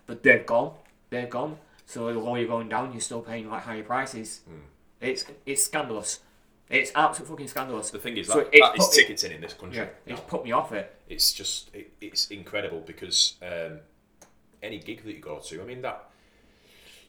[0.06, 0.72] but they've gone.
[1.10, 1.58] They've gone.
[1.86, 4.40] So the lower you're going down, you're still paying like higher prices.
[4.48, 4.62] Hmm.
[5.02, 6.22] It's it's scandalous.
[6.70, 7.90] It's absolutely fucking scandalous.
[7.90, 9.80] The thing is, So that, it's that is ticketing in this country.
[9.80, 10.96] Yeah, it's put me off it.
[11.10, 13.80] It's just it, it's incredible because um,
[14.64, 16.10] any gig that you go to, I mean that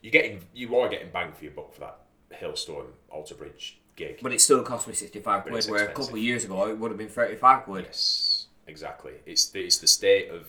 [0.02, 1.98] you're getting you are getting bang for your buck for that
[2.42, 4.18] Halestorm Alter Bridge gig.
[4.22, 6.90] But it still cost me 65 quid, where a couple of years ago it would
[6.90, 7.84] have been 35 quid.
[7.86, 9.12] Yes, exactly.
[9.26, 10.48] It's the, it's the state of.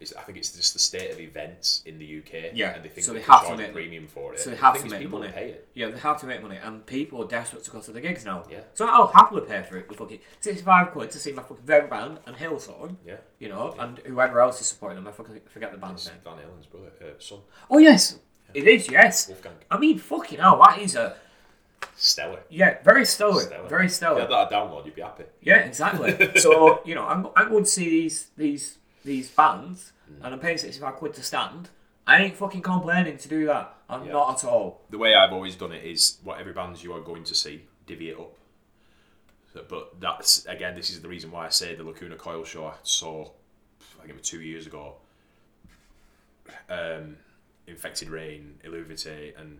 [0.00, 2.50] It's, I think it's just the state of events in the UK.
[2.52, 4.40] Yeah, and they think so they, have to make- premium for it.
[4.40, 5.30] So they have to make people money.
[5.32, 5.68] Pay it.
[5.72, 8.24] Yeah, they have to make money, and people are desperate to go to the gigs
[8.24, 8.42] now.
[8.50, 8.62] Yeah.
[8.74, 9.88] So I'll happily pay for it.
[9.88, 13.74] The fucking 65 quid to see my fucking favourite band and Halestorm, Yeah, you know,
[13.78, 15.06] and whoever else is supporting them.
[15.06, 16.16] I fucking forget the band's name.
[16.24, 17.38] Van Halen's brother, uh, son,
[17.70, 18.18] Oh, yes!
[18.52, 19.28] It is, yes.
[19.28, 19.54] Wolfgang.
[19.70, 21.16] I mean, fucking hell, that is a.
[21.96, 22.40] Stellar.
[22.50, 23.40] Yeah, very stellar.
[23.42, 23.68] Stellar.
[23.68, 24.20] Very If you stellar.
[24.20, 25.24] had that download, you'd be happy.
[25.40, 26.36] Yeah, exactly.
[26.40, 30.22] so you know, I'm, I'm going to see these these these bands, Mm.
[30.24, 31.70] and I'm paying sixty five quid to stand.
[32.06, 33.74] I ain't fucking complaining to do that.
[33.88, 34.12] I'm Yeah.
[34.12, 34.82] not at all.
[34.90, 38.10] The way I've always done it is whatever bands you are going to see, divvy
[38.10, 38.32] it up.
[39.54, 42.66] So- But that's again, this is the reason why I say the Lacuna Coil show
[42.66, 43.30] I saw,
[43.80, 44.96] I think it was two years ago.
[46.68, 47.16] Um,
[47.66, 49.58] Infected Rain, Eluveitie, and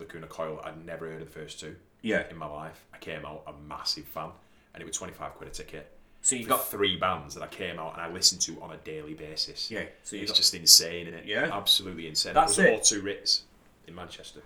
[0.00, 0.60] Lacuna Coil.
[0.64, 2.24] I'd never heard of the first two Yeah.
[2.30, 2.84] in my life.
[2.92, 4.30] I came out a massive fan,
[4.74, 5.90] and it was twenty five quid a ticket.
[6.22, 8.72] So you You've got three bands that I came out and I listened to on
[8.72, 9.70] a daily basis.
[9.70, 11.24] Yeah, so it's got- just insane, is it?
[11.24, 11.48] Yeah.
[11.50, 12.34] absolutely insane.
[12.34, 12.78] That's it it.
[12.78, 13.42] was O2 Ritz
[13.86, 14.42] in Manchester.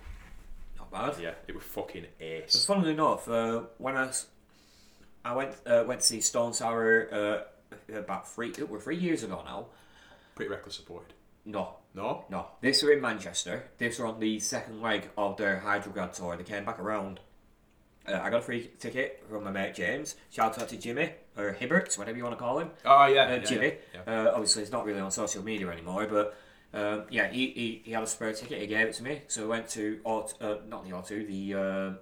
[0.78, 1.20] not bad.
[1.20, 2.64] Yeah, it was fucking But ace.
[2.64, 8.50] funnily enough, uh, when I went uh, went to see Stone Sour uh, about three
[8.56, 9.66] it were three years ago now.
[10.36, 11.12] Pretty reckless supported.
[11.44, 13.64] No, No, no, this were in Manchester.
[13.78, 16.36] This were on the second leg of their Hydrograd tour.
[16.36, 17.20] They came back around.
[18.06, 20.16] Uh, I got a free ticket from my mate James.
[20.30, 22.70] Shout out to Jimmy or Hibbert, whatever you want to call him.
[22.84, 23.74] Oh yeah, uh, yeah, Jimmy.
[23.94, 24.22] yeah, yeah.
[24.24, 26.36] Uh, obviously, he's not really on social media anymore, but
[26.74, 28.60] um, yeah, he, he, he had a spare ticket.
[28.60, 31.54] He gave it to me, so we went to Aut- uh, not the O2, the
[31.54, 31.92] uh,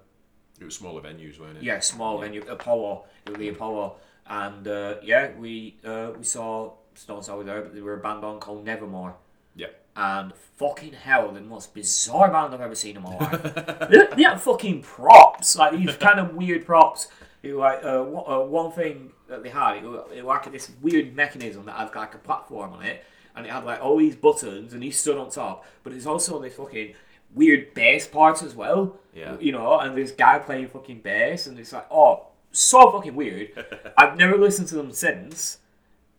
[0.59, 1.63] It was smaller venues, weren't it?
[1.63, 3.05] yeah small venue Apollo.
[3.27, 3.95] It was the Apollo,
[4.25, 8.23] and uh, yeah, we uh, we saw Stone Sour there, but they were a band
[8.25, 9.15] on called Nothing More.
[9.55, 9.67] Yeah.
[9.95, 13.89] And fucking hell, the most bizarre band I've ever seen in my life.
[13.89, 17.07] they, they had fucking props, like these kind of weird props.
[17.43, 20.71] It like uh, one, uh, one thing that they had, it was, it like this
[20.81, 23.03] weird mechanism that had like a platform on it,
[23.35, 25.65] and it had like all these buttons, and he stood on top.
[25.83, 26.93] But it's also this fucking
[27.33, 28.97] weird bass parts as well.
[29.13, 29.35] Yeah.
[29.39, 33.49] You know, and this guy playing fucking bass, and it's like, oh, so fucking weird.
[33.97, 35.57] I've never listened to them since,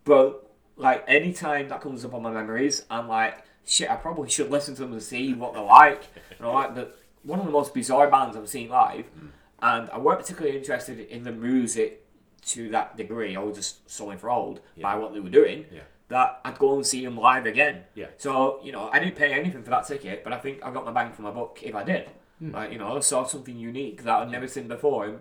[0.05, 4.51] but like anytime that comes up on my memories, I'm like, shit, I probably should
[4.51, 6.05] listen to them and see what they're like.
[6.39, 9.29] And I like that one of the most bizarre bands I've seen live, hmm.
[9.63, 12.05] and I weren't particularly interested in the music
[12.47, 13.37] to that degree.
[13.37, 15.83] I was just so enthralled by what they were doing Yeah.
[16.09, 17.85] that I'd go and see them live again.
[17.95, 18.09] Yeah.
[18.19, 20.85] So you know, I didn't pay anything for that ticket, but I think I got
[20.85, 22.11] my bang for my buck if I did.
[22.41, 22.51] Hmm.
[22.51, 25.05] Like you know, I saw something unique that I'd never seen before.
[25.07, 25.21] And,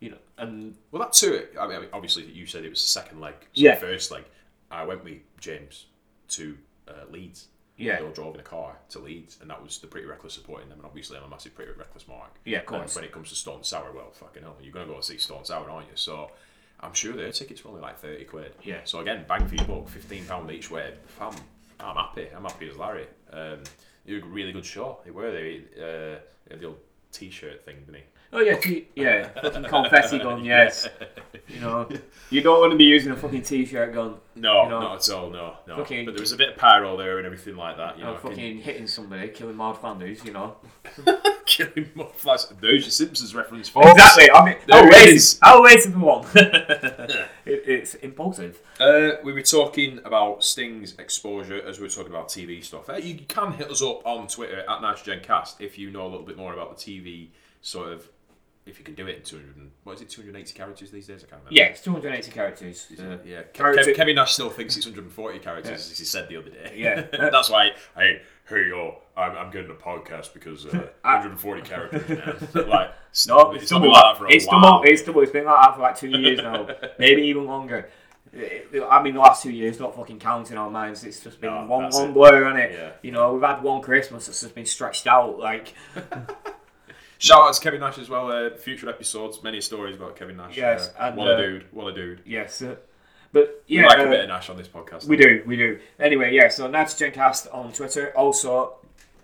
[0.00, 1.48] you know, and Well, that too.
[1.60, 3.34] I mean, obviously, you said it was the second leg.
[3.40, 3.74] So Yeah.
[3.74, 4.24] The first leg,
[4.72, 5.86] I went with James
[6.30, 6.56] to
[6.88, 7.48] uh, Leeds.
[7.76, 7.98] Yeah.
[7.98, 10.68] They all drove in a car to Leeds, and that was the Pretty Reckless supporting
[10.68, 10.78] them.
[10.78, 12.30] And obviously, I'm a massive Pretty Reckless mark.
[12.44, 12.94] Yeah, of And course.
[12.96, 15.16] when it comes to Stone Sour, well, fucking hell, you're going to go and see
[15.18, 15.96] Stone Sour, aren't you?
[15.96, 16.30] So
[16.80, 18.54] I'm sure their tickets were only like 30 quid.
[18.62, 18.80] Yeah.
[18.84, 20.94] So again, bang for your buck, £15 each way.
[21.18, 21.34] Fam,
[21.80, 22.28] I'm happy.
[22.34, 23.06] I'm happy as Larry.
[23.32, 23.60] Um,
[24.06, 24.98] it was a really good show.
[25.06, 25.30] It were.
[25.32, 26.18] They, uh,
[26.56, 26.78] the old
[27.10, 28.02] t shirt thing, didn't he?
[28.32, 30.88] Oh yeah, t- yeah, fucking confetti gun, yes.
[31.48, 31.88] You know,
[32.30, 34.14] you don't want to be using a fucking t-shirt gun.
[34.36, 35.28] No, You know, not at all.
[35.30, 35.76] No, no.
[35.76, 37.98] fucking- but there was a bit of pyro there and everything like that.
[37.98, 40.56] You You know, I can- fucking hitting somebody, killing mild families, you know.
[41.44, 42.58] killing mudflies.
[42.60, 43.68] There's your Simpsons reference.
[43.68, 43.90] folks.
[43.90, 44.30] Exactly.
[44.30, 45.38] I mean, There I'll wait.
[45.42, 46.26] I'll wait for one.
[46.34, 48.60] it, it's impulsive.
[48.80, 52.88] Uh, we were talking about Sting's exposure as we were talking about TV stuff.
[52.88, 56.26] Uh, you can hit us up on Twitter at NitrogenCast if you know a little
[56.26, 57.28] bit more about the TV
[57.60, 58.08] sort of.
[58.64, 61.24] If you can do it in 200, and- what is it, 280 characters these days?
[61.24, 61.48] I can't remember.
[61.50, 62.86] Yeah, it's 280 characters.
[62.98, 66.36] Uh, Yeah, Character- Kev- Kevin Nash still thinks it's 140 characters, as he said the
[66.36, 66.72] other day.
[66.76, 67.00] Yeah.
[67.30, 67.70] that's why.
[67.96, 70.70] Hey, hey, yo, I'm, I'm getting a podcast because uh,
[71.02, 72.08] 140 characters.
[72.08, 72.68] Man.
[72.68, 72.90] like,
[73.26, 74.60] No, it's, it's been like that for a it's while.
[74.62, 74.82] double.
[74.84, 75.22] It's double.
[75.22, 76.68] It's been like that for like two years now,
[77.00, 77.90] maybe even longer.
[78.34, 81.02] I mean, the last two years, not fucking counting our minds.
[81.04, 82.14] It's just been No, one it.
[82.14, 82.72] blur on it.
[82.72, 82.92] Yeah.
[83.02, 85.38] You know, we've had one Christmas that's just been stretched out.
[85.38, 85.74] Like,
[87.22, 88.32] Shout out to Kevin Nash as well.
[88.32, 90.56] Uh, future episodes, many stories about Kevin Nash.
[90.56, 92.20] Yes, uh, and, what uh, a dude, what a dude.
[92.26, 92.74] yes, uh,
[93.30, 95.06] but We yeah, like uh, a bit of Nash on this podcast.
[95.06, 95.78] we do, we do.
[96.00, 96.48] Anyway, yeah.
[96.48, 98.12] So NitrogenCast on Twitter.
[98.16, 98.74] Also,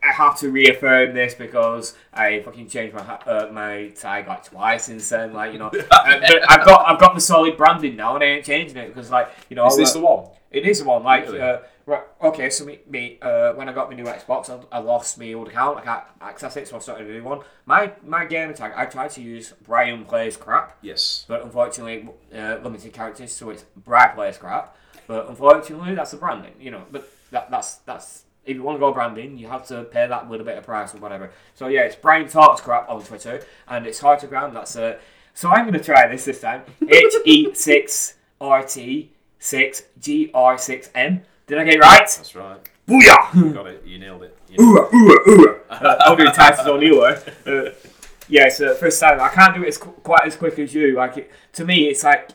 [0.01, 4.85] I have to reaffirm this because I fucking changed my uh, my tag like twice
[4.85, 5.33] since then.
[5.33, 8.45] Like, you know, uh, I've got I've got the solid branding now, and I ain't
[8.45, 9.66] changing it because like you know.
[9.66, 10.27] Is this uh, the one?
[10.53, 11.03] It is the one.
[11.03, 11.41] Like, Really?
[11.41, 11.59] uh,
[11.89, 15.19] right, okay, so me, me uh, when I got my new Xbox, I, I lost
[15.19, 15.78] my old account.
[15.78, 17.40] I can't access it, so I started a new one.
[17.66, 21.24] My my game tag, I tried to use Brian plays crap, Yes.
[21.28, 24.77] but unfortunately, uh, limited characters, so it's Brian plays crap.
[25.06, 26.85] But unfortunately, that's the branding, you know.
[26.93, 30.31] But that that's that's if you want to go branding, you have to pay that
[30.31, 31.31] little bit of price or whatever.
[31.55, 34.55] So yeah, it's Brian talks crap on Twitter, and it's hard to ground.
[34.56, 34.98] That's uh,
[35.35, 36.62] so I'm gonna try this this time.
[36.89, 41.23] H E six R T six G R six M.
[41.49, 41.99] Did I get it right?
[42.01, 42.59] That's right.
[42.87, 43.35] Booyah!
[43.35, 43.83] You got it.
[43.85, 44.39] You nailed it.
[44.49, 45.61] You nailed Ooh, ooh, ooh.
[45.69, 47.03] Uh, I'll do Tyson's on you.
[47.03, 47.20] Uh,
[48.29, 50.95] yeah, so first time I can't do it as qu- quite as quick as you.
[50.95, 52.31] Like it, to me, it's like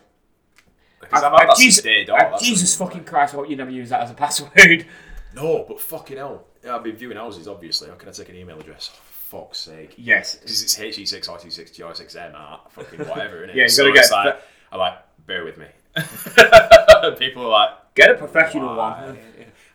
[0.99, 3.33] Because I've I- had Jesus, since day I- that's Jesus the- fucking Christ!
[3.33, 4.85] I hope you never use that as a password.
[5.35, 6.45] No, but fucking hell.
[6.63, 7.89] Yeah, I've been viewing houses, obviously.
[7.89, 8.91] How can I take an email address?
[8.93, 8.99] Oh,
[9.39, 9.95] fuck's sake.
[9.97, 13.55] yes, Because it's HE6, RT6, GR6M, ah, fucking whatever, innit?
[13.55, 14.41] Yeah, you gotta it's get like,
[14.71, 14.93] I'm like,
[15.25, 15.65] bear with me.
[17.17, 19.05] People are like, get a professional why?
[19.05, 19.17] one.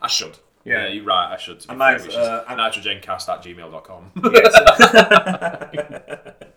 [0.01, 0.39] I should.
[0.65, 0.85] Yeah.
[0.85, 1.61] Yeah, you're right, I should.
[1.61, 4.13] To be I might, fair, which uh, is nitrogencast at gmail.com.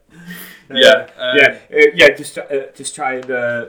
[0.69, 2.09] Uh, Yeah, um, yeah, uh, yeah.
[2.15, 3.29] Just try- uh, just try and.
[3.29, 3.65] Uh,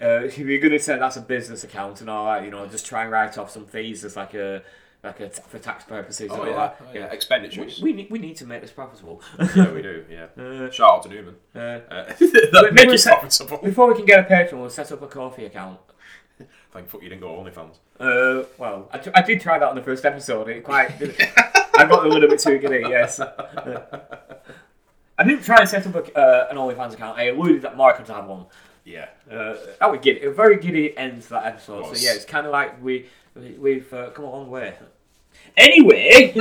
[0.00, 2.84] uh, if you're gonna say that's a business account and all that, you know, just
[2.84, 4.62] try and write off some fees as like a
[5.04, 6.28] like a t- for tax purposes.
[6.32, 6.56] Oh, and all yeah.
[6.56, 6.76] that.
[6.80, 7.04] Oh, yeah.
[7.12, 7.80] Expenditures.
[7.80, 9.22] We, we need we need to make this profitable.
[9.54, 10.04] yeah, we do.
[10.10, 10.26] Yeah.
[10.42, 11.34] Uh, Shout out to Numan.
[11.54, 13.58] uh, Uh, that make it set- profitable.
[13.58, 15.78] before we can get a Patreon, we'll set up a Ko-fi account.
[16.72, 17.76] Thank fuck you didn't go OnlyFans.
[17.98, 20.48] Uh, well, I, tr- I did try that on the first episode.
[20.48, 20.90] It quite.
[21.74, 22.80] I got a little bit too giddy.
[22.80, 23.20] Yes.
[25.18, 27.18] I didn't try and set up a, uh, an OnlyFans account.
[27.18, 28.46] I alluded that Mark would have one.
[28.84, 29.08] Yeah.
[29.30, 30.22] Uh, that was giddy.
[30.22, 31.96] A very giddy end to that episode.
[31.96, 34.74] So yeah, it's kind of like we, we we've uh, come a long way.
[35.56, 36.34] Anyway,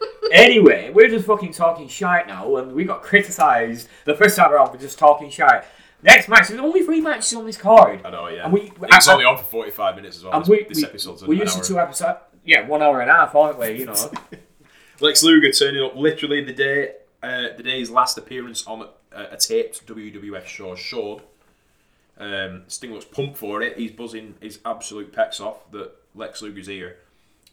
[0.32, 4.70] anyway, we're just fucking talking shite now, and we got criticised the first time around
[4.70, 5.64] for just talking shite.
[6.02, 8.00] Next match, there's only three matches on this card.
[8.04, 8.28] I know.
[8.28, 8.44] Yeah.
[8.44, 10.34] And we- it was I- only on for forty-five minutes as well.
[10.34, 12.18] And This, we, this we, episode's we an used to two episodes.
[12.44, 13.70] Yeah, one hour and a half, aren't we?
[13.72, 14.12] You know.
[15.00, 16.92] Lex Luger turning up literally the day
[17.22, 21.22] uh, the day's last appearance on a, a taped WWF show showed.
[22.16, 23.76] Um, Sting looks pumped for it.
[23.76, 26.96] He's buzzing his absolute pecs off that Lex Luger's here.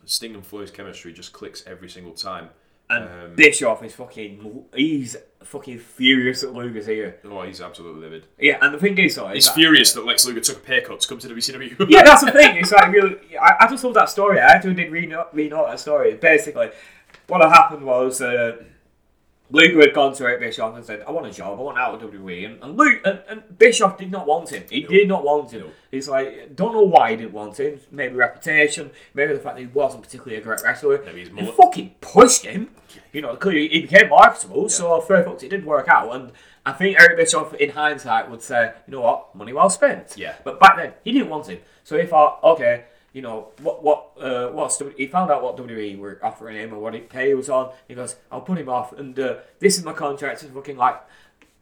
[0.06, 2.50] Sting and Flair's chemistry just clicks every single time.
[2.90, 4.66] And Um, Bischoff is fucking.
[4.76, 7.18] He's fucking furious that Luger's here.
[7.24, 8.26] Oh, he's absolutely livid.
[8.40, 10.60] Yeah, and the thing is, though, is He's that- furious that Lex Luger took a
[10.60, 11.76] pay cut to come to the WCW.
[11.90, 12.58] yeah, that's the thing.
[12.58, 13.18] It's like really.
[13.42, 14.40] I, I just love that story.
[14.40, 16.14] I actually did re-note, re-note that story.
[16.14, 16.70] Basically,
[17.28, 18.58] what happened was uh,
[19.52, 21.60] Luger had gone to Eric Bischoff and said, "I want a job.
[21.60, 24.64] I want out of WWE." And, and Luke and, and Bischoff did not want him.
[24.70, 24.88] He No.
[24.90, 25.62] did not want him.
[25.62, 25.68] No.
[25.92, 27.80] He's like, don't know why he didn't want him.
[27.92, 28.90] Maybe reputation.
[29.14, 31.02] Maybe the fact that he wasn't particularly a great wrestler.
[31.06, 31.56] Maybe his He mullet.
[31.56, 32.72] fucking pushed him.
[33.14, 34.68] You know, clearly he became marketable.
[34.70, 36.14] So fair fucks, it did work out.
[36.16, 36.32] And
[36.66, 40.16] I think Eric Bischoff, in hindsight, would say, you know what, money well spent.
[40.18, 40.34] Yeah.
[40.44, 41.60] But back then, he didn't want him.
[41.84, 42.86] So he thought, okay,
[43.16, 46.82] you know, what, what, uh, what's, he found out what WWE were offering him and
[46.82, 47.72] what he pay was on.
[47.88, 48.92] He goes, I'll put him off.
[48.92, 50.44] And uh, this is my contract.
[50.44, 51.02] It's fucking like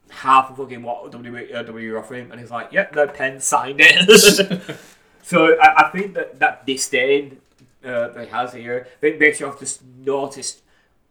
[0.09, 2.31] half of fucking what WWE, uh, WWE were offering him.
[2.31, 4.77] And he's like, yep, no pen signed it.
[5.21, 7.37] so I, I think that that disdain
[7.85, 10.61] uh, that he has here, I think Bischoff just noticed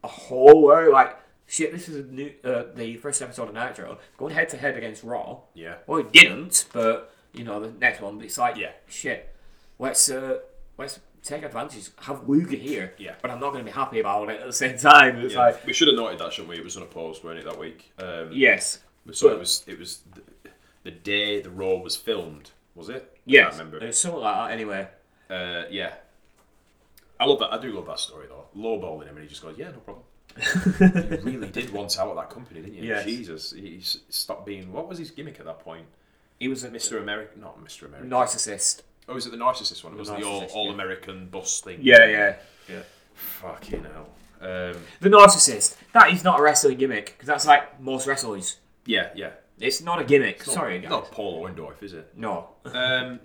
[0.03, 1.17] a whole where like,
[1.47, 4.75] shit, this is a new, uh, the first episode of Nitro, going head to head
[4.75, 5.37] against Raw.
[5.53, 5.75] yeah.
[5.87, 8.17] Well, it didn't, but you know the next one.
[8.17, 8.71] But It's like, Yeah.
[8.89, 9.29] shit.
[9.83, 10.39] Let's uh,
[10.77, 11.89] let's take advantage.
[12.03, 12.93] Have Luger here.
[12.97, 13.15] Yeah.
[13.21, 15.17] But I'm not going to be happy about it at the same time.
[15.19, 15.39] It's Yeah.
[15.41, 16.57] like, we should have noted that, shouldn't we?
[16.57, 17.91] It was unopposed, weren't it, that week?
[17.99, 18.79] Um, yes,
[19.11, 19.63] So but- it was.
[19.67, 20.21] It was the,
[20.83, 22.51] the day the Raw was filmed.
[22.75, 23.03] Was it?
[23.13, 23.43] I yes.
[23.43, 23.85] can't remember.
[23.85, 24.51] It's something like that.
[24.53, 24.87] Anyway.
[25.29, 25.93] Uh, yeah.
[27.19, 27.51] I love that.
[27.53, 28.45] I do love that story though.
[28.57, 30.05] Lowballing him, and he just goes, "Yeah, no problem."
[31.11, 32.83] you really did want out of that company, didn't you?
[32.83, 33.05] Yes.
[33.05, 34.71] Jesus, he he s- stopped being.
[34.73, 35.85] What was his gimmick at that point?
[36.39, 36.99] He was a Mr.
[37.01, 37.83] American, not Mr.
[37.85, 38.09] American.
[38.09, 38.81] narcissist.
[39.07, 39.93] Oh, was it the narcissist one?
[39.93, 40.73] It was the all, all yeah.
[40.73, 41.79] American bus thing.
[41.81, 42.35] Yeah, yeah,
[42.69, 42.81] yeah.
[43.13, 44.07] Fucking hell.
[44.41, 45.75] Um, The narcissist.
[45.93, 48.57] That is not a wrestling gimmick because that's like most wrestlers.
[48.85, 49.31] yeah, yeah.
[49.59, 50.37] It's not a gimmick.
[50.37, 50.89] It's not- Sorry, guys.
[50.89, 52.11] Not Paul Orndorff, is it?
[52.17, 52.49] No.
[52.65, 53.19] Um,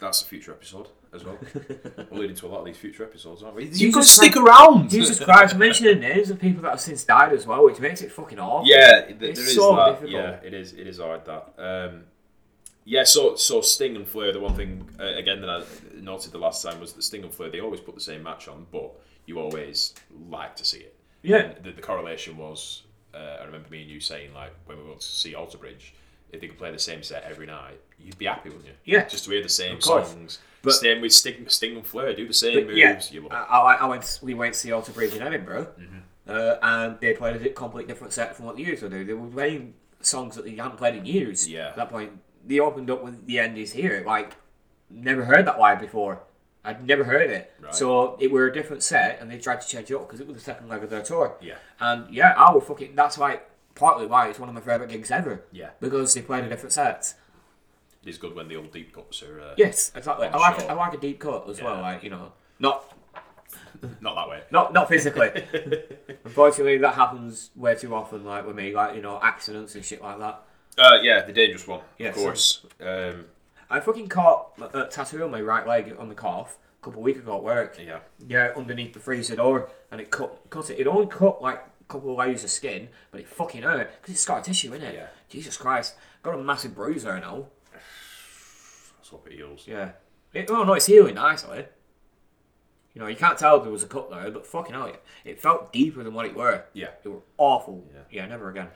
[0.00, 1.38] that's a future episode as well.
[2.10, 3.66] We're leading to a lot of these future episodes, aren't we?
[3.66, 4.48] You can stick Christ.
[4.48, 4.90] around.
[4.90, 8.00] Jesus Christ, mentioning the names of people that have since died as well, which makes
[8.02, 8.66] it fucking awful.
[8.66, 9.86] Yeah, th- It's is so that.
[10.00, 10.10] difficult.
[10.12, 10.72] Yeah, it is.
[10.72, 11.52] It is hard that.
[11.58, 12.04] Um,
[12.84, 14.32] yeah, so so Sting and Flair.
[14.32, 15.62] The one thing uh, again that I
[16.00, 18.48] noted the last time was that Sting and Flair they always put the same match
[18.48, 18.90] on, but
[19.26, 19.94] you always
[20.28, 20.96] like to see it.
[21.22, 21.36] Yeah.
[21.38, 22.82] And the, the correlation was,
[23.14, 25.94] uh, I remember me and you saying like when we went to see Alter Bridge,
[26.30, 28.72] if they could play the same set every night, you'd be happy, wouldn't you?
[28.84, 29.04] Yeah.
[29.06, 30.38] Just to hear the same songs.
[30.62, 32.78] But- Same with Sting, Sting and Flair, do the same moves.
[32.78, 33.46] yeah, You love I, it.
[33.50, 34.18] I, I went.
[34.22, 35.98] We went to see Alter Bridge in Edinburgh, Mm-hmm.
[36.26, 39.04] uh, and they played a completely different set from what they usually do.
[39.04, 41.46] They were playing songs that they hadn't played in years.
[41.46, 41.68] Yeah.
[41.68, 42.12] At that point,
[42.46, 44.34] they opened up with "The End Is Here." Like,
[44.90, 46.20] never heard that live before.
[46.64, 47.52] I'd never heard it.
[47.60, 47.74] Right.
[47.74, 50.26] So it were a different set, and they tried to change it up because it
[50.26, 51.36] was the second leg of their tour.
[51.40, 51.56] Yeah.
[51.78, 52.94] And yeah, I was fucking.
[52.94, 53.40] That's why
[53.74, 55.42] partly why it's one of my favorite gigs ever.
[55.52, 55.70] Yeah.
[55.80, 57.14] Because they played a different set.
[58.02, 59.40] It is good when the old deep cuts are.
[59.40, 60.26] Uh, Yes, exactly.
[60.28, 61.80] I like a, I like a deep cut as well.
[61.80, 62.94] Like you know, not
[64.00, 64.42] Not that way.
[64.50, 65.30] Not not physically.
[66.24, 68.24] Unfortunately, that happens way too often.
[68.24, 70.42] Like with me, like you know, accidents and shit like that.
[70.76, 72.16] Uh, yeah, the dangerous one, Yes.
[72.16, 72.66] of course.
[72.80, 73.26] Um,
[73.70, 77.04] I fucking caught a tattoo on my right leg on the calf a couple of
[77.04, 77.78] weeks ago at work.
[77.80, 78.00] yeah.
[78.26, 80.78] Yeah, underneath the freezer door, and it cut cut it.
[80.78, 84.14] It only cut like a couple of layers of skin, but it fucking hurt because
[84.14, 84.94] it's scar tissue, isn't it?
[84.94, 85.06] Yeah.
[85.28, 87.46] Jesus Christ, got a massive bruise there now.
[88.98, 89.66] Let's hope it heals.
[89.66, 89.92] Yeah.
[90.32, 91.66] It, oh no, it's healing nicely.
[92.94, 95.40] You know, you can't tell there was a cut there, but fucking hell, it, it
[95.40, 96.64] felt deeper than what it were.
[96.74, 96.90] Yeah.
[97.02, 97.84] It were awful.
[97.92, 98.00] Yeah.
[98.10, 98.68] yeah never again.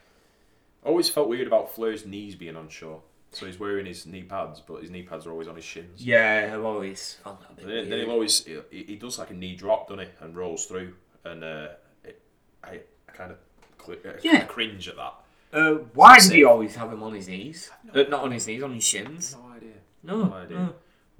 [0.88, 3.02] Always felt weird about Flair's knees being on show.
[3.30, 6.02] So he's wearing his knee pads, but his knee pads are always on his shins.
[6.04, 9.18] Yeah, I've always found that a bit And then, then he'll always he, he does
[9.18, 10.94] like a knee drop, doesn't he, and rolls through,
[11.24, 11.68] and uh,
[12.04, 12.22] it,
[12.64, 13.36] I I kind of
[13.84, 14.44] cl- Yeah.
[14.44, 15.14] cringe at that.
[15.52, 16.36] Uh, why did Sick.
[16.36, 17.70] he always have him on his knees?
[17.94, 19.36] Uh, not on his knees, on his shins.
[19.38, 19.72] No idea.
[20.02, 20.56] No, No idea.
[20.58, 20.74] no.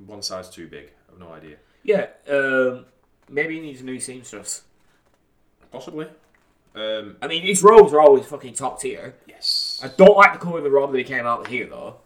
[0.07, 0.90] One size too big.
[1.12, 1.57] I've no idea.
[1.82, 2.86] Yeah, um,
[3.28, 4.62] maybe he needs a new seamstress.
[5.70, 6.07] Possibly.
[6.80, 9.14] Um, I mean, his robes are always fucking top tier.
[9.26, 9.80] yes.
[9.82, 11.96] I don't like the colour of the robe that he came out with here though.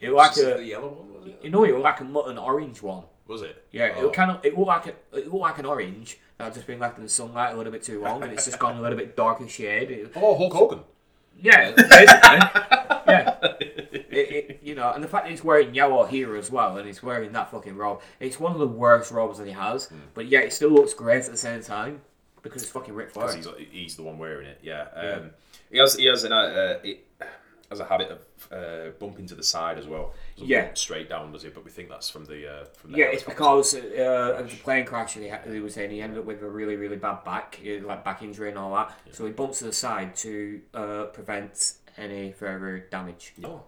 [0.00, 1.38] It looked like a, the yellow one, was it?
[1.42, 3.04] you know, it looked like a mutton orange one.
[3.28, 3.64] Was it?
[3.70, 4.02] Yeah, it Oh.
[4.02, 6.66] looked kind of, it looked like a, it looked like an orange that had just
[6.66, 8.80] been left in the sunlight a little bit too long, and it's just gone a
[8.80, 9.90] little bit darker shade.
[9.90, 10.80] It- Oh, Hulk Hogan.
[11.40, 12.38] yeah, basically.
[13.08, 13.36] yeah.
[14.12, 16.86] It, it, you know, and the fact that he's wearing yellow here as well, and
[16.86, 19.96] he's wearing that fucking robe, it's one of the worst robes that he has, Hmm.
[20.12, 22.02] but yet it still looks great at the same time
[22.42, 23.34] because it's fucking Ric Flair.
[23.34, 24.86] He's, he's the one wearing it, yeah.
[24.94, 25.30] Um,
[25.70, 27.06] He has he has an, uh, it,
[27.70, 30.12] has a habit of uh, bumping to the side as well.
[30.36, 30.74] Doesn't Yeah.
[30.74, 31.54] straight down, does it?
[31.54, 34.56] But we think that's from the uh, from the Yeah, it's because uh, of the
[34.56, 35.90] plane crash that he, had, he was in.
[35.90, 38.74] He ended up with a really, really bad back, uh, like back injury and all
[38.74, 38.92] that.
[39.12, 43.32] So he bumps to the side to uh, prevent any further damage.
[43.44, 43.62] Oh.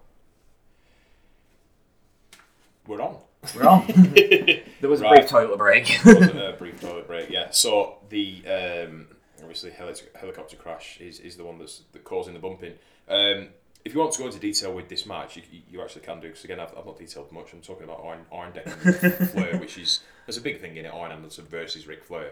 [2.87, 3.17] We're on.
[3.55, 3.63] We're
[4.81, 5.19] there was a Right.
[5.21, 5.99] brief toilet break.
[6.05, 7.31] Wasn't a brief toilet break.
[7.31, 7.51] Yeah.
[7.51, 9.07] So the um,
[9.41, 12.75] obviously heli- helicopter crash is, is the one that's that causing the bumping.
[13.09, 13.49] Um,
[13.85, 16.29] if you want to go into detail with this match, you, you actually can do.
[16.29, 17.53] Because again, I've, I've not detailed much.
[17.53, 18.67] I'm talking about Iron Iron Deck
[19.33, 20.93] Flair, which is there's a big thing in it.
[20.93, 22.31] Arn Anderson versus Ric Flair.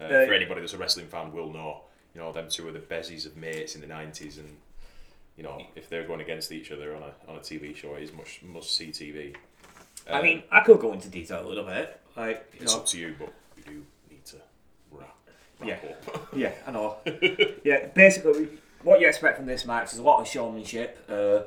[0.00, 1.82] Uh, Uh, for anybody that's a wrestling fan, will know.
[2.14, 4.56] You know, them two were the bezies of mates in the '90s, and
[5.36, 8.02] you know if they're going against each other on a on a TV show, it
[8.02, 9.36] is much must see TV.
[10.10, 12.00] I mean, I could go into detail a little bit.
[12.16, 14.36] Like, you It's know, up to you, but we do need to
[14.90, 15.16] wrap,
[15.60, 15.90] wrap Yeah.
[16.14, 16.28] up.
[16.36, 16.96] Yeah, I know.
[17.64, 18.48] yeah, basically,
[18.82, 21.42] what you expect from this match is a lot of showmanship, uh,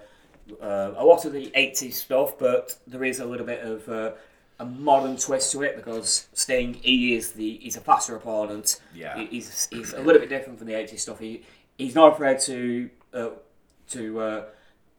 [0.61, 4.11] uh, a lot of the 80s stuff, but there is a little bit of uh,
[4.59, 8.79] a modern twist to it because Sting, he is the he's a faster opponent.
[8.93, 9.17] Yeah.
[9.17, 11.19] He- he's, he's a little bit different from the 80s stuff.
[11.19, 11.43] He
[11.77, 13.29] he's not afraid to uh,
[13.89, 14.43] to uh,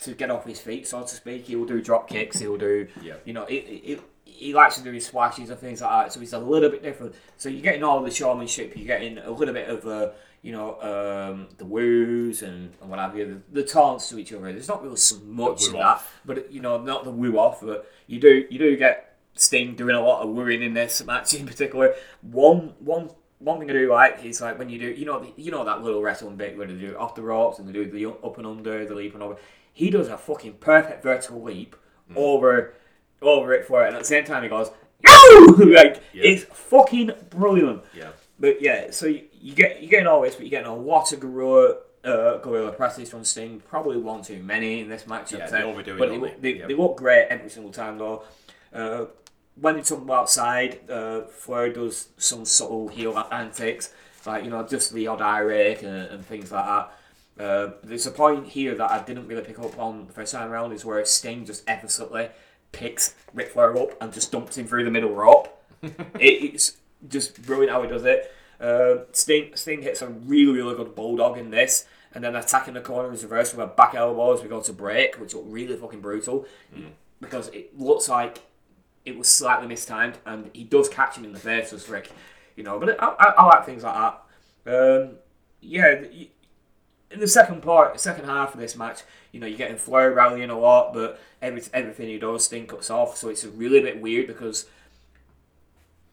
[0.03, 1.47] to get off his feet, so to speak.
[1.47, 2.39] He will do drop kicks.
[2.39, 3.15] He will do Yeah.
[3.25, 6.13] you know, it, it, he likes to do his splashes and things like that.
[6.13, 7.15] So he's a little bit different.
[7.37, 8.73] So you're getting all the showmanship.
[8.77, 10.11] You're getting a little bit of, uh,
[10.43, 14.33] you know, um, the woos and, and what have you, the, the taunts to each
[14.33, 14.51] other.
[14.53, 17.61] There's not really so much of that, but you know, not the woo off.
[17.61, 21.35] But you do, you do get Sting doing a lot of wooing in this match
[21.35, 21.95] in particular.
[22.23, 23.11] One, one.
[23.39, 25.83] One thing I do like is like when you do, you know, you know that
[25.83, 28.47] little wrestling bit where they do off the ropes and they do the up and
[28.47, 29.37] under, the leap and over.
[29.73, 31.77] He does a fucking perfect vertical leap
[32.17, 32.75] over
[33.21, 34.71] over it for it, and at the same time he goes,
[35.05, 36.23] like Yeah.
[36.25, 37.83] it's fucking brilliant.
[37.97, 38.11] Yeah.
[38.39, 41.13] But yeah, so you, you get you're getting all this, but you're getting a lot
[41.13, 43.61] of gorilla uh, gorilla presses from Sting.
[43.69, 45.33] Probably one too many in this match.
[45.33, 46.59] Yeah, they overdo it, but don't they, they?
[46.59, 46.67] Yeah.
[46.67, 48.25] they look great every single time though.
[48.75, 49.05] Uh,
[49.61, 53.93] when they talk about outside, uh, Flair does some subtle heel antics,
[54.27, 56.93] like you know just the odd eye rake and, and things like that.
[57.39, 60.51] Uh, there's a point here that I didn't really pick up on the first time
[60.51, 62.29] around is where Sting just effortlessly
[62.73, 65.49] picks Ric Flair up and just dumps him through the middle rope.
[65.83, 66.77] it, it's
[67.09, 68.33] just brilliant how he does it.
[68.61, 72.81] Uh, Sting Sting hits a really really good bulldog in this, and then attacking the
[72.81, 75.77] corner is reversed with a back elbow as we go to break, which looked really
[75.77, 76.47] fucking brutal
[77.21, 78.39] because it looks like
[79.05, 82.13] it was slightly mistimed, and he does catch him in the face as Rick,
[82.57, 82.79] you know.
[82.79, 85.05] But I, I, I like things like that.
[85.05, 85.11] Um,
[85.61, 86.03] yeah,
[87.13, 89.01] in the second part, second half of this match,
[89.33, 92.91] you know, you're getting Flair rallying a lot, but every, everything he does, Sting cuts
[92.91, 93.17] off.
[93.17, 94.67] So it's a really bit weird because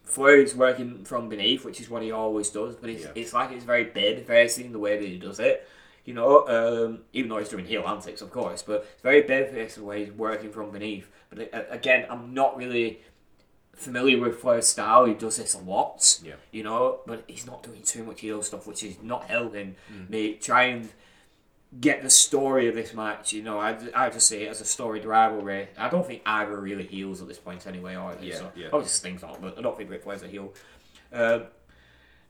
[0.04, 2.74] Flair is working from beneath, which is what he always does.
[2.76, 3.10] But it's, Yeah.
[3.14, 5.66] it's like it's very baby facing in the way that he does it.
[6.04, 9.50] You know, um, even though he's doing heel antics, of course, but it's very baby
[9.52, 11.08] facing the way he's working from beneath.
[11.28, 13.00] But uh, again, I'm not really
[13.80, 15.04] familiar with Flair's style.
[15.06, 16.34] He does this a lot, Yeah.
[16.50, 20.10] you know, but he's not doing too much heel stuff, which is not helping Mm.
[20.10, 20.90] me try and
[21.80, 23.32] get the story of this match.
[23.32, 25.68] You know, I, I just see it as a storied rivalry.
[25.78, 28.26] I don't think either really heels at this point anyway, they?
[28.28, 28.66] Yeah, so, yeah.
[28.72, 30.52] Obviously, Sting's not, but I don't think Ric Flair's a heel.
[31.12, 31.44] Um,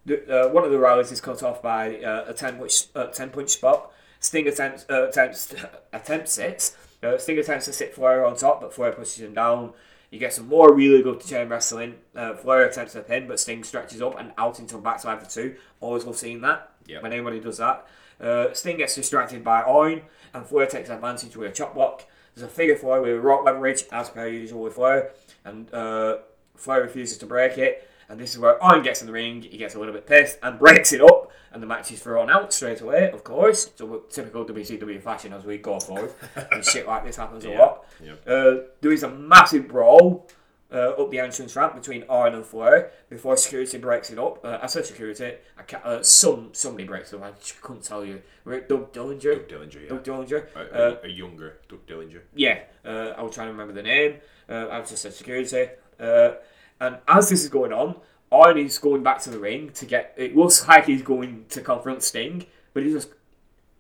[0.07, 3.07] the, uh, one of the rallies is cut off by uh, a 10 punch, uh,
[3.07, 3.93] 10 punch spot.
[4.21, 5.55] Sting attempts, uh, attempts,
[5.93, 6.77] attempts it.
[7.03, 9.73] Uh, Sting attempts to sit Flair on top, but Flair pushes him down.
[10.11, 11.95] You get some more really good chain wrestling.
[12.17, 15.31] Uh, Flair attempts a pin, but Sting stretches up and out into a backside for
[15.31, 15.55] two.
[15.81, 16.73] Always love seeing that.
[16.87, 17.01] Yeah.
[17.01, 17.87] When anybody does that.
[18.21, 20.03] Uh, Sting gets distracted by Arn,
[20.35, 22.07] and Flair takes advantage with a chop block.
[22.35, 25.13] There's a figure four with a rock leverage, as per usual with Flair,
[25.45, 26.19] and uh,
[26.57, 27.89] Flair refuses to break it.
[28.09, 29.43] And this is where Arn gets in the ring.
[29.43, 32.31] He gets a little bit pissed and breaks it up, and the match is thrown
[32.31, 33.11] out straight away.
[33.11, 36.13] Of course, so typical WCW fashion as we go forward,
[36.53, 37.85] and shit like this happens a lot.
[38.03, 38.13] yeah.
[38.27, 40.29] Uh, there is a massive brawl
[40.73, 44.45] uh, up the entrance ramp between Arn and Flair before security breaks it up.
[44.45, 45.35] Uh, I said security.
[45.59, 47.25] I ca uh, some somebody breaks it up.
[47.25, 48.23] I just couldn't tell you.
[48.45, 49.49] Right, Doug Dillinger.
[49.49, 49.89] Doug Dillinger, yeah.
[49.89, 50.47] Doug Dillinger.
[50.55, 52.21] A, Uh, a, a younger Doug Dillinger.
[52.35, 54.17] yeah, uh, I was trying to remember the name.
[54.49, 55.71] Uh, I just said security.
[55.99, 56.33] Uh,
[56.81, 57.97] and as this is going on,
[58.33, 60.15] Arnie's going back to the ring to get.
[60.17, 63.09] It looks like he's going to confront Sting, but he just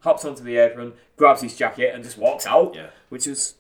[0.00, 2.74] hops onto the apron, grabs his jacket, and just walks out.
[2.74, 2.90] Yeah.
[3.08, 3.54] Which is.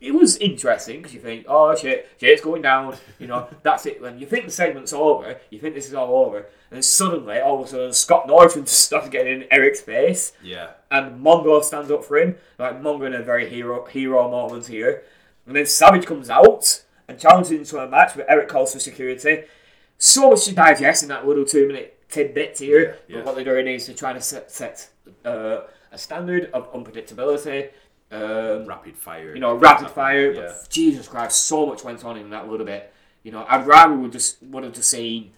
[0.00, 2.94] It was interesting because you think, oh shit, shit's going down.
[3.18, 4.00] You know, that's it.
[4.00, 7.40] When you think the segment's over, you think this is all over, and then suddenly,
[7.40, 10.70] all of a sudden, Scott Norton just starts getting in Eric's face Yeah.
[10.92, 12.36] and Mongo stands up for him.
[12.60, 15.02] Like Mongo in a very hero hero moment here.
[15.48, 19.42] And then Savage comes out and challenges into a match with Eric calls for security.
[20.04, 22.80] So much to digest in that little two minute tidbit here.
[22.80, 23.16] Yeah, yeah.
[23.18, 24.88] But what they're doing is to try to set, set
[25.24, 25.60] uh,
[25.92, 27.70] a standard of unpredictability.
[28.10, 29.32] Um, Rapid fire.
[29.32, 30.32] you know, rapid fire.
[30.32, 30.40] Yeah.
[30.40, 32.92] But Jesus Christ, so much went on in that little bit.
[33.22, 35.30] You know, I'd rather would just would have just seen,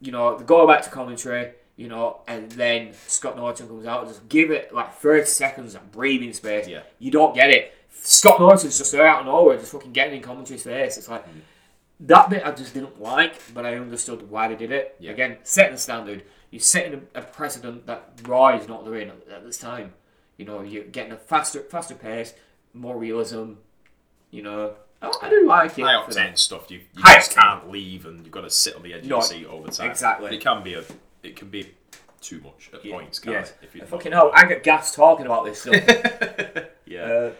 [0.00, 4.08] you know, go back to commentary, you know, and then Scott Norton comes out and
[4.08, 6.68] just give it like thirty seconds of breathing space.
[6.68, 6.82] Yeah.
[7.00, 7.74] You don't get it.
[7.90, 10.96] Scott Norton's just there out of nowhere, just fucking getting in commentary's face.
[10.96, 11.26] It's like
[12.00, 14.96] that bit I just didn't like, but I understood why they did it.
[14.98, 15.12] Yeah.
[15.12, 16.22] Again, setting the standard.
[16.50, 19.92] You're setting a, a precedent that Raw is not doing at, at this time.
[20.36, 22.34] You know, you're getting a faster, faster pace,
[22.72, 23.54] more realism.
[24.30, 25.82] You know, I, I do like it.
[25.82, 26.70] High octane stuff.
[26.70, 27.34] You, you just octane.
[27.40, 29.62] can't leave, and you've got to sit on the edge of No, your seat all
[29.62, 29.90] the time.
[29.90, 30.34] exactly.
[30.34, 30.82] It can be a.
[31.22, 31.70] It can be
[32.20, 33.50] too much at Yeah, points, can't yes.
[33.50, 33.56] it?
[33.62, 35.74] If you Fucking hell, I get gas talking about this stuff.
[36.86, 37.02] yeah.
[37.04, 37.32] uh,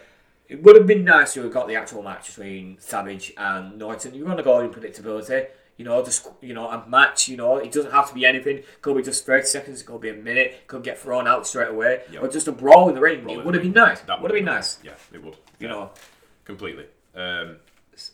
[0.47, 4.13] it would have been nice to have got the actual match between Savage and Norton.
[4.13, 5.47] You're going to go in predictability.
[5.77, 7.27] You know, just you know, a match.
[7.27, 8.63] You know, it doesn't have to be anything.
[8.81, 9.81] Could be just thirty seconds.
[9.81, 10.61] It could be a minute.
[10.67, 12.01] Could get thrown out straight away.
[12.11, 12.23] Yep.
[12.23, 13.25] Or just a brawl in the ring.
[13.25, 13.99] Roll it would have been nice.
[14.01, 14.79] That would have been nice.
[14.83, 15.33] Yeah, it would.
[15.59, 15.91] You Yeah, know.
[16.45, 16.85] completely.
[17.15, 17.57] Um,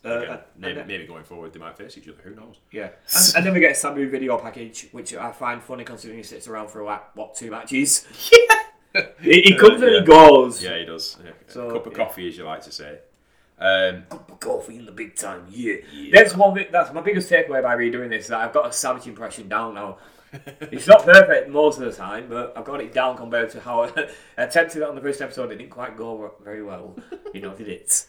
[0.06, 2.18] Uh, again, maybe, and- maybe going forward they might face each other.
[2.24, 2.56] Who knows?
[2.72, 6.18] Yeah, and, and then we get a Sabu video package, which I find funny considering
[6.20, 8.06] he sits around for like what two matches.
[8.32, 8.56] Yeah,
[9.22, 10.00] he, he comes and Yeah.
[10.00, 10.64] he goes.
[10.64, 11.18] Yeah, he does.
[11.24, 11.32] Yeah.
[11.48, 11.98] So, a cup of yeah.
[12.06, 13.00] coffee, as you like to say.
[13.60, 15.46] Um, Cup of coffee in the big time.
[15.52, 16.10] Yeah, Yeah.
[16.14, 16.56] that's one.
[16.56, 18.28] Bit, that's my biggest takeaway by redoing this.
[18.28, 19.98] That I've got a Savage impression down now.
[20.62, 23.84] it's not perfect most of the time, but I've got it down compared to how
[23.84, 24.08] I
[24.38, 25.52] attempted it on the first episode.
[25.52, 26.96] It didn't quite go very well.
[27.34, 28.08] You know, did it?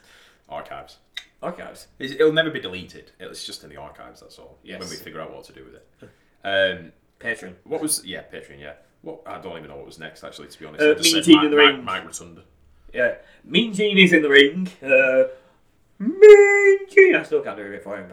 [0.48, 0.98] archives.
[1.42, 1.88] Archives.
[1.98, 3.10] It's- It'll never be deleted.
[3.20, 4.20] It's just in the archives.
[4.20, 4.58] That's all.
[4.62, 4.80] Yes.
[4.80, 6.08] When we figure out what to do with it.
[6.44, 7.54] Um, Patreon.
[7.64, 8.58] what was yeah Patreon?
[8.60, 8.74] Yeah.
[9.02, 10.22] What I don't even know what was next.
[10.24, 11.84] Actually, to be honest, Uh, Mean Gene in the ring.
[11.84, 12.42] Mike Rotunda.
[12.94, 13.14] Yeah,
[13.44, 14.68] Mean Gene is in the ring.
[14.82, 15.24] Uh,
[15.98, 18.08] mean Gene, I still can't do it for him.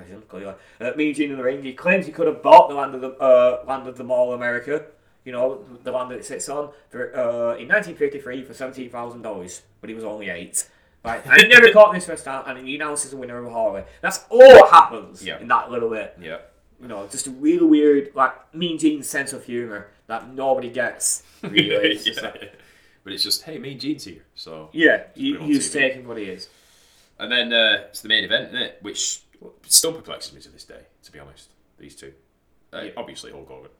[0.79, 1.63] Uh, mean Gene in the ring.
[1.63, 4.33] He claims he could have bought the land of the uh, land of the Mall,
[4.33, 4.85] America.
[5.25, 9.21] You know, the land that it sits on for uh, in 1953 for seventeen thousand
[9.21, 10.67] dollars, but he was only eight.
[11.03, 13.85] Right, I never caught this first time, and he announces the winner of a hallway.
[14.01, 15.39] That's all that happens Yeah.
[15.39, 16.17] in that little bit.
[16.21, 16.39] Yeah.
[16.81, 21.23] You know, just a really weird, like Mean Gene's sense of humor that nobody gets.
[21.41, 22.21] Really, it's Yeah.
[22.21, 22.53] like,
[23.05, 24.23] But it's just hey, me and Gene's here.
[24.35, 25.73] So yeah, he, Put it on he's TV.
[25.73, 26.49] taking what he is.
[27.17, 28.77] and then uh, it's the main event, isn't it?
[28.81, 29.21] Which
[29.67, 30.81] still perplexes me to this day.
[31.03, 32.11] To be honest, these two.
[32.73, 32.91] Uh, Yeah.
[32.97, 33.71] Obviously Hulk Hogan,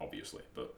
[0.00, 0.74] obviously, but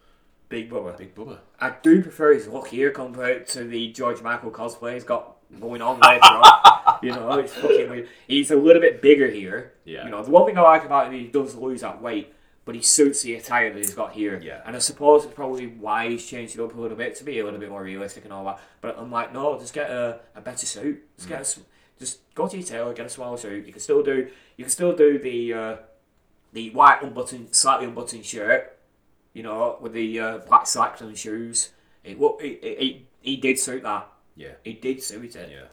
[0.48, 0.92] Big brother.
[0.96, 1.38] Big Bubba.
[1.60, 5.82] I do prefer his look here compared to the George Michael cosplay he's got going
[5.82, 6.98] on later on.
[7.02, 8.08] You know, it's fucking weird.
[8.28, 9.72] He's a little bit bigger here.
[9.84, 10.04] Yeah.
[10.04, 12.32] You know, the one thing I like about him, he does lose that weight,
[12.66, 14.38] but he suits the attire that he's got here.
[14.42, 14.60] Yeah.
[14.66, 17.38] And I suppose it's probably why he's changed it up a little bit to be
[17.38, 18.60] a little bit more realistic and all that.
[18.82, 21.02] But I'm like, no, just get a, a better suit.
[21.16, 21.60] Just get a, s-
[21.98, 23.66] just go to your tailor, get a smaller suit.
[23.66, 24.28] You can still do,
[24.58, 25.76] you can still do the, uh,
[26.52, 28.72] the white unbuttoned, slightly unbuttoned shirt
[29.36, 31.70] you know, with the uh, black slacks and shoes.
[32.02, 34.08] It, what it, it, it, he did suit that.
[34.34, 34.52] Yeah.
[34.64, 35.50] He did suit it.
[35.52, 35.66] Yeah.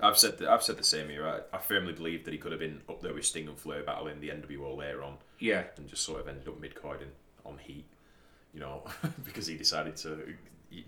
[0.00, 1.26] I've said the, I've said the same here.
[1.26, 3.82] I, I firmly believe that he could have been up there with Sting and Flair
[3.82, 5.64] battling the NWO later on, Yeah.
[5.76, 7.08] and just sort of ended up mid carding
[7.44, 7.84] on Heat,
[8.54, 8.82] you know,
[9.24, 10.34] because he decided to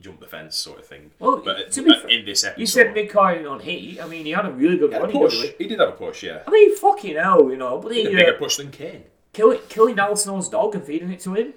[0.01, 1.11] jump the fence, sort of thing.
[1.19, 4.01] Well, but to be uh, in this episode, You said mid card on Heat.
[4.01, 5.11] I mean, he had a really good he run.
[5.11, 5.41] push.
[5.59, 5.67] he?
[5.69, 6.41] Did have a push, yeah.
[6.47, 7.79] I mean, fucking hell, you know.
[7.79, 9.05] But He he, had a bigger uh, push than Kane.
[9.33, 11.55] killing, killing Al Snow's dog and feeding it to him.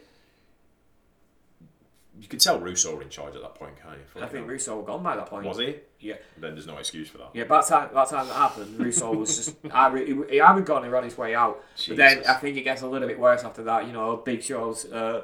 [2.23, 4.21] You could tell Russo were in charge at that point, can't you?
[4.21, 4.47] I think.
[4.47, 5.45] Russo was gone by that point.
[5.45, 5.75] Was he?
[5.99, 6.15] Yeah.
[6.37, 7.31] Then there's no excuse for that.
[7.33, 10.61] Yeah, by the time, the time that happened, Russo was just either, he, he either
[10.61, 11.61] gone and on his way out.
[11.85, 13.87] But then I think it gets a little bit worse after that.
[13.87, 15.23] You know, Big Show's uh,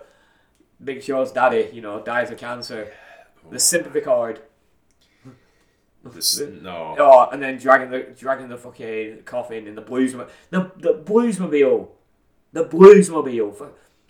[0.84, 2.91] Big Show's daddy, you know, dies of cancer.
[3.49, 4.41] The sympathy card.
[6.01, 6.95] This, no.
[6.97, 10.30] Oh, and then dragging the dragging the fucking coffin in the bluesmobile.
[10.49, 11.89] The the bluesmobile,
[12.53, 13.69] the bluesmobile.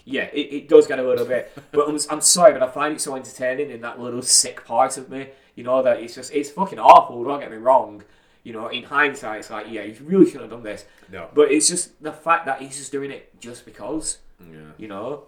[0.10, 2.96] Yeah, it, it does get a little bit, but I'm, I'm sorry, but I find
[2.96, 5.30] it so entertaining in that little sick part of me.
[5.54, 7.24] You know that it's just it's fucking awful.
[7.24, 8.04] Don't get me wrong.
[8.44, 10.86] You know, in hindsight, it's like yeah, you really shouldn't have done this.
[11.12, 11.28] No.
[11.36, 14.18] But it's just the fact that he's just doing it just because.
[14.40, 14.72] Yeah.
[14.78, 15.26] You know,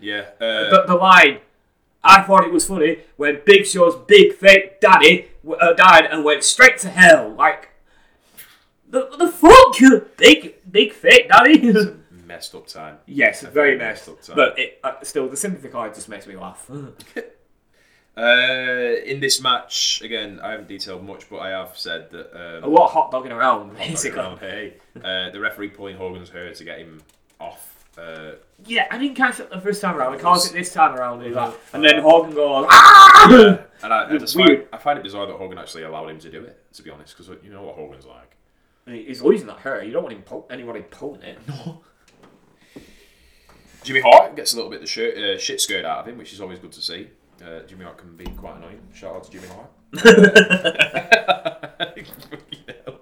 [0.00, 0.30] Yeah.
[0.40, 1.38] Uh, the, the line.
[2.02, 6.42] I thought it was funny when Big Show's big fake daddy uh, died and went
[6.42, 7.30] straight to hell.
[7.30, 7.70] Like,
[8.88, 9.76] the, the fuck,
[10.16, 11.72] big big fake daddy.
[12.28, 12.98] messed up time.
[13.06, 14.06] Yes, A very messed.
[14.06, 14.36] messed up time.
[14.36, 16.70] But it, uh, still, the sympathy card just makes me laugh.
[18.16, 22.64] Uh, in this match, again, I haven't detailed much, but I have said that A
[22.64, 24.18] um, lot of hot dogging around, basically.
[24.18, 27.00] around, hey, uh, the referee pulling Hogan's hair to get him
[27.38, 27.86] off.
[27.96, 28.32] Uh,
[28.66, 30.14] Yeah, I didn't catch it the first time around.
[30.14, 31.22] I caught it this time around.
[31.22, 33.30] He's like, and then Hogan goes, ah!
[33.30, 34.64] yeah, and I, I just find.
[34.72, 36.60] I find it bizarre that Hogan actually allowed him to do it.
[36.74, 38.36] To be honest, because you know what Hogan's like.
[38.86, 39.84] He's losing that hair.
[39.84, 41.38] You don't want him po- anybody pulling it.
[41.46, 41.82] No.
[43.88, 46.18] Jimmy Hart gets a little bit of the shit, uh, shit scared out of him,
[46.18, 47.08] which is always good to see.
[47.42, 48.80] Uh, Jimmy Hart can be quite annoying.
[48.92, 49.70] Shout out to Jimmy Hart.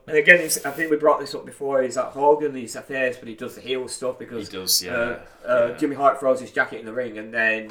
[0.09, 1.83] And again, it's, I think we brought this up before.
[1.83, 2.55] Is that Hogan?
[2.55, 4.93] He's a face, but he does the heel stuff because He does, yeah.
[4.93, 5.77] uh, uh, Yeah.
[5.77, 7.71] Jimmy Hart throws his jacket in the ring, and then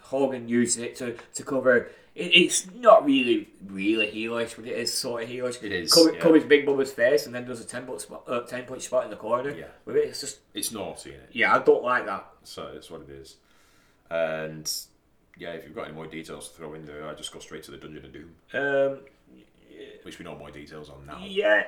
[0.00, 1.90] Hogan uses it to, to cover.
[2.14, 5.62] It, it's not really really heelish, but it is sort of heelish.
[5.62, 6.20] It is, Cover, yeah.
[6.20, 9.04] covers Big Bubba's face, and then does a ten point spot, uh, ten point spot
[9.04, 9.50] in the corner.
[9.50, 9.64] Yeah.
[9.84, 10.04] with it.
[10.08, 11.30] It's just It's naughty, is it?
[11.32, 12.26] yeah, I don't like that.
[12.44, 13.36] So that's what it is.
[14.10, 14.70] And
[15.38, 17.64] yeah, if you've got any more details to throw in there, I just go straight
[17.64, 18.98] to the Dungeon of Doom, Um,
[20.04, 21.20] which we know more details on now.
[21.24, 21.64] Yeah,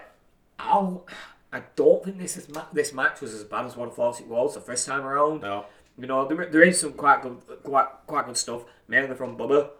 [0.58, 1.06] I'll,
[1.52, 4.28] I don't think this is ma- this match was as bad as one thought it
[4.28, 5.42] was the first time around.
[5.42, 5.66] No,
[5.98, 9.70] You know, there, there is some quite good, quite quite good stuff, mainly from Bubba.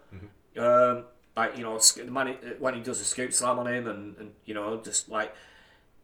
[0.59, 1.05] Um,
[1.37, 4.33] like you know, the man when he does a scoop slam on him, and, and
[4.45, 5.35] you know, just like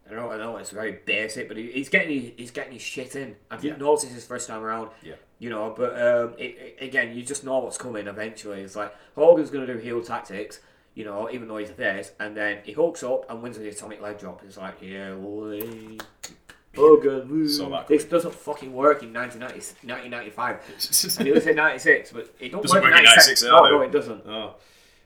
[0.06, 2.82] I don't know, I know it's very basic, but he, he's getting he's getting his
[2.82, 3.36] shit in.
[3.50, 3.84] I didn't Yeah.
[3.84, 4.90] notice his first time around.
[5.02, 5.14] Yeah.
[5.38, 8.60] You know, but um, it, it- again, you just know what's coming eventually.
[8.60, 10.60] It's like Hogan's going to do heel tactics,
[10.94, 13.64] you know, even though he's a face, and then he hooks up and wins with
[13.64, 14.42] the atomic leg drop.
[14.44, 15.96] It's like, yeah, boy.
[16.74, 17.49] Hogan, woo.
[17.49, 21.19] Saw that this doesn't fucking work in 1990, 1995.
[21.20, 23.43] I nearly said 96, but it don't Doesn't work in work in 96.
[23.43, 24.27] 96 No, no, it doesn't.
[24.27, 24.55] oh.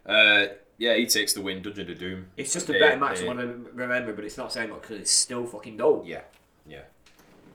[0.08, 0.46] Uh,
[0.78, 1.62] yeah, he takes the win.
[1.62, 2.26] Dungeon of Doom.
[2.36, 3.42] It's just a They- better match they- than I
[3.74, 6.06] remember, but it's not saying much because it's still fucking dope.
[6.06, 6.20] Yeah,
[6.68, 6.82] yeah.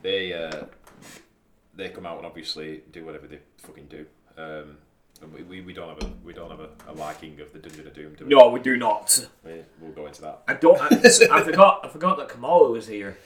[0.02, 0.66] They uh,
[1.76, 4.06] they come out and obviously do whatever they fucking do.
[4.38, 4.78] Um,
[5.22, 7.60] and we, we, we don't have a we don't have a, a liking of the
[7.60, 8.16] Dungeon of Doom.
[8.16, 8.34] Do we?
[8.36, 9.28] No, we do not.
[9.46, 10.42] We, we'll go into that.
[10.48, 10.82] I don't.
[10.82, 10.88] I,
[11.38, 11.82] I forgot.
[11.86, 13.18] I forgot that Kamala was here.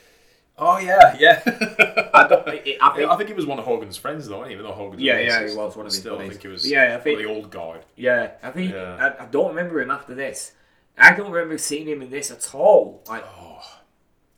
[0.57, 1.41] Oh yeah, yeah.
[2.13, 2.47] I don't.
[2.47, 2.51] I,
[2.81, 3.09] I think.
[3.11, 5.55] I think he was one of Hogan's friends though, even though Hogan's Yeah, yeah, he
[5.55, 6.69] was one of his Still, I think he was.
[6.69, 7.81] Yeah, I think- one of the old guard.
[7.95, 8.71] Yeah, I think.
[8.73, 9.13] Yeah.
[9.19, 10.53] I, I don't remember him after this.
[10.97, 13.03] I don't remember seeing him in this at all.
[13.09, 13.59] Like, Oh,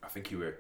[0.02, 0.58] I think you were.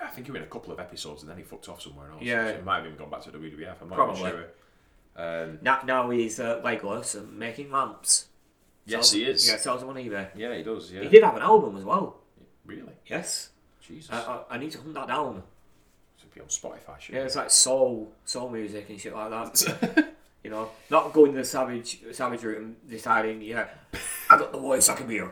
[0.00, 2.10] I think you were in a couple of episodes and then he fucked off somewhere
[2.12, 2.22] else.
[2.22, 2.48] Yeah.
[2.48, 3.74] So he might have even gone back to the WWF.
[3.82, 4.20] I'm not Probably.
[4.20, 4.46] even sure.
[5.14, 8.26] Um, now, now he's uh, legless and making lamps.
[8.84, 9.48] yes, Sells- he is.
[9.48, 10.28] Yeah, sells them on eBay.
[10.36, 10.90] Yeah, he does.
[10.92, 11.02] Yeah.
[11.02, 12.16] He did have an album as well.
[12.64, 12.92] Really?
[13.06, 13.50] Yes.
[13.92, 14.10] Jesus.
[14.12, 15.42] I, I, I need to hunt that down.
[16.20, 16.98] Should be on Spotify.
[17.00, 20.08] Should Yeah, it's like soul, soul music and shit like that.
[20.44, 23.68] You know, not going the savage, savage route and deciding, yeah,
[24.28, 24.88] I got the voice.
[24.88, 25.30] I can be a,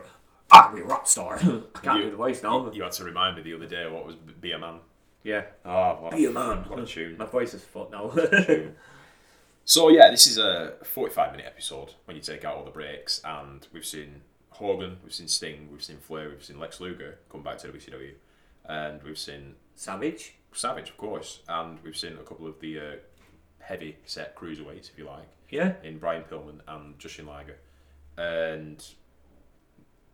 [0.49, 1.35] I can be a rock star.
[1.35, 2.71] I can't You- do the voice now.
[2.71, 4.75] You had to remind me the other day what was Be a Man.
[5.23, 6.59] Yeah, Oh, what be a man.
[6.59, 7.17] What a tune.
[7.17, 8.09] My voice is fucked now.
[9.65, 13.21] So yeah, this is a 45 minute episode when you take out all the breaks,
[13.23, 14.21] and we've seen
[14.51, 18.13] Hogan, we've seen Sting, we've seen Flair, we've seen Lex Luger come back to WCW,
[18.65, 20.35] and we've seen Savage.
[20.53, 22.83] Savage, of course, and we've seen a couple of the uh,
[23.59, 25.73] heavy set cruiserweights, if you like, Yeah.
[25.83, 27.57] in Brian Pillman and Jushin Liger,
[28.17, 28.83] and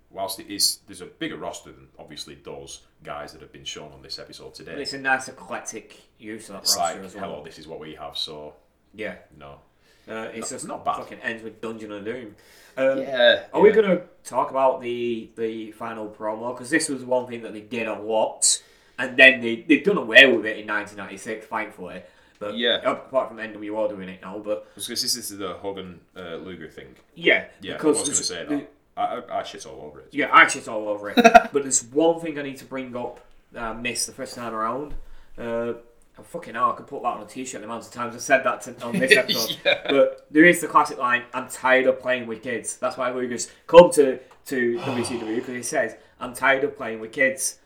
[0.10, 3.92] whilst it is there's a bigger roster than obviously those guys that have been shown
[3.92, 4.82] on this episode And today.
[4.82, 7.24] it's a nice eclectic use of that It's roster like, as well.
[7.32, 8.56] hello, this is what we have, so
[8.94, 9.16] Yeah.
[9.38, 9.60] no.
[10.10, 10.98] Uh, it's Not- just not bad.
[10.98, 12.36] Fucking ends with Dungeon of Doom.
[12.78, 13.46] Um, Yeah.
[13.54, 16.54] Are we going to talk about the the final promo?
[16.56, 18.62] Because this was one thing that they did a lot,
[19.00, 22.04] and then they they've done away with it in 1996, thankfully.
[22.40, 22.80] But Yeah.
[22.90, 26.96] apart from NWO doing it now, but Because this is the Hogan uh, Luger thing.
[27.16, 28.72] yeah, Yeah, because I was going to there's- say the- that.
[28.96, 29.04] I,
[29.36, 30.08] I, I shit all over it.
[30.12, 31.16] Yeah, I shit all over it.
[31.52, 33.20] but there's one thing I need to bring up
[33.52, 34.94] that I missed the first time around.
[35.38, 35.74] Uh,
[36.20, 38.22] oh, fucking hell, I could put that on a t-shirt the amount of times I've
[38.22, 39.58] said that to, on this episode.
[39.66, 39.82] Yeah.
[39.90, 42.78] But there is the classic line, I'm tired of playing with kids.
[42.78, 47.12] That's why Luger's come to, to WCW because he says, I'm tired of playing with
[47.12, 47.60] kids.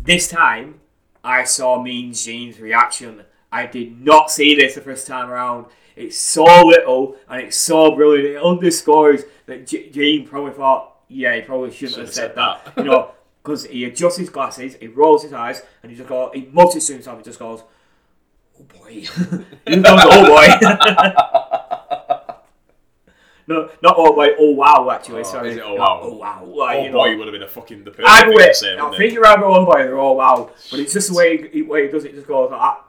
[0.00, 0.80] This time,
[1.22, 3.24] I saw Mean Gene's reaction.
[3.52, 5.66] I did not see this the first time around.
[5.96, 8.36] It's so little and it's so brilliant.
[8.36, 12.72] It underscores that G- Gene probably thought, yeah, he probably shouldn't have said that.
[12.76, 13.10] you know,
[13.42, 16.86] because he adjusts his glasses, he rolls his eyes, and he just goes, he mutters
[16.86, 17.62] to himself, he just goes,
[18.60, 18.90] oh boy.
[18.92, 19.26] he just
[19.84, 20.46] goes, oh boy.
[23.46, 25.50] no, not oh boy, oh wow, actually, Oh, sorry.
[25.50, 26.00] is it oh wow?
[26.02, 26.44] Oh wow.
[26.44, 27.18] Like, Oh you boy, know.
[27.18, 29.10] would have been a fucking the perfect Either thing way, to say, I wouldn't think
[29.12, 29.14] it?
[29.14, 31.92] you're either oh boy or oh wow, but it's just the way he, way he
[31.92, 32.14] does it.
[32.14, 32.80] Just goes like that,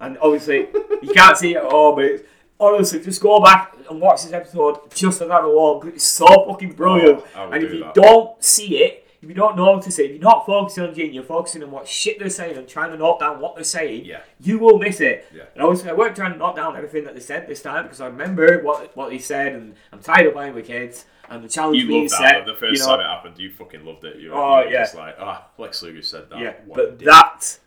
[0.00, 0.66] and obviously
[1.02, 1.94] you can't see it at all.
[1.94, 2.24] But it's,
[2.58, 5.80] honestly, just go back and watch this episode just for that alone.
[5.80, 7.94] 'cause It's so fucking brilliant, Oh, and if you that.
[7.94, 11.22] don't see it, if you don't notice it, if you're not focusing on Gene, you're
[11.24, 14.20] focusing on what shit they're saying and trying to knock down what they're saying, Yeah.
[14.40, 15.26] you will miss it.
[15.34, 15.44] Yeah.
[15.54, 18.00] And obviously, I weren't trying to knock down everything that they said this time because
[18.00, 21.06] I remember what what he said, and I'm tired of playing with kids.
[21.28, 22.36] And the challenge You being loved that.
[22.36, 22.46] set.
[22.46, 24.16] The first you know, time it happened, you fucking loved it.
[24.20, 24.82] You were, Oh, you were yeah.
[24.82, 26.38] just like, ah, Lex Luger said that.
[26.38, 27.58] yeah, What but that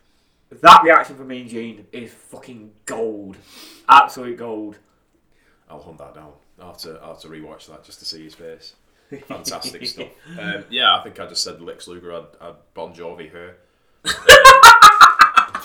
[0.62, 3.36] that reaction from me and Gene is fucking gold,
[3.86, 4.78] absolute gold.
[5.68, 6.32] I'll hunt that down.
[6.58, 8.74] I'll have to, I'll have to rewatch that just to see his face.
[9.26, 10.08] Fantastic stuff.
[10.38, 13.56] Um, yeah, I think I just said Lex Luger had, had Bon Jovi her.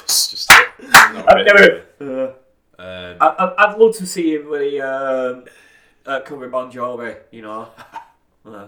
[0.08, 0.50] just.
[0.50, 1.84] not I've never.
[2.02, 2.34] Uh,
[2.78, 5.46] Um, I, I'd love to see him when he um,
[6.06, 7.70] uh, cover Bon Jovi, you know.
[8.48, 8.68] Uh,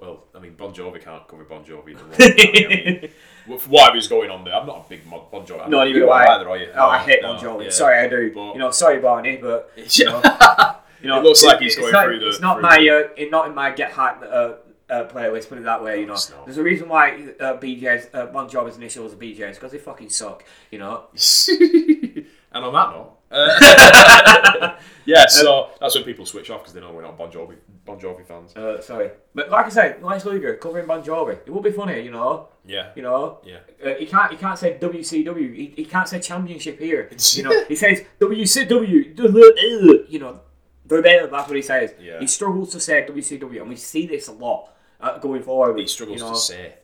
[0.00, 1.96] well, I mean, Bon Jovi can't cover Bon Jovi.
[1.96, 3.10] the.
[3.46, 3.68] I mean, for
[4.08, 5.64] going on there, I'm not a big Bon Jovi.
[5.66, 6.26] I'm No, you I.
[6.34, 6.68] either, are you?
[6.74, 7.64] oh, I hate No, Bon Jovi.
[7.64, 7.70] yeah.
[7.70, 8.32] Sorry, I do.
[8.34, 10.20] But- you know, sorry, Barney, but you know,
[11.02, 13.30] you know, It looks like he's going not, through the- It's not my, uh, it,
[13.30, 14.52] not in my get hype uh,
[14.90, 15.48] uh, playlist.
[15.48, 16.00] Put it that way.
[16.00, 19.72] You know, there's a reason why uh, BJ's uh, Bon Jovi's initials are BJ's because
[19.72, 20.44] they fucking suck.
[20.70, 21.04] You know.
[22.52, 26.90] and on that note, uh, yeah, so that's when people switch off because they know
[26.92, 28.56] we're not Bon Jovi, Bon Jovi fans.
[28.56, 31.32] Uh, sorry, but like I said, Lex Luger covering Bon Jovi.
[31.46, 32.48] It would be funny, you know.
[32.64, 33.58] Yeah, You know, yeah.
[33.82, 34.30] Uh, he can't.
[34.30, 35.54] He can't say WCW.
[35.54, 37.10] He, he can't say championship here.
[37.32, 40.10] You know, he says WCW.
[40.10, 40.40] You know,
[40.88, 41.30] verbatim.
[41.30, 41.94] That's what he says.
[42.00, 42.18] Yeah.
[42.20, 45.78] He struggles to say WCW, and we see this a lot uh, going forward.
[45.78, 46.32] He struggles you know.
[46.32, 46.74] to say.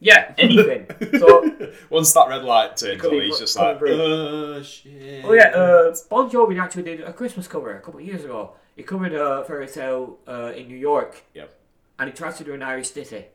[0.00, 0.86] Yeah, anything.
[1.18, 1.50] so,
[1.88, 5.24] Once that red light turns on, he's just like, oh shit.
[5.24, 8.52] oh yeah, uh, Bon Jovi actually did a Christmas cover a couple of years ago.
[8.76, 11.54] He covered uh, Fairy Tale uh, in New York, Yep.
[11.98, 13.26] and he tried to do an Irish ditty.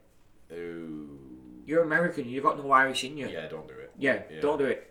[0.52, 1.18] Ooh.
[1.66, 2.28] You're American.
[2.28, 3.28] You've got no Irish in you.
[3.30, 3.92] Yeah, don't do it.
[3.98, 4.42] Yeah, Yeah.
[4.42, 4.89] don't do it.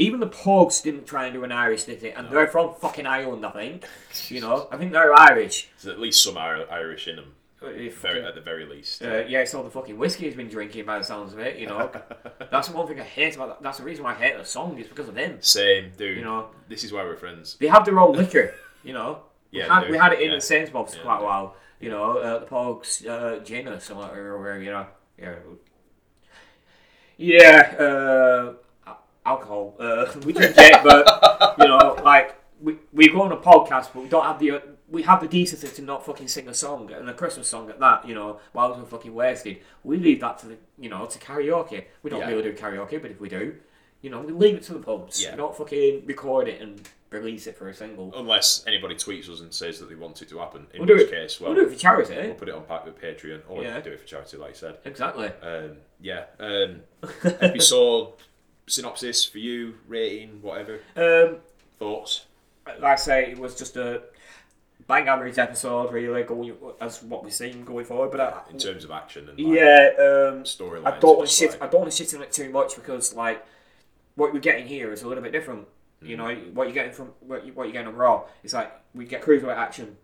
[0.00, 2.12] Even the Pogues didn't try and do an Irish, did they?
[2.12, 3.84] And they're from fucking Ireland, I think.
[4.28, 5.68] You know, I think they're Irish.
[5.82, 9.02] There's at least some Ir- Irish in them, If, very, at the very least.
[9.02, 11.58] uh, yeah, it's all the fucking whiskey he's been drinking by the sounds of it,
[11.58, 11.90] you know.
[12.50, 13.62] That's the one thing I hate about that.
[13.62, 15.36] That's the reason why I hate the song, is because of them.
[15.42, 16.16] Same, dude.
[16.16, 16.48] You know.
[16.68, 17.56] this is why we're friends.
[17.60, 19.20] They have their own liquor, you know.
[19.52, 20.34] Yeah, we had, we had it in Yeah.
[20.36, 22.18] the Saints Bobs Yeah, quite a while, you know.
[22.18, 23.80] Uh, the Pogues uh, gin or
[24.36, 24.86] or, you know.
[25.18, 25.34] Yeah.
[27.16, 28.52] Yeah, uh,
[29.26, 29.76] alcohol.
[29.78, 34.02] Uh, we drink it, but you know, like we we go on a podcast, but
[34.02, 36.90] we don't have the uh, we have the decency to not fucking sing a song
[36.92, 38.06] and a Christmas song at that.
[38.06, 41.84] You know, while we're fucking wasted, we leave that to the you know to karaoke.
[42.02, 42.28] We don't Yeah.
[42.28, 43.54] really do karaoke, but if we do,
[44.02, 45.22] you know, we leave it to the pubs.
[45.22, 45.32] Yeah.
[45.32, 48.12] We don't fucking record it and release it for a single.
[48.16, 50.94] Unless anybody tweets us and says that they want it to happen, in We'll do
[50.94, 51.10] which it.
[51.10, 52.14] case, well, We'll do it for charity.
[52.14, 53.80] we'll put it on pack with Patreon, or Yeah.
[53.80, 54.78] do it for charity, like I said.
[54.84, 55.26] Exactly.
[55.42, 56.26] Um, yeah.
[56.38, 56.82] Um,
[57.40, 58.12] episode
[58.70, 60.80] synopsis for you, rating, whatever.
[60.96, 61.38] Um,
[61.78, 62.26] Thoughts?
[62.66, 64.02] like I say, it was just a
[64.86, 68.10] bang average episode, really, going as what we've seen going forward.
[68.10, 70.86] But I, In terms of action and like, yeah, um, storyline.
[70.86, 71.58] I don't want to shit.
[71.60, 73.44] I don't want to shit on it too much because like
[74.16, 75.66] what we're getting here is a little bit different.
[76.02, 78.24] You know what you're getting from what, you, what you're getting on Raw.
[78.42, 79.96] It's like we get cruiserweight action.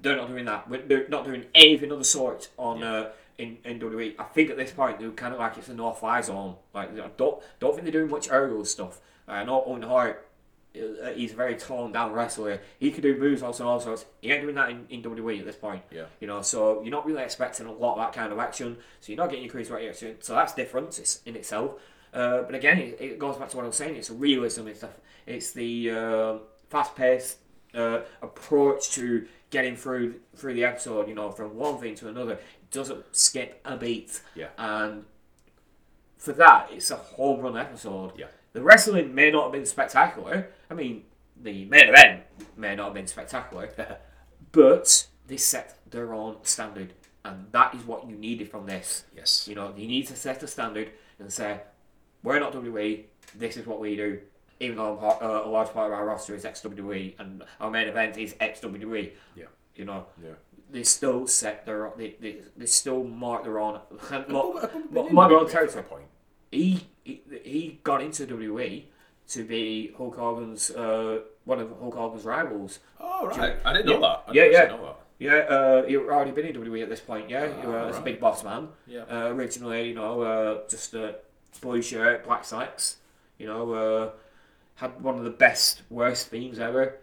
[0.00, 0.68] They're not doing that.
[0.68, 4.14] We're, they're not doing anything of the sort on uh, in in WWE.
[4.18, 6.56] I think at this point they're kind of like it's a no fly zone.
[6.72, 9.00] Like I don't don't think they're doing much aerial stuff.
[9.26, 10.28] I know Owen Hart.
[10.76, 12.60] uh, He's a very toned down wrestler.
[12.78, 14.04] He could do moves also all sorts.
[14.20, 15.82] He ain't doing that in, in WWE at this point.
[15.90, 16.04] Yeah.
[16.20, 18.76] You know, so you're not really expecting a lot of that kind of action.
[19.00, 20.16] So you're not getting your cruiserweight action.
[20.20, 21.80] So that's different it's in itself.
[22.12, 23.96] Uh, but again, it, it goes back to what I was saying.
[23.96, 24.68] It's realism.
[24.68, 24.90] It's the,
[25.26, 26.38] it's the uh,
[26.68, 27.38] fast-paced
[27.74, 31.08] uh, approach to getting through through the episode.
[31.08, 32.38] You know, from one thing to another.
[32.74, 34.20] Doesn't skip a beat.
[34.34, 34.48] Yeah.
[34.58, 35.04] And
[36.18, 38.12] for that, it's a home run episode.
[38.18, 38.26] Yeah.
[38.52, 40.48] The wrestling may not have been spectacular.
[40.68, 41.04] I mean,
[41.40, 42.22] the main event
[42.56, 43.68] may not have been spectacular,
[44.52, 46.92] but they set their own standard,
[47.24, 49.04] and that is what you needed from this.
[49.14, 49.46] Yes.
[49.46, 50.90] You know, you need to set a standard
[51.20, 51.60] and say,
[52.24, 53.04] we're not WWE.
[53.36, 54.18] This is what we do.
[54.58, 57.86] Even though part, uh, a large part of our roster is XWE and our main
[57.86, 59.12] event is XWE.
[59.36, 59.44] Yeah.
[59.76, 60.30] You know, Yeah.
[60.74, 61.90] They still set their.
[61.96, 63.80] They, they, they still mark their own.
[64.10, 66.08] But- mark, but- but mark in their own territory a point.
[66.52, 68.84] he, he he got into WWE
[69.28, 72.80] to be Hulk Hogan's uh, one of Hulk Hogan's rivals.
[73.00, 74.24] Oh right, I didn't know that.
[74.28, 74.64] I Yeah, yeah.
[74.66, 74.96] know that.
[75.20, 77.30] Yeah, uh, he already been in WWE at this point.
[77.30, 78.04] Yeah, he was a right.
[78.04, 78.68] big boss man.
[78.86, 79.04] Yeah.
[79.10, 81.14] Uh, originally, you know, uh, just a
[81.60, 82.96] blue shirt, black slacks.
[83.38, 84.10] You know, uh,
[84.74, 86.98] had one of the best worst themes ever.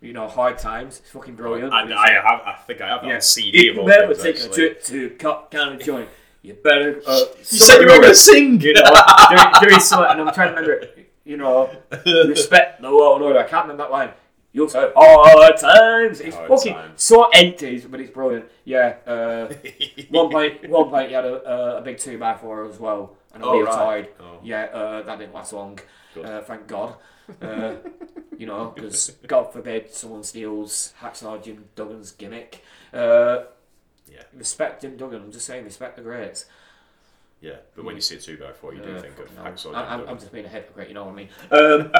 [0.00, 1.00] You know, hard times.
[1.00, 1.72] It's fucking brilliant.
[1.72, 2.40] I, I have.
[2.46, 3.14] I think I have that Yeah.
[3.16, 6.08] on CD If of you all ever things, take a trip to Cobb County Joint,
[6.42, 7.02] you better.
[7.06, 8.60] Uh, You said you were going to sing.
[8.60, 8.82] you know,
[9.28, 10.86] doing, doing something, and I'm trying to remember,
[11.24, 11.68] you know,
[12.06, 13.40] respect the law and order.
[13.40, 14.10] I can't remember that line.
[14.52, 16.20] You'll say hard times.
[16.20, 17.02] It's Hard fucking times.
[17.02, 18.46] so empty, but it's brilliant.
[18.64, 18.96] Yeah.
[19.06, 19.52] Uh,
[20.10, 23.16] one point, one point, you had a, uh, a big two by four as well,
[23.34, 24.10] and a Oh, right.
[24.18, 24.38] Oh.
[24.42, 25.78] Yeah, uh, that didn't last long.
[26.22, 26.96] Uh, thank God.
[27.42, 27.74] Uh,
[28.38, 32.64] you know, because God forbid someone steals Hacksaw Jim Duggan's gimmick.
[32.92, 33.40] Uh,
[34.10, 35.22] Yeah, respect Jim Duggan.
[35.24, 36.46] I'm just saying, respect the greats.
[37.40, 37.56] Yeah.
[37.76, 39.94] But when you see a two by four, you do think of no, Hacksaw I-
[39.94, 41.28] I'm, I'm just being a hypocrite, you know what I mean?
[41.50, 41.90] Um,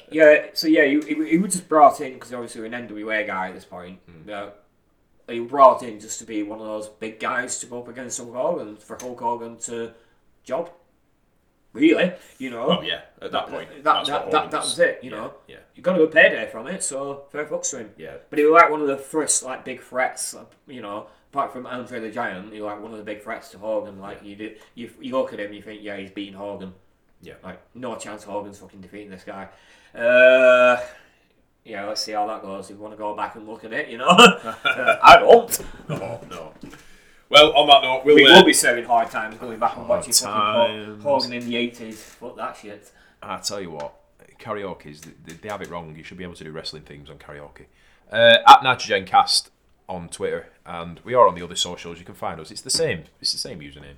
[0.10, 3.48] yeah, so yeah, he, he, he was just brought in because obviously an NWA guy
[3.48, 4.00] at this point.
[4.06, 4.28] Hmm.
[4.28, 4.48] Yeah,
[5.28, 7.88] he was brought in just to be one of those big guys to go up
[7.88, 9.92] against Hulk Hogan for Hulk Hogan to
[10.42, 10.70] job.
[11.72, 12.78] Really, you know.
[12.78, 15.10] Oh yeah, at that point, that, that's that, what that, Hogan that was it, you
[15.10, 15.34] Yeah, know.
[15.48, 17.90] Yeah, You got a good payday from it, so fair fucks to him.
[17.96, 18.14] yeah.
[18.30, 20.36] But he was like one of the first like big threats,
[20.68, 21.08] you know.
[21.34, 23.98] Apart from Andre the Giant, was like one of the big threats to Hogan.
[23.98, 26.72] Like you did, you, you look at him, you think, yeah, he's beating Hogan.
[27.22, 27.34] Yeah.
[27.42, 29.48] Like no chance Hogan's fucking defeating this guy.
[29.92, 30.80] Uh,
[31.64, 32.70] yeah, let's see how that goes.
[32.70, 34.06] If you want to go back and look at it, you know,
[34.64, 35.60] Uh, I don't.
[35.88, 36.52] No, no.
[37.28, 38.14] Well, on that note, we'll.
[38.14, 41.56] We uh, will be serving hard times going back and watching fucking Hogan in the
[41.56, 42.00] eighties.
[42.00, 42.92] Fuck that shit.
[43.20, 43.92] I tell you what,
[44.38, 45.96] karaoke's they, they have it wrong.
[45.96, 47.64] You should be able to do wrestling themes on karaoke.
[48.12, 49.50] Uh, at Nitrogen Cast
[49.88, 51.98] on Twitter, and we are on the other socials.
[51.98, 52.50] You can find us.
[52.50, 53.04] It's the same.
[53.20, 53.96] It's the same username.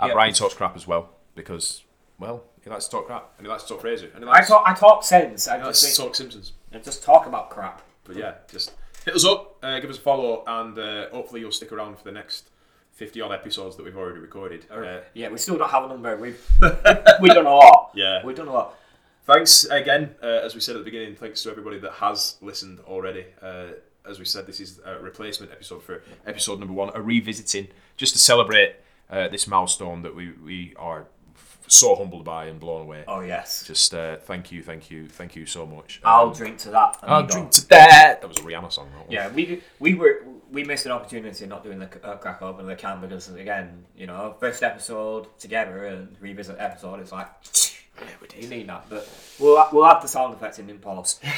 [0.00, 0.12] At Yeah.
[0.14, 1.82] Brian talks crap as well because
[2.18, 4.32] well, he likes to talk crap, and he likes to talk Frasier, and he I
[4.34, 5.46] likes, talk, I talk sense.
[5.48, 6.52] I just, talk Simpsons.
[6.72, 7.82] I just talk about crap.
[8.04, 8.72] But yeah, just
[9.04, 12.04] hit us up, uh, give us a follow, and uh, hopefully you'll stick around for
[12.04, 12.50] the next
[12.92, 14.66] fifty odd episodes that we've already recorded.
[14.70, 16.16] Uh, Yeah, we still don't have a number.
[16.16, 16.40] We've
[17.20, 17.90] we've done a lot.
[17.94, 18.24] yeah.
[18.24, 18.74] We've done a lot.
[19.24, 21.14] Thanks again, uh, as we said at the beginning.
[21.14, 23.26] Thanks to everybody that has listened already.
[24.08, 28.12] As we said, this is a replacement episode for episode number one, a revisiting, just
[28.14, 28.76] to celebrate
[29.10, 31.06] uh, this milestone that we we are
[31.36, 33.04] f- so humbled by and blown away.
[33.06, 33.64] Oh yes.
[33.66, 36.00] Just uh, thank you, thank you, thank you so much.
[36.04, 36.98] I'll Um, drink to that.
[37.02, 37.32] I'll amigo.
[37.34, 38.20] drink to that.
[38.22, 38.88] That was a Rihanna song.
[38.92, 39.10] That one.
[39.10, 42.76] Yeah, we we were we missed an opportunity not doing the uh, crack open the
[42.76, 47.00] can because again, you know, first episode together and revisit episode.
[47.00, 47.28] It's like
[48.00, 48.42] Yeah, we did.
[48.44, 49.06] you need that, but
[49.38, 51.22] we'll we'll have the sound effects in in post.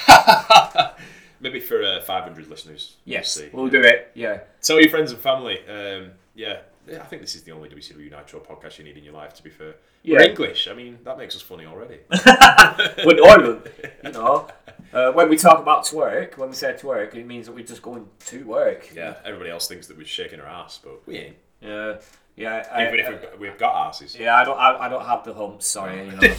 [1.41, 2.97] Maybe for uh, 500 listeners.
[3.07, 3.49] we'll Yes, see.
[3.53, 4.11] we'll do it.
[4.15, 5.59] Yeah, Tell your friends and family.
[5.69, 6.59] Um, yeah.
[6.87, 9.35] yeah, I think this is the only WCW Nitro podcast you need in your life.
[9.35, 10.27] To be fair, we're Yeah.
[10.29, 10.69] English.
[10.69, 11.99] I mean, that makes us funny already.
[13.05, 13.63] we're Ireland,
[14.05, 14.49] you know.
[14.93, 17.83] Uh, when we talk about twerk, when we say twerk, it means that we're just
[17.83, 18.91] going to work.
[18.95, 21.37] yeah, everybody else thinks that we're shaking our ass, but we ain't.
[21.61, 21.97] Yeah,
[22.41, 22.67] yeah.
[22.73, 24.17] I, Even if we've got, we've got asses.
[24.19, 25.67] yeah, I don't, I, I don't have the humps.
[25.67, 26.29] Sorry, you know.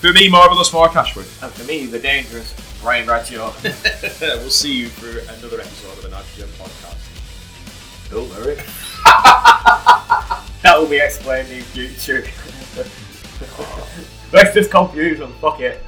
[0.00, 1.26] For me, marvelous Mark Ashford.
[1.42, 3.52] and for me, the dangerous Brian Bradshaw.
[3.62, 6.96] we'll see you for another episode of the Nitrogen podcast.
[8.10, 8.56] Don't worry.
[10.62, 12.24] that will be explained in future.
[13.58, 13.88] Oh.
[14.32, 15.34] Let's just confuse them.
[15.34, 15.82] Fuck it.